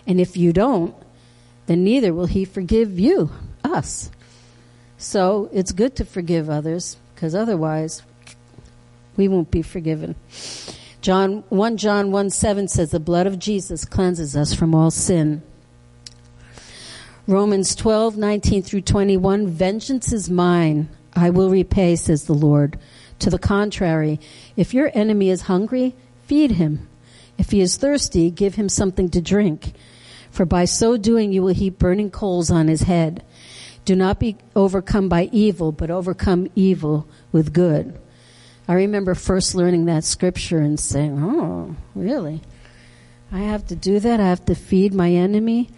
And 0.06 0.20
if 0.20 0.36
you 0.36 0.52
don't, 0.52 0.94
then 1.64 1.82
neither 1.82 2.12
will 2.12 2.26
he 2.26 2.44
forgive 2.44 2.98
you, 2.98 3.30
us. 3.64 4.10
So 4.98 5.48
it's 5.50 5.72
good 5.72 5.96
to 5.96 6.04
forgive 6.04 6.50
others 6.50 6.98
because 7.14 7.34
otherwise 7.34 8.02
we 9.16 9.28
won't 9.28 9.50
be 9.50 9.62
forgiven. 9.62 10.14
John 11.00 11.42
1 11.48 11.78
John 11.78 12.10
1 12.10 12.28
7 12.30 12.68
says 12.68 12.90
the 12.90 13.00
blood 13.00 13.26
of 13.26 13.38
Jesus 13.38 13.86
cleanses 13.86 14.36
us 14.36 14.52
from 14.52 14.74
all 14.74 14.90
sin. 14.90 15.42
Romans 17.26 17.74
12, 17.74 18.18
19 18.18 18.62
through 18.62 18.82
21, 18.82 19.46
vengeance 19.46 20.12
is 20.12 20.28
mine. 20.28 20.90
I 21.14 21.30
will 21.30 21.48
repay, 21.48 21.96
says 21.96 22.24
the 22.24 22.34
Lord. 22.34 22.78
To 23.20 23.30
the 23.30 23.38
contrary, 23.38 24.20
if 24.56 24.74
your 24.74 24.90
enemy 24.92 25.30
is 25.30 25.42
hungry, 25.42 25.94
feed 26.26 26.52
him. 26.52 26.86
If 27.38 27.50
he 27.50 27.62
is 27.62 27.78
thirsty, 27.78 28.30
give 28.30 28.56
him 28.56 28.68
something 28.68 29.08
to 29.08 29.22
drink. 29.22 29.72
For 30.30 30.44
by 30.44 30.66
so 30.66 30.98
doing 30.98 31.32
you 31.32 31.42
will 31.42 31.54
heap 31.54 31.78
burning 31.78 32.10
coals 32.10 32.50
on 32.50 32.68
his 32.68 32.82
head. 32.82 33.24
Do 33.86 33.96
not 33.96 34.20
be 34.20 34.36
overcome 34.54 35.08
by 35.08 35.30
evil, 35.32 35.72
but 35.72 35.90
overcome 35.90 36.48
evil 36.54 37.08
with 37.32 37.54
good. 37.54 37.98
I 38.68 38.74
remember 38.74 39.14
first 39.14 39.54
learning 39.54 39.86
that 39.86 40.04
scripture 40.04 40.58
and 40.58 40.78
saying, 40.78 41.18
Oh, 41.18 41.74
really? 41.94 42.42
I 43.32 43.40
have 43.40 43.66
to 43.68 43.76
do 43.76 43.98
that? 44.00 44.20
I 44.20 44.28
have 44.28 44.44
to 44.46 44.54
feed 44.54 44.92
my 44.92 45.10
enemy? 45.10 45.70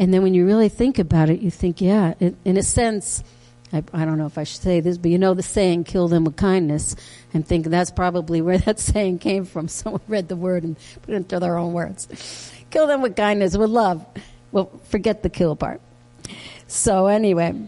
And 0.00 0.14
then 0.14 0.22
when 0.22 0.32
you 0.32 0.46
really 0.46 0.70
think 0.70 0.98
about 0.98 1.28
it, 1.28 1.40
you 1.40 1.50
think, 1.50 1.82
yeah, 1.82 2.14
it, 2.20 2.34
in 2.46 2.56
a 2.56 2.62
sense, 2.62 3.22
I, 3.70 3.84
I, 3.92 4.06
don't 4.06 4.16
know 4.16 4.24
if 4.24 4.38
I 4.38 4.44
should 4.44 4.62
say 4.62 4.80
this, 4.80 4.96
but 4.96 5.10
you 5.10 5.18
know 5.18 5.34
the 5.34 5.42
saying, 5.42 5.84
kill 5.84 6.08
them 6.08 6.24
with 6.24 6.36
kindness. 6.36 6.96
I'm 7.34 7.42
thinking 7.42 7.70
that's 7.70 7.90
probably 7.90 8.40
where 8.40 8.56
that 8.56 8.80
saying 8.80 9.18
came 9.18 9.44
from. 9.44 9.68
Someone 9.68 10.00
read 10.08 10.28
the 10.28 10.36
word 10.36 10.64
and 10.64 10.78
put 11.02 11.12
it 11.12 11.16
into 11.16 11.38
their 11.38 11.58
own 11.58 11.74
words. 11.74 12.50
Kill 12.70 12.86
them 12.86 13.02
with 13.02 13.14
kindness, 13.14 13.58
with 13.58 13.68
love. 13.68 14.02
Well, 14.52 14.70
forget 14.84 15.22
the 15.22 15.28
kill 15.28 15.54
part. 15.54 15.82
So 16.66 17.06
anyway, 17.06 17.60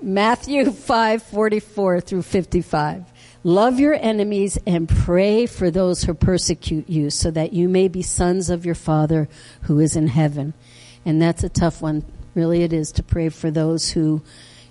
Matthew 0.00 0.70
5, 0.72 1.22
44 1.22 2.00
through 2.00 2.22
55. 2.22 3.04
Love 3.44 3.78
your 3.78 3.94
enemies 3.94 4.58
and 4.66 4.88
pray 4.88 5.44
for 5.44 5.70
those 5.70 6.04
who 6.04 6.14
persecute 6.14 6.88
you 6.88 7.10
so 7.10 7.30
that 7.30 7.52
you 7.52 7.68
may 7.68 7.88
be 7.88 8.00
sons 8.00 8.48
of 8.48 8.64
your 8.64 8.74
Father 8.74 9.28
who 9.62 9.78
is 9.78 9.96
in 9.96 10.06
heaven. 10.06 10.54
And 11.08 11.22
that's 11.22 11.42
a 11.42 11.48
tough 11.48 11.80
one. 11.80 12.04
Really 12.34 12.64
it 12.64 12.74
is 12.74 12.92
to 12.92 13.02
pray 13.02 13.30
for 13.30 13.50
those 13.50 13.90
who 13.90 14.20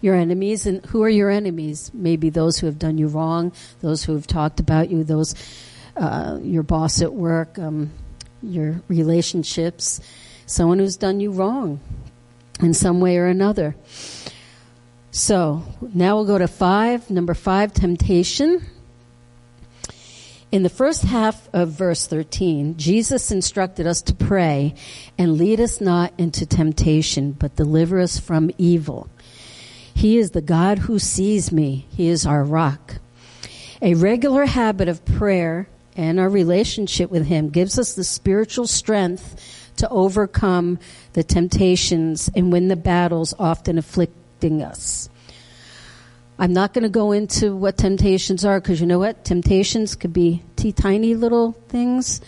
your 0.01 0.13
enemies 0.13 0.67
and 0.67 0.85
who 0.85 1.01
are 1.01 1.09
your 1.09 1.31
enemies? 1.31 1.89
Maybe 1.95 2.29
those 2.29 2.59
who 2.59 2.67
have 2.67 2.77
done 2.77 2.99
you 2.99 3.07
wrong, 3.07 3.51
those 3.81 4.03
who 4.03 4.13
have 4.13 4.27
talked 4.27 4.59
about 4.59 4.91
you, 4.91 5.03
those 5.03 5.33
uh, 5.95 6.37
your 6.43 6.61
boss 6.61 7.01
at 7.01 7.11
work, 7.11 7.57
um, 7.57 7.89
your 8.43 8.83
relationships, 8.87 9.99
someone 10.45 10.77
who's 10.77 10.95
done 10.95 11.19
you 11.19 11.31
wrong 11.31 11.79
in 12.61 12.75
some 12.75 13.01
way 13.01 13.17
or 13.17 13.25
another. 13.25 13.75
So 15.09 15.63
now 15.91 16.17
we'll 16.17 16.25
go 16.25 16.37
to 16.37 16.47
five. 16.47 17.09
Number 17.09 17.33
five, 17.33 17.73
temptation. 17.73 18.63
In 20.57 20.63
the 20.63 20.69
first 20.69 21.03
half 21.03 21.47
of 21.53 21.69
verse 21.69 22.07
13, 22.07 22.77
Jesus 22.77 23.29
instructed 23.29 23.85
us 23.85 24.01
to 24.01 24.15
pray 24.15 24.73
and 25.15 25.37
lead 25.37 25.61
us 25.61 25.79
not 25.79 26.13
into 26.17 26.47
temptation, 26.47 27.33
but 27.33 27.55
deliver 27.55 27.99
us 27.99 28.17
from 28.17 28.49
evil. 28.57 29.07
He 29.93 30.17
is 30.17 30.31
the 30.31 30.41
God 30.41 30.79
who 30.79 30.97
sees 30.97 31.51
me. 31.51 31.85
He 31.91 32.07
is 32.07 32.25
our 32.25 32.43
rock. 32.43 32.95
A 33.83 33.93
regular 33.93 34.47
habit 34.47 34.89
of 34.89 35.05
prayer 35.05 35.67
and 35.95 36.19
our 36.19 36.27
relationship 36.27 37.11
with 37.11 37.27
Him 37.27 37.49
gives 37.49 37.77
us 37.77 37.93
the 37.93 38.03
spiritual 38.03 38.65
strength 38.65 39.71
to 39.75 39.87
overcome 39.89 40.79
the 41.13 41.23
temptations 41.23 42.31
and 42.35 42.51
win 42.51 42.67
the 42.67 42.75
battles 42.75 43.35
often 43.37 43.77
afflicting 43.77 44.63
us. 44.63 45.07
I'm 46.39 46.53
not 46.53 46.73
going 46.73 46.83
to 46.83 46.89
go 46.89 47.11
into 47.11 47.55
what 47.55 47.77
temptations 47.77 48.45
are 48.45 48.59
because 48.59 48.79
you 48.79 48.85
know 48.85 48.99
what? 48.99 49.25
Temptations 49.25 49.95
could 49.95 50.13
be 50.13 50.43
t- 50.55 50.71
tiny 50.71 51.15
little 51.15 51.53
things 51.67 52.21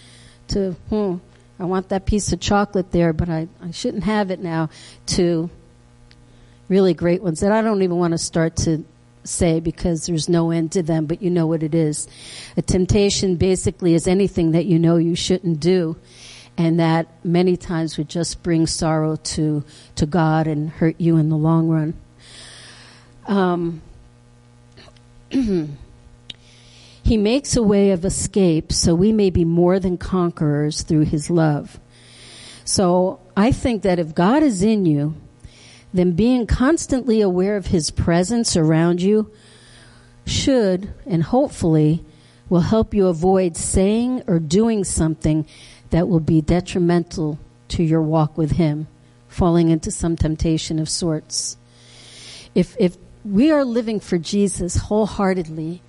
to, 0.49 0.71
hmm, 0.89 1.17
I 1.59 1.65
want 1.65 1.89
that 1.89 2.05
piece 2.05 2.31
of 2.33 2.39
chocolate 2.39 2.91
there, 2.91 3.13
but 3.13 3.29
I, 3.29 3.47
I 3.61 3.71
shouldn't 3.71 4.05
have 4.05 4.31
it 4.31 4.39
now, 4.39 4.69
to 5.07 5.49
really 6.69 6.93
great 6.93 7.21
ones 7.21 7.41
that 7.41 7.51
I 7.51 7.61
don't 7.61 7.81
even 7.83 7.97
want 7.97 8.13
to 8.13 8.17
start 8.17 8.55
to 8.57 8.83
say 9.23 9.59
because 9.59 10.07
there's 10.07 10.27
no 10.27 10.49
end 10.49 10.71
to 10.71 10.81
them, 10.81 11.05
but 11.05 11.21
you 11.21 11.29
know 11.29 11.45
what 11.45 11.61
it 11.61 11.75
is. 11.75 12.07
A 12.57 12.61
temptation 12.61 13.35
basically 13.35 13.93
is 13.93 14.07
anything 14.07 14.51
that 14.51 14.65
you 14.65 14.79
know 14.79 14.97
you 14.97 15.15
shouldn't 15.15 15.59
do 15.59 15.97
and 16.57 16.79
that 16.79 17.07
many 17.23 17.55
times 17.55 17.97
would 17.97 18.09
just 18.09 18.41
bring 18.43 18.65
sorrow 18.65 19.15
to, 19.17 19.63
to 19.95 20.05
God 20.05 20.47
and 20.47 20.69
hurt 20.69 20.95
you 20.99 21.17
in 21.17 21.29
the 21.29 21.37
long 21.37 21.69
run. 21.69 21.93
Um, 23.27 23.81
he 27.03 27.17
makes 27.17 27.55
a 27.55 27.63
way 27.63 27.91
of 27.91 28.05
escape 28.05 28.71
so 28.71 28.95
we 28.95 29.11
may 29.11 29.29
be 29.29 29.45
more 29.45 29.79
than 29.79 29.97
conquerors 29.97 30.81
through 30.81 31.05
his 31.05 31.29
love. 31.29 31.79
So 32.65 33.19
I 33.35 33.51
think 33.51 33.81
that 33.83 33.99
if 33.99 34.13
God 34.13 34.43
is 34.43 34.61
in 34.61 34.85
you, 34.85 35.15
then 35.93 36.11
being 36.11 36.45
constantly 36.45 37.21
aware 37.21 37.57
of 37.57 37.67
his 37.67 37.89
presence 37.89 38.55
around 38.55 39.01
you 39.01 39.31
should 40.25 40.93
and 41.05 41.23
hopefully 41.23 42.05
will 42.47 42.61
help 42.61 42.93
you 42.93 43.07
avoid 43.07 43.57
saying 43.57 44.23
or 44.27 44.39
doing 44.39 44.83
something 44.83 45.47
that 45.89 46.07
will 46.07 46.19
be 46.19 46.41
detrimental 46.41 47.39
to 47.69 47.83
your 47.83 48.01
walk 48.01 48.37
with 48.37 48.51
him, 48.51 48.87
falling 49.27 49.69
into 49.69 49.91
some 49.91 50.15
temptation 50.15 50.79
of 50.79 50.89
sorts. 50.89 51.57
If, 52.53 52.75
if 52.79 52.97
we 53.23 53.51
are 53.51 53.65
living 53.65 53.99
for 53.99 54.17
Jesus 54.17 54.77
wholeheartedly, 54.77 55.81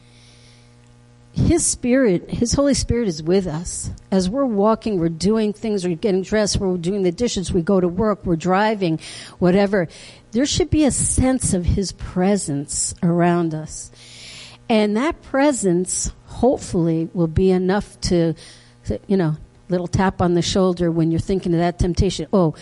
his 1.33 1.64
spirit, 1.64 2.28
his 2.28 2.55
Holy 2.55 2.74
Spirit 2.74 3.07
is 3.07 3.22
with 3.22 3.47
us. 3.47 3.91
As 4.11 4.28
we're 4.28 4.45
walking, 4.45 4.99
we're 4.99 5.09
doing 5.09 5.53
things, 5.53 5.87
we're 5.87 5.95
getting 5.95 6.22
dressed, 6.22 6.59
we're 6.59 6.76
doing 6.76 7.03
the 7.03 7.12
dishes, 7.12 7.53
we 7.53 7.62
go 7.62 7.81
to 7.81 7.87
work, 7.87 8.26
we're 8.26 8.37
driving, 8.37 8.99
whatever. 9.39 9.89
There 10.33 10.47
should 10.47 10.70
be 10.70 10.85
a 10.85 10.91
sense 10.91 11.55
of 11.55 11.64
his 11.64 11.93
presence 11.93 12.95
around 13.03 13.55
us. 13.55 13.93
And 14.68 14.97
that 14.97 15.22
presence, 15.22 16.12
hopefully, 16.26 17.09
will 17.12 17.26
be 17.28 17.51
enough 17.51 18.01
to, 18.03 18.35
you 19.07 19.16
know, 19.16 19.37
little 19.68 19.89
tap 19.89 20.20
on 20.20 20.35
the 20.35 20.43
shoulder 20.43 20.91
when 20.91 21.11
you're 21.11 21.20
thinking 21.20 21.53
of 21.55 21.61
that 21.61 21.78
temptation. 21.78 22.26
Oh, 22.33 22.55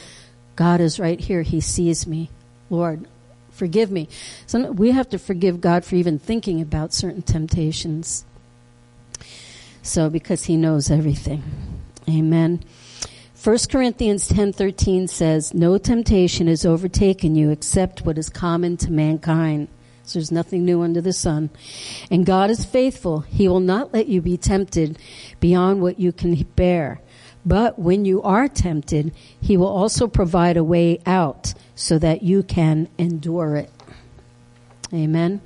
God 0.56 0.80
is 0.80 1.00
right 1.00 1.18
here. 1.18 1.42
He 1.42 1.60
sees 1.60 2.06
me. 2.06 2.30
Lord, 2.70 3.06
forgive 3.58 3.90
me. 3.90 4.08
So 4.46 4.70
we 4.70 4.92
have 4.92 5.08
to 5.10 5.18
forgive 5.18 5.60
God 5.60 5.84
for 5.84 5.96
even 5.96 6.18
thinking 6.18 6.60
about 6.60 6.94
certain 6.94 7.22
temptations. 7.22 8.24
So 9.82 10.08
because 10.08 10.44
he 10.44 10.56
knows 10.56 10.90
everything. 10.90 11.42
Amen. 12.08 12.62
1 13.34 13.68
Corinthians 13.70 14.28
10:13 14.28 15.08
says, 15.08 15.54
"No 15.54 15.78
temptation 15.78 16.46
has 16.46 16.64
overtaken 16.64 17.34
you 17.34 17.50
except 17.50 18.04
what 18.04 18.18
is 18.18 18.28
common 18.28 18.76
to 18.78 18.90
mankind." 18.90 19.68
So 20.04 20.18
there's 20.18 20.32
nothing 20.32 20.64
new 20.64 20.82
under 20.82 21.00
the 21.00 21.12
sun. 21.12 21.50
And 22.10 22.24
God 22.24 22.50
is 22.50 22.64
faithful. 22.64 23.20
He 23.20 23.46
will 23.46 23.60
not 23.60 23.92
let 23.92 24.08
you 24.08 24.22
be 24.22 24.36
tempted 24.38 24.98
beyond 25.38 25.82
what 25.82 26.00
you 26.00 26.12
can 26.12 26.46
bear. 26.56 27.00
But 27.44 27.78
when 27.78 28.04
you 28.04 28.22
are 28.22 28.48
tempted, 28.48 29.12
he 29.40 29.56
will 29.56 29.68
also 29.68 30.06
provide 30.06 30.56
a 30.56 30.64
way 30.64 31.00
out 31.06 31.54
so 31.74 31.98
that 31.98 32.22
you 32.22 32.42
can 32.42 32.88
endure 32.98 33.56
it. 33.56 33.70
Amen. 34.92 35.40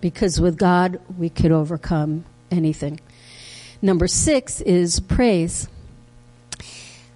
Because 0.00 0.40
with 0.40 0.56
God, 0.56 1.00
we 1.18 1.28
could 1.28 1.52
overcome 1.52 2.24
anything. 2.50 3.00
Number 3.82 4.06
six 4.06 4.60
is 4.60 5.00
praise. 5.00 5.68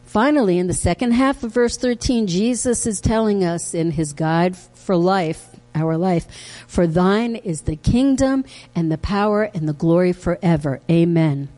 Finally, 0.04 0.58
in 0.58 0.68
the 0.68 0.74
second 0.74 1.12
half 1.12 1.42
of 1.42 1.52
verse 1.52 1.76
13, 1.76 2.26
Jesus 2.26 2.86
is 2.86 3.00
telling 3.00 3.42
us 3.42 3.74
in 3.74 3.90
his 3.90 4.12
guide 4.12 4.56
for 4.56 4.96
life, 4.96 5.56
our 5.74 5.96
life, 5.96 6.26
for 6.68 6.86
thine 6.86 7.34
is 7.34 7.62
the 7.62 7.74
kingdom 7.74 8.44
and 8.76 8.92
the 8.92 8.98
power 8.98 9.50
and 9.54 9.68
the 9.68 9.72
glory 9.72 10.12
forever. 10.12 10.80
Amen. 10.88 11.48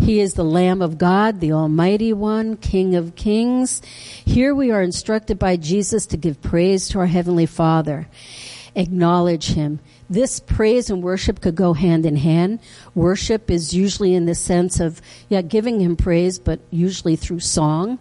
He 0.00 0.20
is 0.20 0.34
the 0.34 0.44
Lamb 0.44 0.80
of 0.80 0.98
God, 0.98 1.40
the 1.40 1.52
Almighty 1.52 2.12
One, 2.12 2.56
King 2.56 2.96
of 2.96 3.14
Kings. 3.16 3.82
Here 4.24 4.54
we 4.54 4.70
are 4.70 4.82
instructed 4.82 5.38
by 5.38 5.56
Jesus 5.56 6.06
to 6.06 6.16
give 6.16 6.40
praise 6.40 6.88
to 6.88 6.98
our 7.00 7.06
Heavenly 7.06 7.46
Father. 7.46 8.08
Acknowledge 8.74 9.52
Him. 9.52 9.78
This 10.08 10.40
praise 10.40 10.90
and 10.90 11.02
worship 11.02 11.40
could 11.40 11.54
go 11.54 11.74
hand 11.74 12.06
in 12.06 12.16
hand. 12.16 12.60
Worship 12.94 13.50
is 13.50 13.74
usually 13.74 14.14
in 14.14 14.24
the 14.24 14.34
sense 14.34 14.80
of, 14.80 15.00
yeah, 15.28 15.42
giving 15.42 15.78
him 15.78 15.94
praise, 15.96 16.40
but 16.40 16.58
usually 16.70 17.14
through 17.14 17.40
song. 17.40 17.98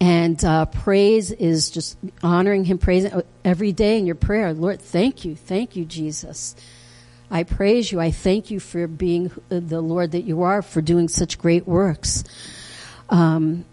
And 0.00 0.44
uh, 0.44 0.66
praise 0.66 1.30
is 1.30 1.70
just 1.70 1.96
honoring 2.22 2.64
him, 2.64 2.78
praising 2.78 3.12
uh, 3.12 3.22
every 3.44 3.72
day 3.72 3.98
in 3.98 4.06
your 4.06 4.16
prayer. 4.16 4.52
Lord, 4.52 4.80
thank 4.80 5.24
you. 5.24 5.36
Thank 5.36 5.76
you, 5.76 5.84
Jesus. 5.84 6.56
I 7.30 7.42
praise 7.42 7.90
you. 7.90 8.00
I 8.00 8.10
thank 8.10 8.50
you 8.50 8.60
for 8.60 8.86
being 8.86 9.30
the 9.48 9.80
Lord 9.80 10.12
that 10.12 10.24
you 10.24 10.42
are, 10.42 10.62
for 10.62 10.80
doing 10.80 11.08
such 11.08 11.38
great 11.38 11.66
works. 11.66 12.22
Um, 13.08 13.64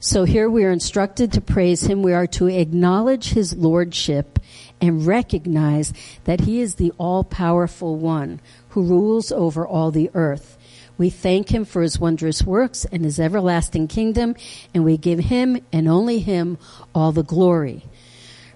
so 0.00 0.24
here 0.24 0.48
we 0.48 0.64
are 0.64 0.70
instructed 0.70 1.32
to 1.32 1.40
praise 1.40 1.82
him. 1.84 2.02
We 2.02 2.12
are 2.12 2.26
to 2.28 2.46
acknowledge 2.46 3.30
his 3.30 3.54
lordship 3.56 4.38
and 4.80 5.06
recognize 5.06 5.92
that 6.24 6.40
he 6.40 6.60
is 6.60 6.76
the 6.76 6.92
all-powerful 6.96 7.96
one 7.96 8.40
who 8.70 8.82
rules 8.82 9.30
over 9.30 9.66
all 9.66 9.90
the 9.90 10.10
earth. 10.14 10.56
We 10.96 11.10
thank 11.10 11.50
him 11.50 11.64
for 11.64 11.82
his 11.82 11.98
wondrous 11.98 12.42
works 12.42 12.84
and 12.86 13.04
his 13.04 13.18
everlasting 13.18 13.88
kingdom, 13.88 14.36
and 14.74 14.84
we 14.84 14.96
give 14.96 15.18
him 15.18 15.62
and 15.72 15.88
only 15.88 16.18
him 16.18 16.58
all 16.94 17.12
the 17.12 17.22
glory. 17.22 17.84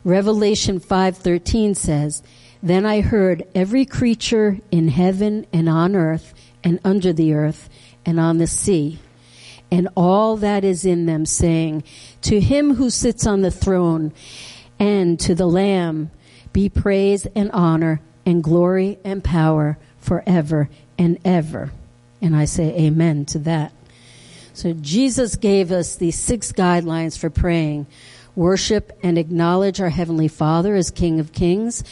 Revelation 0.04 0.80
5:13 0.80 1.74
says, 1.74 2.22
Then 2.64 2.86
I 2.86 3.02
heard 3.02 3.46
every 3.54 3.84
creature 3.84 4.58
in 4.70 4.88
heaven 4.88 5.46
and 5.52 5.68
on 5.68 5.94
earth 5.94 6.32
and 6.64 6.80
under 6.82 7.12
the 7.12 7.34
earth 7.34 7.68
and 8.06 8.18
on 8.18 8.38
the 8.38 8.46
sea 8.46 8.98
and 9.70 9.88
all 9.94 10.38
that 10.38 10.64
is 10.64 10.86
in 10.86 11.04
them 11.04 11.26
saying, 11.26 11.84
to 12.22 12.40
him 12.40 12.76
who 12.76 12.88
sits 12.88 13.26
on 13.26 13.42
the 13.42 13.50
throne 13.50 14.12
and 14.78 15.20
to 15.20 15.34
the 15.34 15.46
lamb 15.46 16.10
be 16.54 16.70
praise 16.70 17.26
and 17.34 17.50
honor 17.52 18.00
and 18.24 18.42
glory 18.42 18.98
and 19.04 19.22
power 19.22 19.76
forever 19.98 20.70
and 20.96 21.18
ever. 21.22 21.70
And 22.22 22.34
I 22.34 22.46
say 22.46 22.74
amen 22.86 23.26
to 23.26 23.40
that. 23.40 23.72
So 24.54 24.72
Jesus 24.72 25.36
gave 25.36 25.70
us 25.70 25.96
these 25.96 26.18
six 26.18 26.52
guidelines 26.52 27.18
for 27.18 27.28
praying. 27.28 27.86
Worship 28.36 28.96
and 29.02 29.18
acknowledge 29.18 29.80
our 29.80 29.90
Heavenly 29.90 30.28
Father 30.28 30.74
as 30.74 30.90
King 30.90 31.20
of 31.20 31.32
Kings. 31.32 31.84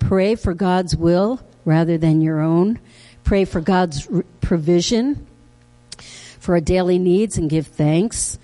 Pray 0.00 0.34
for 0.34 0.54
God's 0.54 0.96
will 0.96 1.40
rather 1.64 1.96
than 1.96 2.20
your 2.20 2.40
own. 2.40 2.80
Pray 3.22 3.44
for 3.44 3.60
God's 3.60 4.08
provision 4.40 5.26
for 6.40 6.54
our 6.54 6.60
daily 6.60 6.98
needs 6.98 7.38
and 7.38 7.48
give 7.48 7.68
thanks. 7.68 8.38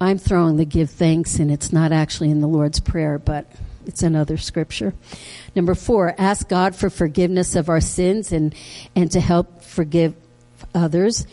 I'm 0.00 0.18
throwing 0.18 0.56
the 0.56 0.66
give 0.66 0.90
thanks 0.90 1.38
and 1.38 1.50
it's 1.50 1.72
not 1.72 1.92
actually 1.92 2.30
in 2.30 2.40
the 2.40 2.48
Lord's 2.48 2.80
Prayer, 2.80 3.18
but 3.18 3.50
it's 3.86 4.02
another 4.02 4.36
scripture. 4.36 4.92
Number 5.56 5.74
four, 5.74 6.14
ask 6.18 6.48
God 6.48 6.74
for 6.74 6.90
forgiveness 6.90 7.56
of 7.56 7.68
our 7.68 7.80
sins 7.80 8.32
and, 8.32 8.54
and 8.94 9.10
to 9.12 9.20
help 9.20 9.62
forgive 9.62 10.14
others. 10.74 11.26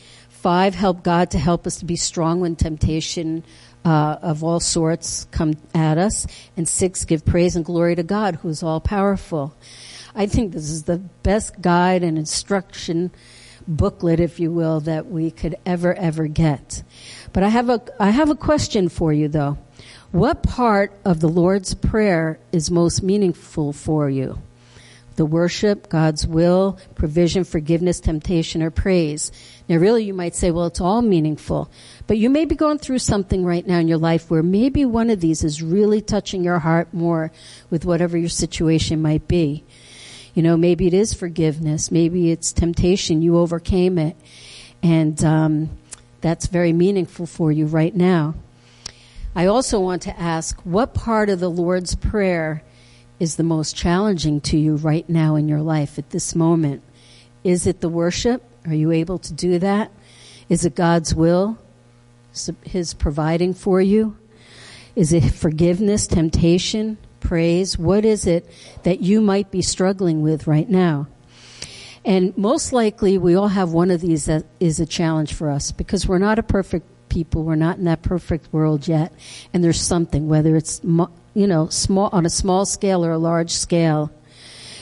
Five, 0.48 0.76
help 0.76 1.04
God 1.04 1.32
to 1.32 1.40
help 1.40 1.68
us 1.68 1.80
to 1.80 1.86
be 1.86 1.98
strong 1.98 2.40
when 2.40 2.56
temptation 2.56 3.44
uh, 3.84 4.16
of 4.22 4.46
all 4.46 4.62
sorts 4.62 5.28
come 5.30 5.56
at 5.76 5.98
us. 5.98 6.26
And 6.56 6.66
six, 6.66 7.04
give 7.04 7.26
praise 7.26 7.58
and 7.58 7.66
glory 7.66 7.96
to 7.96 8.04
God 8.04 8.36
who 8.36 8.48
is 8.48 8.64
all 8.64 8.80
powerful. 8.80 9.54
I 10.16 10.26
think 10.26 10.54
this 10.54 10.70
is 10.70 10.84
the 10.84 11.00
best 11.00 11.60
guide 11.60 12.02
and 12.02 12.18
instruction 12.18 13.12
booklet, 13.68 14.22
if 14.22 14.40
you 14.40 14.54
will, 14.54 14.80
that 14.80 15.08
we 15.08 15.32
could 15.32 15.58
ever, 15.66 15.94
ever 15.94 16.28
get. 16.28 16.82
But 17.34 17.44
I 17.44 17.50
have 17.50 17.70
a, 17.70 17.82
I 18.00 18.12
have 18.12 18.30
a 18.30 18.36
question 18.36 18.88
for 18.88 19.12
you 19.12 19.28
though. 19.28 19.58
What 20.14 20.44
part 20.44 20.94
of 21.04 21.20
the 21.20 21.28
Lord's 21.28 21.74
Prayer 21.74 22.40
is 22.54 22.72
most 22.72 23.04
meaningful 23.04 23.74
for 23.74 24.10
you? 24.10 24.40
The 25.18 25.26
worship, 25.26 25.90
God's 25.90 26.26
will, 26.26 26.80
provision, 26.96 27.44
forgiveness, 27.44 28.00
temptation, 28.00 28.64
or 28.64 28.72
praise. 28.72 29.32
Now 29.68 29.76
really 29.76 30.06
you 30.06 30.14
might 30.14 30.36
say, 30.36 30.50
well, 30.52 30.68
it's 30.68 30.80
all 30.80 31.02
meaningful. 31.02 31.70
But 32.08 32.18
you 32.18 32.30
may 32.30 32.46
be 32.46 32.56
going 32.56 32.78
through 32.78 33.00
something 33.00 33.44
right 33.44 33.68
now 33.68 33.80
in 33.80 33.90
your 33.90 33.98
life 33.98 34.32
where 34.32 34.44
maybe 34.44 34.86
one 34.86 35.10
of 35.10 35.20
these 35.20 35.44
is 35.44 35.62
really 35.62 36.00
touching 36.00 36.44
your 36.44 36.60
heart 36.60 36.94
more 36.94 37.32
with 37.70 37.84
whatever 37.84 38.18
your 38.18 38.30
situation 38.30 39.02
might 39.02 39.28
be. 39.28 39.66
You 40.34 40.44
know, 40.44 40.56
maybe 40.56 40.88
it 40.88 40.94
is 40.94 41.14
forgiveness. 41.14 41.92
Maybe 41.92 42.32
it's 42.32 42.54
temptation. 42.54 43.22
You 43.22 43.38
overcame 43.38 43.98
it. 43.98 44.16
And, 44.82 45.22
um, 45.24 45.70
that's 46.22 46.48
very 46.48 46.74
meaningful 46.74 47.26
for 47.26 47.52
you 47.52 47.66
right 47.66 47.96
now. 47.96 48.36
I 49.36 49.46
also 49.46 49.80
want 49.80 50.02
to 50.04 50.20
ask 50.20 50.60
what 50.62 50.94
part 50.94 51.30
of 51.30 51.40
the 51.40 51.50
Lord's 51.50 51.94
Prayer 51.96 52.64
is 53.20 53.36
the 53.36 53.44
most 53.44 53.76
challenging 53.76 54.42
to 54.42 54.58
you 54.58 54.76
right 54.76 55.08
now 55.10 55.36
in 55.36 55.48
your 55.48 55.62
life 55.62 55.98
at 55.98 56.10
this 56.12 56.36
moment? 56.36 56.84
Is 57.44 57.66
it 57.68 57.82
the 57.82 57.90
worship? 57.90 58.44
Are 58.66 58.74
you 58.74 58.92
able 58.92 59.18
to 59.20 59.34
do 59.34 59.60
that? 59.60 59.92
Is 60.50 60.66
it 60.66 60.76
God's 60.76 61.16
will? 61.16 61.58
His 62.64 62.94
providing 62.94 63.54
for 63.54 63.82
you? 63.82 64.18
Is 64.96 65.14
it 65.14 65.24
forgiveness, 65.34 66.08
temptation, 66.08 66.98
praise? 67.20 67.78
What 67.78 68.06
is 68.06 68.28
it 68.28 68.50
that 68.84 69.02
you 69.02 69.22
might 69.22 69.52
be 69.52 69.62
struggling 69.62 70.22
with 70.22 70.48
right 70.48 70.70
now? 70.70 71.08
And 72.06 72.38
most 72.38 72.72
likely 72.72 73.18
we 73.18 73.36
all 73.36 73.50
have 73.50 73.74
one 73.74 73.92
of 73.92 74.02
these 74.02 74.26
that 74.26 74.46
is 74.60 74.80
a 74.80 74.86
challenge 74.86 75.34
for 75.34 75.50
us 75.50 75.72
because 75.72 76.08
we're 76.08 76.20
not 76.20 76.40
a 76.40 76.44
perfect 76.44 76.88
people. 77.10 77.44
We're 77.44 77.56
not 77.56 77.78
in 77.78 77.86
that 77.86 78.02
perfect 78.02 78.52
world 78.54 78.88
yet. 78.88 79.12
And 79.54 79.64
there's 79.64 79.82
something, 79.82 80.28
whether 80.28 80.56
it's, 80.56 80.82
you 81.38 81.46
know, 81.46 81.70
small, 81.70 82.10
on 82.12 82.26
a 82.26 82.30
small 82.30 82.66
scale 82.66 83.06
or 83.06 83.12
a 83.12 83.18
large 83.18 83.52
scale. 83.52 84.12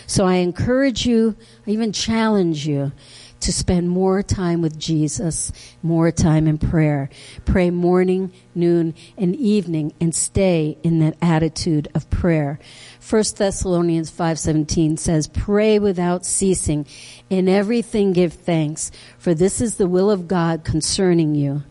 So 0.08 0.26
I 0.26 0.36
encourage 0.36 1.06
you, 1.06 1.36
I 1.68 1.72
even 1.72 1.91
challenge 1.91 2.66
you 2.66 2.93
to 3.41 3.51
spend 3.51 3.89
more 3.89 4.24
time 4.24 4.62
with 4.62 4.80
Jesus, 4.80 5.51
more 5.84 6.12
time 6.12 6.47
in 6.47 6.58
prayer. 6.58 7.10
Pray 7.43 7.70
morning, 7.72 8.32
noon, 8.56 8.93
and 9.18 9.36
evening 9.36 9.93
and 9.99 10.16
stay 10.16 10.78
in 10.82 10.99
that 10.99 11.18
attitude 11.22 11.89
of 11.93 12.10
prayer. 12.10 12.58
1 13.01 13.36
Thessalonians 13.36 14.10
5:17 14.10 14.95
says, 14.97 15.28
"Pray 15.28 15.78
without 15.78 16.26
ceasing. 16.26 16.86
In 17.30 17.49
everything 17.49 18.14
give 18.14 18.32
thanks, 18.32 18.91
for 19.18 19.34
this 19.34 19.60
is 19.60 19.76
the 19.76 19.88
will 19.88 20.10
of 20.10 20.28
God 20.28 20.64
concerning 20.64 21.36
you." 21.36 21.64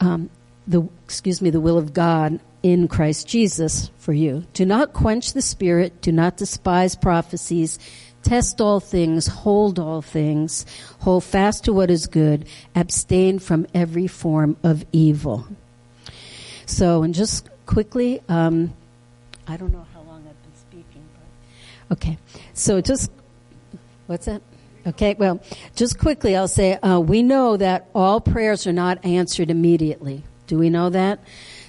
um, 0.00 0.30
the 0.66 0.88
excuse 1.04 1.40
me 1.42 1.50
the 1.50 1.60
will 1.60 1.78
of 1.78 1.92
God 1.92 2.40
in 2.64 2.88
Christ 2.88 3.28
Jesus 3.28 3.90
for 3.98 4.14
you. 4.14 4.46
Do 4.54 4.64
not 4.64 4.94
quench 4.94 5.34
the 5.34 5.42
spirit. 5.42 6.00
Do 6.00 6.10
not 6.10 6.38
despise 6.38 6.96
prophecies. 6.96 7.78
Test 8.22 8.58
all 8.58 8.80
things. 8.80 9.26
Hold 9.26 9.78
all 9.78 10.00
things. 10.00 10.64
Hold 11.00 11.24
fast 11.24 11.64
to 11.64 11.74
what 11.74 11.90
is 11.90 12.06
good. 12.06 12.48
Abstain 12.74 13.38
from 13.38 13.66
every 13.74 14.06
form 14.06 14.56
of 14.62 14.82
evil. 14.92 15.46
So, 16.64 17.02
and 17.02 17.12
just 17.12 17.50
quickly, 17.66 18.22
um, 18.30 18.72
I 19.46 19.58
don't 19.58 19.70
know 19.70 19.86
how 19.92 20.00
long 20.00 20.24
I've 20.26 20.42
been 20.42 20.56
speaking, 20.56 21.06
but 21.12 21.96
okay. 21.98 22.16
So 22.54 22.80
just 22.80 23.10
what's 24.06 24.24
that? 24.24 24.40
Okay, 24.86 25.14
well, 25.18 25.42
just 25.76 25.98
quickly, 25.98 26.34
I'll 26.34 26.48
say 26.48 26.76
uh, 26.76 26.98
we 26.98 27.22
know 27.22 27.58
that 27.58 27.90
all 27.94 28.22
prayers 28.22 28.66
are 28.66 28.72
not 28.72 29.04
answered 29.04 29.50
immediately. 29.50 30.22
Do 30.46 30.58
we 30.58 30.70
know 30.70 30.88
that? 30.90 31.20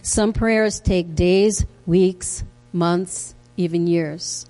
Some 0.06 0.34
prayers 0.34 0.80
take 0.80 1.16
days, 1.16 1.66
weeks, 1.88 2.44
months, 2.72 3.34
even 3.58 3.88
years. 3.88 4.46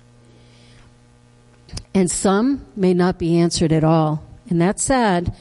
And 1.94 2.10
some 2.10 2.66
may 2.76 2.92
not 2.92 3.18
be 3.18 3.38
answered 3.38 3.72
at 3.72 3.82
all. 3.82 4.22
And 4.50 4.60
that's 4.60 4.82
sad. 4.82 5.34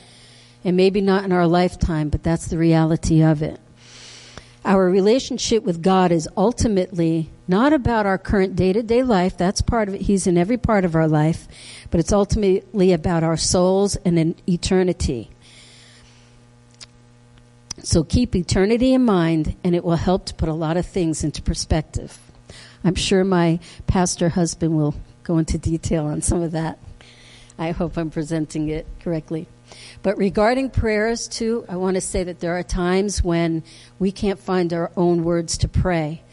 And 0.63 0.77
maybe 0.77 1.01
not 1.01 1.25
in 1.25 1.33
our 1.33 1.45
lifetime, 1.45 2.07
but 2.07 2.23
that's 2.23 2.47
the 2.47 2.57
reality 2.57 3.21
of 3.21 3.41
it. 3.41 3.59
Our 4.63 4.89
relationship 4.89 5.63
with 5.63 5.81
God 5.81 6.13
is 6.13 6.29
ultimately 6.37 7.29
not 7.45 7.73
about 7.73 8.05
our 8.05 8.17
current 8.17 8.55
day 8.55 8.71
to 8.71 8.81
day 8.81 9.03
life. 9.03 9.35
That's 9.35 9.61
part 9.61 9.89
of 9.89 9.95
it. 9.95 10.01
He's 10.03 10.27
in 10.27 10.37
every 10.37 10.57
part 10.57 10.85
of 10.85 10.95
our 10.95 11.09
life, 11.09 11.45
but 11.91 11.99
it's 11.99 12.13
ultimately 12.13 12.93
about 12.93 13.25
our 13.25 13.35
souls 13.35 13.97
and 13.97 14.17
in 14.17 14.35
eternity. 14.47 15.29
So 17.85 18.03
keep 18.03 18.35
eternity 18.35 18.95
in 18.95 19.05
mind 19.05 19.55
and 19.63 19.75
it 19.75 19.83
will 19.83 19.95
help 19.95 20.25
to 20.25 20.33
put 20.33 20.49
a 20.49 20.53
lot 20.53 20.75
of 20.75 20.87
things 20.87 21.23
into 21.23 21.43
perspective. 21.43 22.17
I'm 22.83 22.95
sure 22.95 23.23
my 23.23 23.59
pastor 23.85 24.29
husband 24.29 24.75
will 24.75 24.95
go 25.21 25.37
into 25.37 25.59
detail 25.59 26.07
on 26.07 26.23
some 26.23 26.41
of 26.41 26.53
that. 26.53 26.79
I 27.59 27.71
hope 27.71 27.95
I'm 27.95 28.09
presenting 28.09 28.69
it 28.69 28.87
correctly. 29.01 29.47
But 30.01 30.17
regarding 30.17 30.71
prayers 30.71 31.27
too, 31.27 31.63
I 31.69 31.75
want 31.75 31.93
to 31.93 32.01
say 32.01 32.23
that 32.23 32.39
there 32.39 32.57
are 32.57 32.63
times 32.63 33.23
when 33.23 33.63
we 33.99 34.11
can't 34.11 34.39
find 34.39 34.73
our 34.73 34.91
own 34.97 35.23
words 35.23 35.55
to 35.59 35.67
pray. 35.67 36.23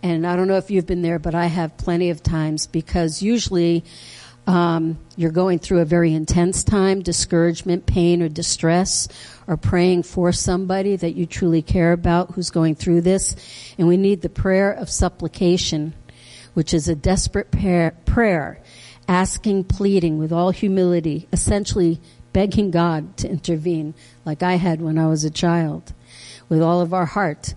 And 0.00 0.24
I 0.24 0.36
don't 0.36 0.46
know 0.46 0.58
if 0.58 0.70
you've 0.70 0.86
been 0.86 1.02
there, 1.02 1.18
but 1.18 1.34
I 1.34 1.46
have 1.46 1.76
plenty 1.76 2.10
of 2.10 2.22
times 2.22 2.68
because 2.68 3.20
usually 3.20 3.82
um, 4.46 4.98
you're 5.16 5.30
going 5.30 5.58
through 5.58 5.80
a 5.80 5.86
very 5.86 6.12
intense 6.12 6.64
time, 6.64 7.00
discouragement, 7.00 7.86
pain, 7.86 8.22
or 8.22 8.28
distress, 8.28 9.08
or 9.46 9.56
praying 9.56 10.02
for 10.02 10.32
somebody 10.32 10.96
that 10.96 11.14
you 11.14 11.26
truly 11.26 11.62
care 11.62 11.92
about 11.92 12.32
who's 12.32 12.50
going 12.50 12.74
through 12.74 13.00
this. 13.00 13.36
And 13.78 13.88
we 13.88 13.96
need 13.96 14.20
the 14.20 14.28
prayer 14.28 14.70
of 14.70 14.90
supplication, 14.90 15.94
which 16.52 16.74
is 16.74 16.88
a 16.88 16.94
desperate 16.94 17.50
prayer, 17.50 17.96
prayer 18.04 18.60
asking, 19.08 19.64
pleading 19.64 20.18
with 20.18 20.32
all 20.32 20.50
humility, 20.50 21.28
essentially 21.32 22.00
begging 22.32 22.70
God 22.70 23.16
to 23.18 23.28
intervene 23.28 23.94
like 24.24 24.42
I 24.42 24.54
had 24.54 24.80
when 24.80 24.98
I 24.98 25.06
was 25.06 25.24
a 25.24 25.30
child 25.30 25.92
with 26.48 26.60
all 26.60 26.80
of 26.80 26.92
our 26.92 27.06
heart. 27.06 27.54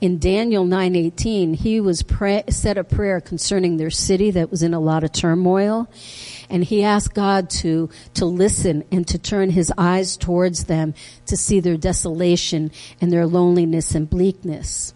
In 0.00 0.18
Daniel 0.18 0.64
9:18, 0.64 1.54
he 1.56 1.78
was 1.78 2.02
pray, 2.02 2.42
said 2.48 2.78
a 2.78 2.84
prayer 2.84 3.20
concerning 3.20 3.76
their 3.76 3.90
city 3.90 4.30
that 4.30 4.50
was 4.50 4.62
in 4.62 4.72
a 4.72 4.80
lot 4.80 5.04
of 5.04 5.12
turmoil, 5.12 5.88
and 6.48 6.64
he 6.64 6.82
asked 6.82 7.12
God 7.12 7.50
to 7.50 7.90
to 8.14 8.24
listen 8.24 8.82
and 8.90 9.06
to 9.08 9.18
turn 9.18 9.50
his 9.50 9.70
eyes 9.76 10.16
towards 10.16 10.64
them 10.64 10.94
to 11.26 11.36
see 11.36 11.60
their 11.60 11.76
desolation 11.76 12.70
and 12.98 13.12
their 13.12 13.26
loneliness 13.26 13.94
and 13.94 14.08
bleakness. 14.08 14.94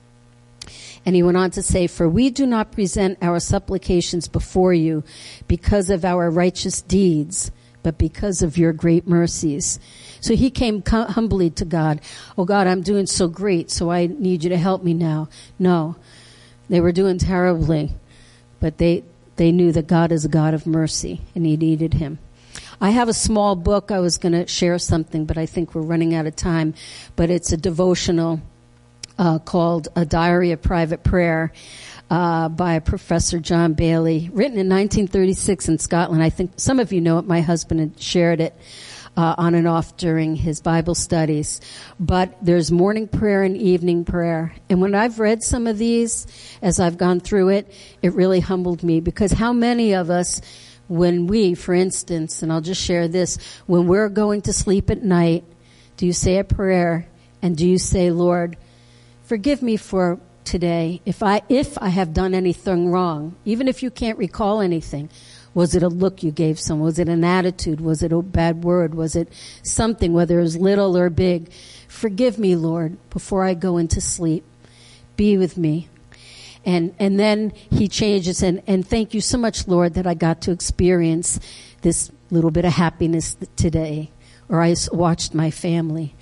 And 1.04 1.14
he 1.14 1.22
went 1.22 1.36
on 1.36 1.50
to 1.50 1.62
say, 1.62 1.86
for 1.86 2.08
we 2.08 2.30
do 2.30 2.46
not 2.46 2.72
present 2.72 3.18
our 3.20 3.38
supplications 3.40 4.26
before 4.26 4.72
you 4.72 5.04
because 5.46 5.90
of 5.90 6.02
our 6.06 6.30
righteous 6.30 6.80
deeds, 6.80 7.50
but 7.84 7.98
because 7.98 8.42
of 8.42 8.58
your 8.58 8.72
great 8.72 9.06
mercies. 9.06 9.78
So 10.20 10.34
he 10.34 10.50
came 10.50 10.82
humbly 10.84 11.50
to 11.50 11.64
God. 11.64 12.00
Oh 12.36 12.44
God, 12.44 12.66
I'm 12.66 12.82
doing 12.82 13.06
so 13.06 13.28
great, 13.28 13.70
so 13.70 13.92
I 13.92 14.06
need 14.06 14.42
you 14.42 14.50
to 14.50 14.56
help 14.56 14.82
me 14.82 14.94
now. 14.94 15.28
No, 15.58 15.94
they 16.68 16.80
were 16.80 16.92
doing 16.92 17.18
terribly, 17.18 17.92
but 18.58 18.78
they, 18.78 19.04
they 19.36 19.52
knew 19.52 19.70
that 19.70 19.86
God 19.86 20.10
is 20.10 20.24
a 20.24 20.28
God 20.28 20.54
of 20.54 20.66
mercy 20.66 21.20
and 21.36 21.46
he 21.46 21.56
needed 21.56 21.94
him. 21.94 22.18
I 22.80 22.90
have 22.90 23.08
a 23.08 23.14
small 23.14 23.54
book. 23.54 23.90
I 23.90 24.00
was 24.00 24.18
going 24.18 24.32
to 24.32 24.46
share 24.46 24.78
something, 24.78 25.26
but 25.26 25.38
I 25.38 25.46
think 25.46 25.74
we're 25.74 25.82
running 25.82 26.14
out 26.14 26.26
of 26.26 26.34
time. 26.34 26.74
But 27.16 27.30
it's 27.30 27.52
a 27.52 27.56
devotional 27.56 28.40
uh, 29.18 29.38
called 29.38 29.88
A 29.94 30.04
Diary 30.04 30.52
of 30.52 30.62
Private 30.62 31.04
Prayer 31.04 31.52
uh, 32.10 32.48
by 32.48 32.78
Professor 32.78 33.38
John 33.38 33.74
Baillie, 33.74 34.28
written 34.32 34.58
in 34.58 34.68
1936 34.68 35.68
in 35.68 35.78
Scotland. 35.78 36.22
I 36.22 36.30
think 36.30 36.52
some 36.56 36.78
of 36.78 36.92
you 36.92 37.00
know 37.00 37.18
it. 37.18 37.26
My 37.26 37.40
husband 37.40 37.80
had 37.80 38.00
shared 38.00 38.40
it. 38.40 38.54
Uh, 39.16 39.32
on 39.38 39.54
and 39.54 39.68
off 39.68 39.96
during 39.96 40.34
his 40.34 40.60
Bible 40.60 40.96
studies. 40.96 41.60
But 42.00 42.36
there's 42.42 42.72
morning 42.72 43.06
prayer 43.06 43.44
and 43.44 43.56
evening 43.56 44.04
prayer. 44.04 44.52
And 44.68 44.80
when 44.80 44.96
I've 44.96 45.20
read 45.20 45.44
some 45.44 45.68
of 45.68 45.78
these, 45.78 46.26
as 46.60 46.80
I've 46.80 46.98
gone 46.98 47.20
through 47.20 47.50
it, 47.50 47.72
it 48.02 48.12
really 48.14 48.40
humbled 48.40 48.82
me 48.82 48.98
because 48.98 49.30
how 49.30 49.52
many 49.52 49.92
of 49.94 50.10
us 50.10 50.40
when 50.88 51.26
we, 51.26 51.54
for 51.54 51.74
instance, 51.74 52.42
and 52.42 52.52
I'll 52.52 52.60
just 52.60 52.82
share 52.82 53.08
this, 53.08 53.38
when 53.66 53.86
we're 53.86 54.08
going 54.08 54.42
to 54.42 54.52
sleep 54.52 54.90
at 54.90 55.02
night, 55.02 55.44
do 55.96 56.06
you 56.06 56.12
say 56.12 56.38
a 56.38 56.44
prayer 56.44 57.06
and 57.42 57.56
do 57.56 57.66
you 57.68 57.78
say, 57.78 58.10
Lord, 58.10 58.56
forgive 59.22 59.62
me 59.62 59.76
for 59.76 60.18
today 60.44 61.00
if 61.04 61.22
I, 61.22 61.42
if 61.48 61.76
I 61.78 61.88
have 61.88 62.12
done 62.12 62.34
anything 62.34 62.90
wrong, 62.90 63.36
even 63.44 63.68
if 63.68 63.82
you 63.82 63.90
can't 63.90 64.18
recall 64.18 64.60
anything. 64.60 65.08
Was 65.54 65.76
it 65.76 65.84
a 65.84 65.88
look 65.88 66.24
you 66.24 66.32
gave 66.32 66.58
someone? 66.58 66.86
Was 66.86 66.98
it 66.98 67.08
an 67.08 67.22
attitude? 67.22 67.80
Was 67.80 68.02
it 68.02 68.12
a 68.12 68.20
bad 68.20 68.64
word? 68.64 68.96
Was 68.96 69.14
it 69.14 69.32
something, 69.62 70.12
whether 70.12 70.40
it 70.40 70.42
was 70.42 70.56
little 70.56 70.96
or 70.96 71.10
big? 71.10 71.48
Forgive 71.86 72.40
me, 72.40 72.56
Lord, 72.56 72.96
before 73.10 73.44
I 73.44 73.54
go 73.54 73.76
into 73.76 74.00
sleep. 74.00 74.44
Be 75.16 75.38
with 75.38 75.56
me. 75.56 75.88
And, 76.66 76.94
and 76.98 77.20
then 77.20 77.52
he 77.70 77.88
changes 77.88 78.42
and, 78.42 78.62
and 78.66 78.86
thank 78.86 79.14
you 79.14 79.20
so 79.20 79.38
much, 79.38 79.68
Lord, 79.68 79.94
that 79.94 80.06
I 80.06 80.14
got 80.14 80.40
to 80.42 80.50
experience 80.50 81.38
this 81.82 82.10
little 82.30 82.50
bit 82.50 82.64
of 82.64 82.72
happiness 82.72 83.36
today. 83.54 84.10
Or 84.48 84.60
I 84.60 84.74
watched 84.92 85.34
my 85.34 85.50
family. 85.50 86.14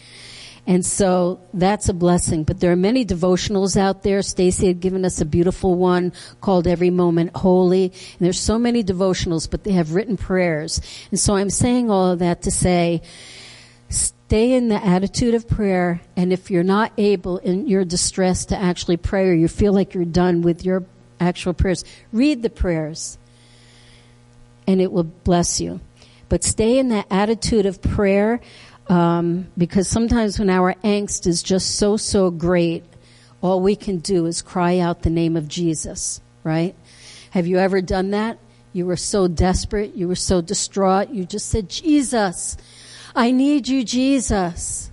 And 0.67 0.87
so 0.87 1.41
that's 1.53 1.89
a 1.89 1.95
blessing. 1.95 2.45
But 2.45 2.61
there 2.61 2.71
are 2.71 2.77
many 2.77 3.05
devotionals 3.05 3.77
out 3.77 4.03
there. 4.03 4.23
Stacy 4.23 4.69
had 4.69 4.81
given 4.81 5.05
us 5.05 5.21
a 5.21 5.25
beautiful 5.25 5.75
one 5.75 6.13
called 6.41 6.67
Every 6.69 6.91
Moment 6.91 7.37
Holy. 7.37 7.87
And 7.87 8.21
there's 8.21 8.39
so 8.39 8.59
many 8.59 8.85
devotionals, 8.85 9.51
but 9.51 9.65
they 9.65 9.73
have 9.73 9.93
written 9.93 10.17
prayers. 10.17 10.81
And 11.11 11.19
so 11.19 11.35
I'm 11.35 11.51
saying 11.51 11.91
all 11.91 12.13
of 12.13 12.21
that 12.21 12.43
to 12.43 12.53
say, 12.53 13.03
stay 13.89 14.53
in 14.53 14.69
the 14.69 14.83
attitude 14.83 15.35
of 15.35 15.49
prayer. 15.49 16.01
And 16.17 16.33
if 16.33 16.51
you're 16.51 16.63
not 16.63 16.93
able 16.97 17.39
in 17.39 17.67
your 17.67 17.85
distress 17.85 18.47
to 18.47 18.57
actually 18.57 18.99
pray 18.99 19.29
or 19.29 19.35
you 19.35 19.49
feel 19.49 19.73
like 19.73 19.95
you're 19.95 20.05
done 20.05 20.43
with 20.43 20.65
your 20.65 20.85
actual 21.19 21.55
prayers, 21.55 21.85
read 22.13 22.43
the 22.43 22.51
prayers 22.51 23.19
and 24.67 24.81
it 24.81 24.93
will 24.93 25.05
bless 25.05 25.61
you. 25.61 25.81
But 26.29 26.45
stay 26.45 26.79
in 26.79 26.89
that 26.91 27.07
attitude 27.11 27.67
of 27.67 27.83
prayer 27.83 28.41
um, 28.89 29.49
because 29.57 29.89
sometimes 29.89 30.39
when 30.39 30.51
our 30.51 30.75
angst 30.85 31.27
is 31.27 31.43
just 31.43 31.77
so, 31.77 31.97
so 31.97 32.31
great, 32.31 32.85
all 33.41 33.61
we 33.61 33.77
can 33.77 33.99
do 33.99 34.27
is 34.27 34.43
cry 34.43 34.79
out 34.79 35.03
the 35.03 35.11
name 35.11 35.37
of 35.37 35.49
Jesus, 35.49 36.21
right? 36.45 36.75
Have 37.31 37.47
you 37.47 37.59
ever 37.59 37.81
done 37.81 38.11
that? 38.11 38.39
You 38.73 38.87
were 38.87 38.97
so 38.97 39.29
desperate, 39.29 39.95
you 39.95 40.09
were 40.09 40.15
so 40.15 40.41
distraught, 40.41 41.11
you 41.11 41.25
just 41.25 41.49
said, 41.49 41.69
Jesus, 41.69 42.57
I 43.15 43.31
need 43.31 43.69
you, 43.69 43.85
Jesus. 43.85 44.91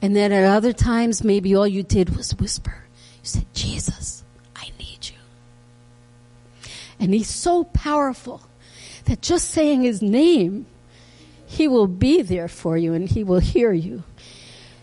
And 0.00 0.14
then 0.14 0.32
at 0.32 0.44
other 0.44 0.72
times, 0.72 1.24
maybe 1.24 1.56
all 1.56 1.66
you 1.66 1.82
did 1.82 2.16
was 2.16 2.34
whisper. 2.36 2.84
You 3.22 3.26
said, 3.26 3.46
Jesus, 3.54 4.22
I 4.54 4.70
need 4.78 5.08
you. 5.08 5.16
And 7.00 7.12
he's 7.12 7.30
so 7.30 7.64
powerful 7.64 8.42
that 9.06 9.22
just 9.22 9.50
saying 9.50 9.82
his 9.82 10.02
name, 10.02 10.66
he 11.54 11.68
will 11.68 11.86
be 11.86 12.20
there 12.20 12.48
for 12.48 12.76
you 12.76 12.94
and 12.94 13.08
he 13.08 13.22
will 13.22 13.38
hear 13.38 13.72
you. 13.72 14.02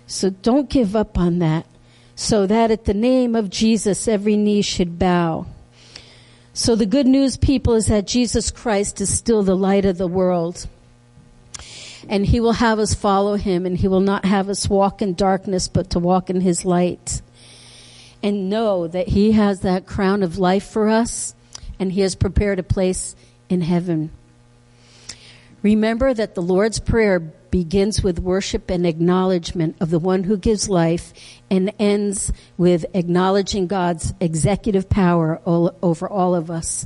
So 0.07 0.29
don't 0.29 0.69
give 0.69 0.95
up 0.95 1.17
on 1.17 1.39
that. 1.39 1.65
So 2.15 2.47
that 2.47 2.71
at 2.71 2.85
the 2.85 2.93
name 2.93 3.35
of 3.35 3.49
Jesus, 3.49 4.07
every 4.07 4.37
knee 4.37 4.61
should 4.61 4.97
bow. 4.97 5.47
So 6.53 6.75
the 6.75 6.85
good 6.85 7.07
news, 7.07 7.37
people, 7.37 7.73
is 7.75 7.87
that 7.87 8.07
Jesus 8.07 8.51
Christ 8.51 9.01
is 9.01 9.13
still 9.13 9.43
the 9.43 9.55
light 9.55 9.85
of 9.85 9.97
the 9.97 10.07
world 10.07 10.67
and 12.07 12.25
he 12.25 12.39
will 12.39 12.53
have 12.53 12.79
us 12.79 12.93
follow 12.93 13.35
him 13.35 13.65
and 13.65 13.77
he 13.77 13.87
will 13.87 13.99
not 13.99 14.25
have 14.25 14.49
us 14.49 14.69
walk 14.69 15.01
in 15.01 15.13
darkness 15.13 15.67
but 15.67 15.89
to 15.91 15.99
walk 15.99 16.29
in 16.29 16.41
his 16.41 16.65
light 16.65 17.21
and 18.23 18.49
know 18.49 18.87
that 18.87 19.09
he 19.09 19.33
has 19.33 19.61
that 19.61 19.85
crown 19.85 20.23
of 20.23 20.37
life 20.37 20.65
for 20.65 20.89
us 20.89 21.35
and 21.79 21.91
he 21.91 22.01
has 22.01 22.15
prepared 22.15 22.59
a 22.59 22.63
place 22.63 23.15
in 23.49 23.61
heaven 23.61 24.11
remember 25.61 26.13
that 26.13 26.35
the 26.35 26.41
lord's 26.41 26.79
prayer 26.79 27.19
begins 27.19 28.01
with 28.01 28.19
worship 28.19 28.69
and 28.69 28.85
acknowledgement 28.85 29.75
of 29.81 29.89
the 29.89 29.99
one 29.99 30.23
who 30.23 30.37
gives 30.37 30.69
life 30.69 31.13
and 31.49 31.71
ends 31.79 32.31
with 32.57 32.85
acknowledging 32.93 33.67
god's 33.67 34.13
executive 34.19 34.89
power 34.89 35.41
all, 35.45 35.75
over 35.81 36.07
all 36.07 36.35
of 36.35 36.49
us 36.49 36.85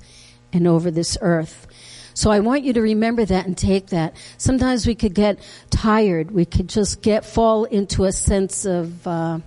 and 0.51 0.67
over 0.67 0.89
this 0.91 1.17
earth 1.21 1.67
so 2.15 2.31
I 2.31 2.39
want 2.39 2.63
you 2.63 2.71
to 2.73 2.81
remember 2.81 3.25
that 3.25 3.45
and 3.45 3.57
take 3.57 3.87
that. 3.87 4.15
Sometimes 4.37 4.87
we 4.87 4.95
could 4.95 5.13
get 5.13 5.37
tired. 5.69 6.31
We 6.31 6.45
could 6.45 6.69
just 6.69 7.01
get, 7.01 7.25
fall 7.25 7.65
into 7.65 8.05
a 8.05 8.13
sense 8.13 8.65
of, 8.65 9.05
uh, 9.05 9.39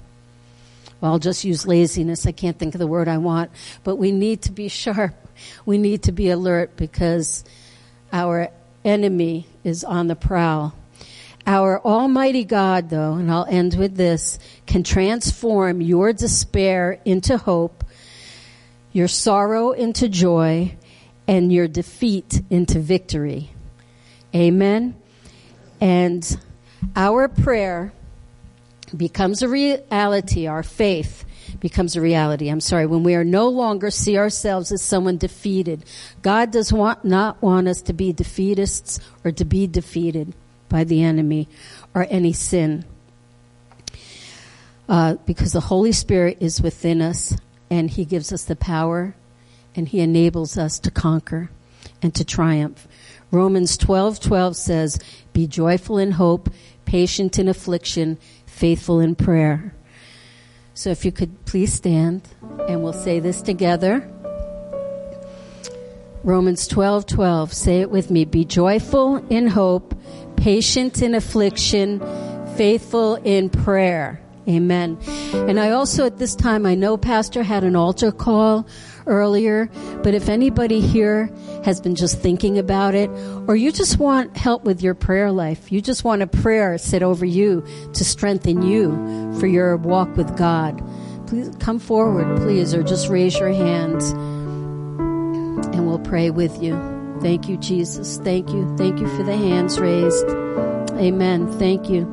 well, 1.01 1.13
I'll 1.13 1.19
just 1.19 1.45
use 1.45 1.67
laziness. 1.67 2.27
I 2.27 2.33
can't 2.33 2.59
think 2.59 2.75
of 2.75 2.79
the 2.79 2.87
word 2.87 3.09
I 3.09 3.17
want, 3.17 3.51
but 3.85 3.97
we 3.97 4.13
need 4.13 4.43
to 4.43 4.53
be 4.53 4.69
sharp. 4.69 5.15
We 5.65 5.79
need 5.79 6.03
to 6.05 6.13
be 6.13 6.29
alert 6.29 6.77
because 6.77 7.43
our 8.13 8.51
enemy 8.89 9.47
is 9.63 9.85
on 9.85 10.07
the 10.09 10.17
prowl. 10.17 10.75
Our 11.47 11.81
Almighty 11.81 12.45
God, 12.45 12.91
though, 12.91 13.15
and 13.15 13.31
I'll 13.31 13.47
end 13.49 13.75
with 13.75 13.97
this, 13.97 14.39
can 14.67 14.83
transform 14.83 15.81
your 15.81 16.13
despair 16.13 17.01
into 17.05 17.39
hope, 17.39 17.85
your 18.93 19.09
sorrow 19.09 19.73
into 19.73 20.09
joy, 20.09 20.77
and 21.27 21.53
your 21.53 21.69
defeat 21.69 22.43
into 22.51 22.81
victory. 22.81 23.51
Amen. 24.35 24.95
And 25.81 26.39
our 26.97 27.29
prayer 27.29 27.93
becomes 28.97 29.43
a 29.43 29.49
reality, 29.49 30.47
our 30.47 30.63
faith 30.63 31.25
becomes 31.61 31.97
a 31.97 32.01
reality. 32.01 32.49
I'm 32.49 32.61
sorry, 32.61 32.87
when 32.87 33.03
we 33.03 33.15
are 33.15 33.25
no 33.25 33.49
longer 33.49 33.91
see 33.91 34.17
ourselves 34.17 34.73
as 34.73 34.83
someone 34.83 35.17
defeated. 35.17 35.85
God 36.23 36.51
does 36.51 36.73
want, 36.73 37.05
not 37.05 37.43
want 37.43 37.69
us 37.69 37.83
to 37.83 37.93
be 37.93 38.13
defeatists 38.13 39.01
or 39.25 39.33
to 39.33 39.45
be 39.45 39.67
defeated 39.67 40.35
by 40.69 40.85
the 40.85 41.03
enemy 41.03 41.49
or 41.95 42.07
any 42.11 42.33
sin. 42.33 42.85
Uh, 44.89 45.17
because 45.27 45.53
the 45.53 45.61
Holy 45.61 45.93
Spirit 45.93 46.39
is 46.41 46.63
within 46.63 47.03
us 47.03 47.37
and 47.71 47.91
He 47.91 48.05
gives 48.05 48.33
us 48.33 48.45
the 48.45 48.57
power 48.57 49.15
and 49.79 49.89
he 49.89 50.01
enables 50.01 50.59
us 50.59 50.81
to 50.81 50.91
conquer 50.91 51.51
and 52.03 52.13
to 52.13 52.25
triumph. 52.25 52.89
Romans 53.31 53.77
12, 53.77 54.19
12 54.19 54.57
says, 54.57 54.99
be 55.33 55.47
joyful 55.47 55.99
in 55.99 56.11
hope, 56.13 56.51
patient 56.85 57.39
in 57.39 57.47
affliction, 57.47 58.19
faithful 58.45 58.99
in 58.99 59.15
prayer. 59.15 59.73
So 60.79 60.91
if 60.91 61.05
you 61.05 61.11
could 61.11 61.45
please 61.45 61.73
stand 61.73 62.23
and 62.69 62.85
we'll 62.85 62.93
say 62.93 63.19
this 63.19 63.43
together. 63.43 64.09
Romans 66.23 66.69
12, 66.69 67.05
12. 67.05 67.53
Say 67.53 67.81
it 67.81 67.91
with 67.91 68.13
me. 68.13 68.25
Be 68.25 68.45
joyful 68.45 69.17
in 69.29 69.49
hope, 69.49 70.01
patient 70.37 71.03
in 71.03 71.17
affliction, 71.17 71.99
faithful 72.55 73.17
in 73.17 73.51
prayer. 73.51 74.23
Amen. 74.49 74.99
And 75.35 75.61
I 75.61 75.71
also 75.71 76.07
at 76.07 76.19
this 76.19 76.35
time, 76.35 76.65
I 76.65 76.75
know 76.75 76.97
Pastor 76.97 77.43
had 77.43 77.65
an 77.65 77.77
altar 77.77 78.11
call 78.11 78.67
earlier, 79.07 79.69
but 80.03 80.15
if 80.15 80.29
anybody 80.29 80.81
here 80.81 81.31
has 81.65 81.81
been 81.81 81.95
just 81.95 82.19
thinking 82.19 82.59
about 82.59 82.95
it, 82.95 83.11
or 83.47 83.57
you 83.57 83.71
just 83.71 83.99
want 83.99 84.37
help 84.37 84.65
with 84.65 84.83
your 84.83 84.95
prayer 84.95 85.31
life, 85.31 85.71
you 85.71 85.83
just 85.83 86.03
want 86.03 86.23
a 86.23 86.27
prayer 86.27 86.79
set 86.79 87.03
over 87.03 87.27
you 87.27 87.63
to 87.93 88.05
strengthen 88.05 88.63
you 88.63 88.91
for 89.39 89.47
your 89.47 89.77
walk 89.77 90.17
with 90.17 90.35
God, 90.37 90.83
please 91.27 91.51
come 91.59 91.79
forward, 91.79 92.39
please, 92.39 92.73
or 92.73 92.83
just 92.83 93.09
raise 93.09 93.39
your 93.39 93.53
hands 93.53 94.11
and 94.11 95.87
we'll 95.87 95.99
pray 95.99 96.31
with 96.31 96.63
you. 96.63 96.75
Thank 97.21 97.49
you, 97.49 97.57
Jesus. 97.59 98.19
Thank 98.19 98.51
you. 98.51 98.75
Thank 98.77 99.01
you 99.01 99.09
for 99.17 99.25
the 99.25 99.37
hands 99.37 99.79
raised. 99.79 100.27
Amen. 100.99 101.51
Thank 101.59 101.91
you. 101.91 102.05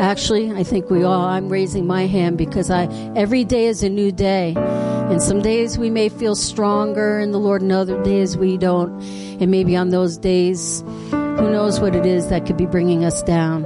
Actually, 0.00 0.50
I 0.50 0.64
think 0.64 0.88
we 0.88 1.04
all, 1.04 1.26
I'm 1.26 1.50
raising 1.50 1.86
my 1.86 2.06
hand 2.06 2.38
because 2.38 2.70
I, 2.70 2.84
every 3.14 3.44
day 3.44 3.66
is 3.66 3.82
a 3.82 3.90
new 3.90 4.10
day. 4.10 4.54
And 4.56 5.22
some 5.22 5.42
days 5.42 5.76
we 5.76 5.90
may 5.90 6.08
feel 6.08 6.34
stronger 6.34 7.20
in 7.20 7.32
the 7.32 7.38
Lord 7.38 7.60
and 7.60 7.70
other 7.70 8.02
days 8.02 8.34
we 8.34 8.56
don't. 8.56 9.02
And 9.42 9.50
maybe 9.50 9.76
on 9.76 9.90
those 9.90 10.16
days, 10.16 10.80
who 11.10 11.50
knows 11.50 11.80
what 11.80 11.94
it 11.94 12.06
is 12.06 12.28
that 12.28 12.46
could 12.46 12.56
be 12.56 12.64
bringing 12.64 13.04
us 13.04 13.22
down. 13.24 13.64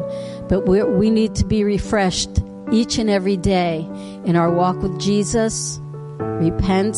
But 0.49 0.67
we 0.67 0.83
we 0.83 1.09
need 1.09 1.37
to 1.37 1.45
be 1.45 1.63
refreshed 1.63 2.43
each 2.73 2.99
and 2.99 3.09
every 3.09 3.37
day 3.37 3.89
in 4.25 4.35
our 4.35 4.51
walk 4.53 4.83
with 4.83 4.99
Jesus, 4.99 5.79
repent, 6.19 6.97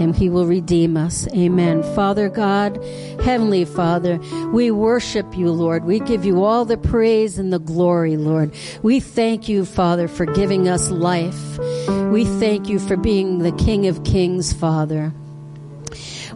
and 0.00 0.14
he 0.14 0.28
will 0.28 0.46
redeem 0.46 0.96
us. 0.96 1.26
Amen. 1.28 1.82
Father 1.94 2.28
God, 2.28 2.82
Heavenly 3.22 3.64
Father, 3.64 4.18
we 4.52 4.70
worship 4.70 5.36
you, 5.36 5.50
Lord. 5.50 5.84
We 5.84 6.00
give 6.00 6.24
you 6.24 6.44
all 6.44 6.64
the 6.64 6.76
praise 6.76 7.38
and 7.38 7.52
the 7.52 7.58
glory, 7.58 8.16
Lord. 8.16 8.54
We 8.82 9.00
thank 9.00 9.48
you, 9.48 9.64
Father, 9.64 10.08
for 10.08 10.26
giving 10.26 10.68
us 10.68 10.90
life. 10.90 11.58
We 12.10 12.24
thank 12.24 12.68
you 12.68 12.78
for 12.78 12.96
being 12.96 13.38
the 13.38 13.52
King 13.52 13.86
of 13.86 14.04
Kings, 14.04 14.52
Father. 14.52 15.12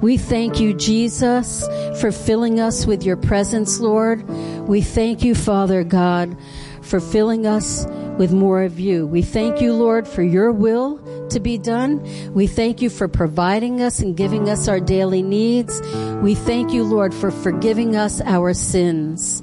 We 0.00 0.16
thank 0.16 0.61
you, 0.61 0.72
Jesus, 0.72 1.66
for 2.00 2.11
filling 2.11 2.58
us 2.58 2.86
with 2.86 3.04
your 3.04 3.16
presence, 3.16 3.80
Lord. 3.80 4.26
We 4.66 4.80
thank 4.80 5.22
you, 5.22 5.34
Father 5.34 5.84
God, 5.84 6.36
for 6.80 7.00
filling 7.00 7.46
us 7.46 7.84
with 8.21 8.35
more 8.35 8.64
of 8.64 8.79
you. 8.79 9.07
We 9.07 9.23
thank 9.23 9.62
you, 9.62 9.73
Lord, 9.73 10.07
for 10.07 10.23
your 10.23 10.53
will 10.53 10.99
to 11.31 11.41
be 11.41 11.57
done. 11.57 12.05
We 12.35 12.47
thank 12.47 12.83
you 12.83 12.91
for 12.91 13.09
providing 13.09 13.81
us 13.81 14.01
and 14.01 14.14
giving 14.14 14.51
us 14.51 14.68
our 14.68 14.79
daily 14.79 15.23
needs. 15.23 15.81
We 16.21 16.35
thank 16.35 16.75
you, 16.75 16.85
Lord, 16.85 17.14
for 17.14 17.31
forgiving 17.31 17.97
us 17.97 18.21
our 18.21 18.53
sins. 18.53 19.41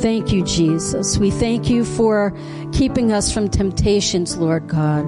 Thank 0.00 0.30
you, 0.30 0.44
Jesus. 0.44 1.18
We 1.18 1.32
thank 1.32 1.68
you 1.68 1.84
for 1.84 2.38
keeping 2.72 3.10
us 3.10 3.32
from 3.32 3.48
temptations, 3.48 4.36
Lord 4.36 4.68
God. 4.68 5.04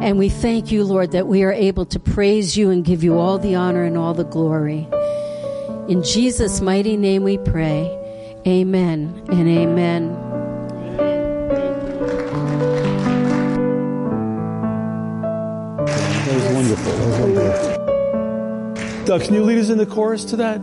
And 0.00 0.16
we 0.16 0.28
thank 0.28 0.70
you, 0.70 0.84
Lord, 0.84 1.10
that 1.10 1.26
we 1.26 1.42
are 1.42 1.52
able 1.52 1.86
to 1.86 1.98
praise 1.98 2.56
you 2.56 2.70
and 2.70 2.84
give 2.84 3.02
you 3.02 3.18
all 3.18 3.38
the 3.38 3.56
honor 3.56 3.82
and 3.82 3.98
all 3.98 4.14
the 4.14 4.22
glory. 4.22 4.86
In 5.88 6.04
Jesus' 6.04 6.60
mighty 6.60 6.96
name 6.96 7.24
we 7.24 7.36
pray. 7.38 7.90
Amen 8.46 9.24
and 9.28 9.48
amen. 9.48 10.31
Doug, 19.12 19.24
can 19.24 19.34
you 19.34 19.44
lead 19.44 19.58
us 19.58 19.68
in 19.68 19.76
the 19.76 19.84
chorus 19.84 20.24
to 20.24 20.36
that? 20.36 20.58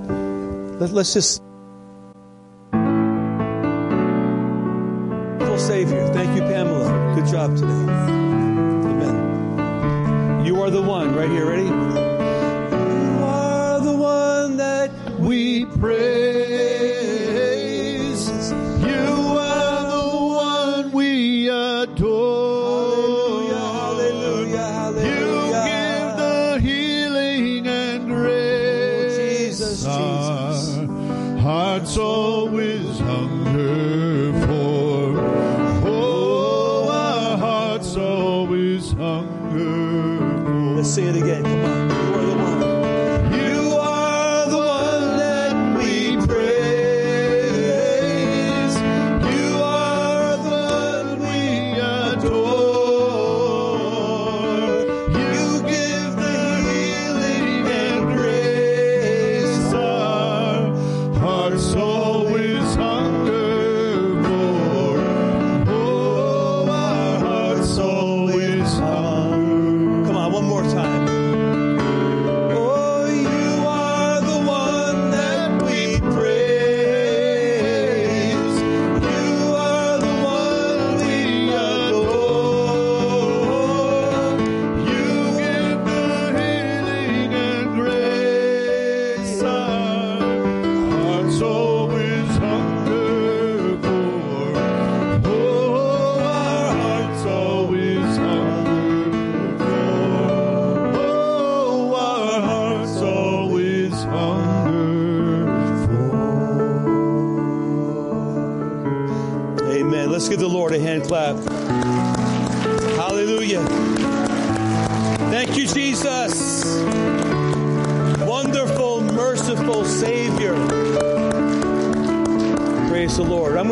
Let, 0.79 0.91
us 0.91 1.13
just. 1.13 1.39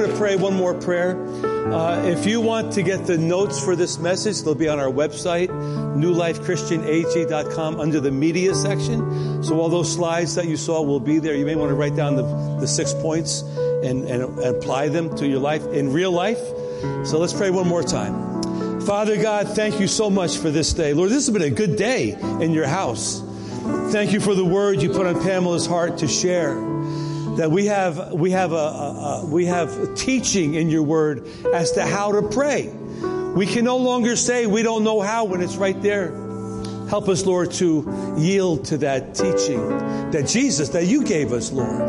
To 0.07 0.17
pray 0.17 0.35
one 0.35 0.53
more 0.53 0.73
prayer. 0.73 1.21
Uh, 1.71 2.01
if 2.05 2.25
you 2.25 2.39
want 2.39 2.73
to 2.73 2.81
get 2.81 3.05
the 3.05 3.17
notes 3.17 3.63
for 3.63 3.75
this 3.75 3.99
message, 3.99 4.41
they'll 4.41 4.55
be 4.55 4.69
on 4.69 4.79
our 4.79 4.89
website, 4.89 5.49
newlifechristianag.com 5.49 7.79
under 7.79 7.99
the 7.99 8.11
media 8.11 8.55
section. 8.55 9.43
So 9.43 9.59
all 9.59 9.69
those 9.69 9.93
slides 9.93 10.35
that 10.35 10.47
you 10.47 10.57
saw 10.57 10.81
will 10.81 10.99
be 10.99 11.19
there. 11.19 11.35
You 11.35 11.45
may 11.45 11.55
want 11.55 11.69
to 11.69 11.75
write 11.75 11.95
down 11.95 12.15
the, 12.15 12.23
the 12.59 12.67
six 12.67 12.93
points 12.93 13.41
and, 13.41 14.05
and, 14.05 14.23
and 14.23 14.39
apply 14.39 14.89
them 14.89 15.15
to 15.17 15.27
your 15.27 15.39
life 15.39 15.65
in 15.67 15.91
real 15.91 16.11
life. 16.11 16.39
So 17.05 17.19
let's 17.19 17.33
pray 17.33 17.49
one 17.49 17.67
more 17.67 17.83
time. 17.83 18.36
Father 18.87 19.21
God, 19.21 19.49
thank 19.49 19.81
you 19.81 19.87
so 19.87 20.09
much 20.09 20.37
for 20.37 20.49
this 20.49 20.71
day. 20.71 20.93
Lord, 20.93 21.09
this 21.09 21.27
has 21.27 21.33
been 21.33 21.41
a 21.41 21.49
good 21.49 21.75
day 21.75 22.13
in 22.39 22.53
your 22.53 22.67
house. 22.67 23.21
Thank 23.91 24.13
you 24.13 24.21
for 24.21 24.33
the 24.33 24.45
word 24.45 24.81
you 24.81 24.89
put 24.89 25.05
on 25.05 25.21
Pamela's 25.21 25.67
heart 25.67 25.97
to 25.97 26.07
share 26.07 26.53
that 27.35 27.49
we 27.51 27.65
have 27.65 28.13
we 28.13 28.31
have 28.31 28.53
a, 28.53 28.55
a, 28.55 28.59
a, 28.59 29.25
we 29.25 29.45
have 29.47 29.93
teaching 29.95 30.53
in 30.53 30.69
your 30.69 30.83
word 30.83 31.27
as 31.53 31.73
to 31.73 31.85
how 31.85 32.13
to 32.13 32.29
pray. 32.29 32.69
We 33.35 33.45
can 33.45 33.65
no 33.65 33.75
longer 33.75 34.15
say 34.15 34.47
we 34.47 34.63
don't 34.63 34.85
know 34.85 35.01
how 35.01 35.25
when 35.25 35.41
it's 35.41 35.57
right 35.57 35.79
there. 35.81 36.11
Help 36.87 37.09
us, 37.09 37.25
Lord, 37.25 37.51
to 37.55 38.15
yield 38.17 38.63
to 38.67 38.77
that 38.77 39.15
teaching 39.15 39.67
that 40.11 40.29
Jesus, 40.29 40.69
that 40.69 40.85
you 40.85 41.03
gave 41.03 41.33
us, 41.33 41.51
Lord. 41.51 41.81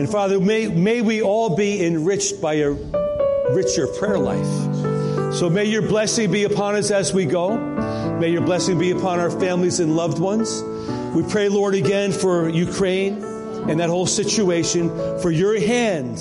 And 0.00 0.10
Father, 0.10 0.40
may, 0.40 0.66
may 0.66 1.00
we 1.00 1.22
all 1.22 1.54
be 1.54 1.86
enriched 1.86 2.40
by 2.40 2.54
a 2.54 2.70
richer 3.50 3.86
prayer 3.86 4.18
life. 4.18 4.93
So 5.34 5.50
may 5.50 5.64
your 5.64 5.82
blessing 5.82 6.30
be 6.30 6.44
upon 6.44 6.76
us 6.76 6.92
as 6.92 7.12
we 7.12 7.24
go. 7.24 7.58
May 8.20 8.28
your 8.28 8.42
blessing 8.42 8.78
be 8.78 8.92
upon 8.92 9.18
our 9.18 9.32
families 9.32 9.80
and 9.80 9.96
loved 9.96 10.20
ones. 10.20 10.62
We 11.12 11.24
pray, 11.24 11.48
Lord, 11.48 11.74
again 11.74 12.12
for 12.12 12.48
Ukraine 12.48 13.14
and 13.68 13.80
that 13.80 13.88
whole 13.88 14.06
situation, 14.06 14.90
for 15.20 15.32
your 15.32 15.58
hand 15.58 16.18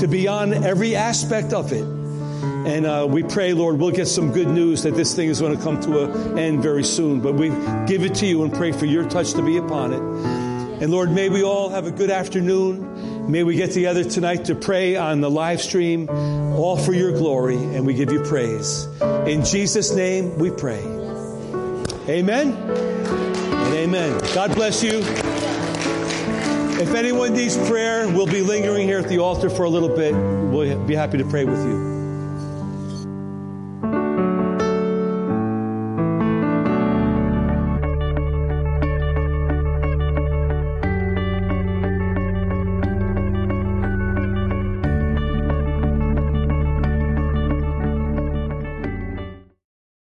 to 0.00 0.08
be 0.08 0.28
on 0.28 0.54
every 0.54 0.96
aspect 0.96 1.52
of 1.52 1.72
it. 1.72 1.84
And 1.84 2.86
uh, 2.86 3.06
we 3.06 3.22
pray, 3.22 3.52
Lord, 3.52 3.78
we'll 3.78 3.90
get 3.90 4.08
some 4.08 4.32
good 4.32 4.48
news 4.48 4.84
that 4.84 4.94
this 4.94 5.14
thing 5.14 5.28
is 5.28 5.40
going 5.40 5.54
to 5.54 5.62
come 5.62 5.78
to 5.82 6.04
an 6.04 6.38
end 6.38 6.62
very 6.62 6.84
soon. 6.84 7.20
But 7.20 7.34
we 7.34 7.50
give 7.86 8.02
it 8.02 8.14
to 8.16 8.26
you 8.26 8.44
and 8.44 8.52
pray 8.52 8.72
for 8.72 8.86
your 8.86 9.06
touch 9.06 9.34
to 9.34 9.42
be 9.42 9.58
upon 9.58 9.92
it. 9.92 10.00
And 10.82 10.90
Lord, 10.90 11.10
may 11.10 11.28
we 11.28 11.42
all 11.42 11.68
have 11.68 11.86
a 11.86 11.90
good 11.90 12.10
afternoon. 12.10 13.13
May 13.28 13.42
we 13.42 13.56
get 13.56 13.72
together 13.72 14.04
tonight 14.04 14.44
to 14.46 14.54
pray 14.54 14.96
on 14.96 15.20
the 15.20 15.30
live 15.30 15.62
stream, 15.62 16.08
all 16.10 16.76
for 16.76 16.92
your 16.92 17.10
glory, 17.12 17.56
and 17.56 17.86
we 17.86 17.94
give 17.94 18.12
you 18.12 18.20
praise. 18.22 18.86
In 19.26 19.44
Jesus' 19.44 19.94
name 19.94 20.38
we 20.38 20.50
pray. 20.50 20.82
Amen 22.06 22.52
and 22.52 23.74
amen. 23.74 24.20
God 24.34 24.54
bless 24.54 24.82
you. 24.82 24.98
If 26.80 26.94
anyone 26.94 27.32
needs 27.32 27.56
prayer, 27.68 28.06
we'll 28.08 28.26
be 28.26 28.42
lingering 28.42 28.86
here 28.86 28.98
at 28.98 29.08
the 29.08 29.18
altar 29.18 29.48
for 29.48 29.64
a 29.64 29.70
little 29.70 29.88
bit. 29.88 30.12
We'll 30.12 30.84
be 30.84 30.94
happy 30.94 31.16
to 31.16 31.24
pray 31.24 31.44
with 31.44 31.64
you. 31.64 31.93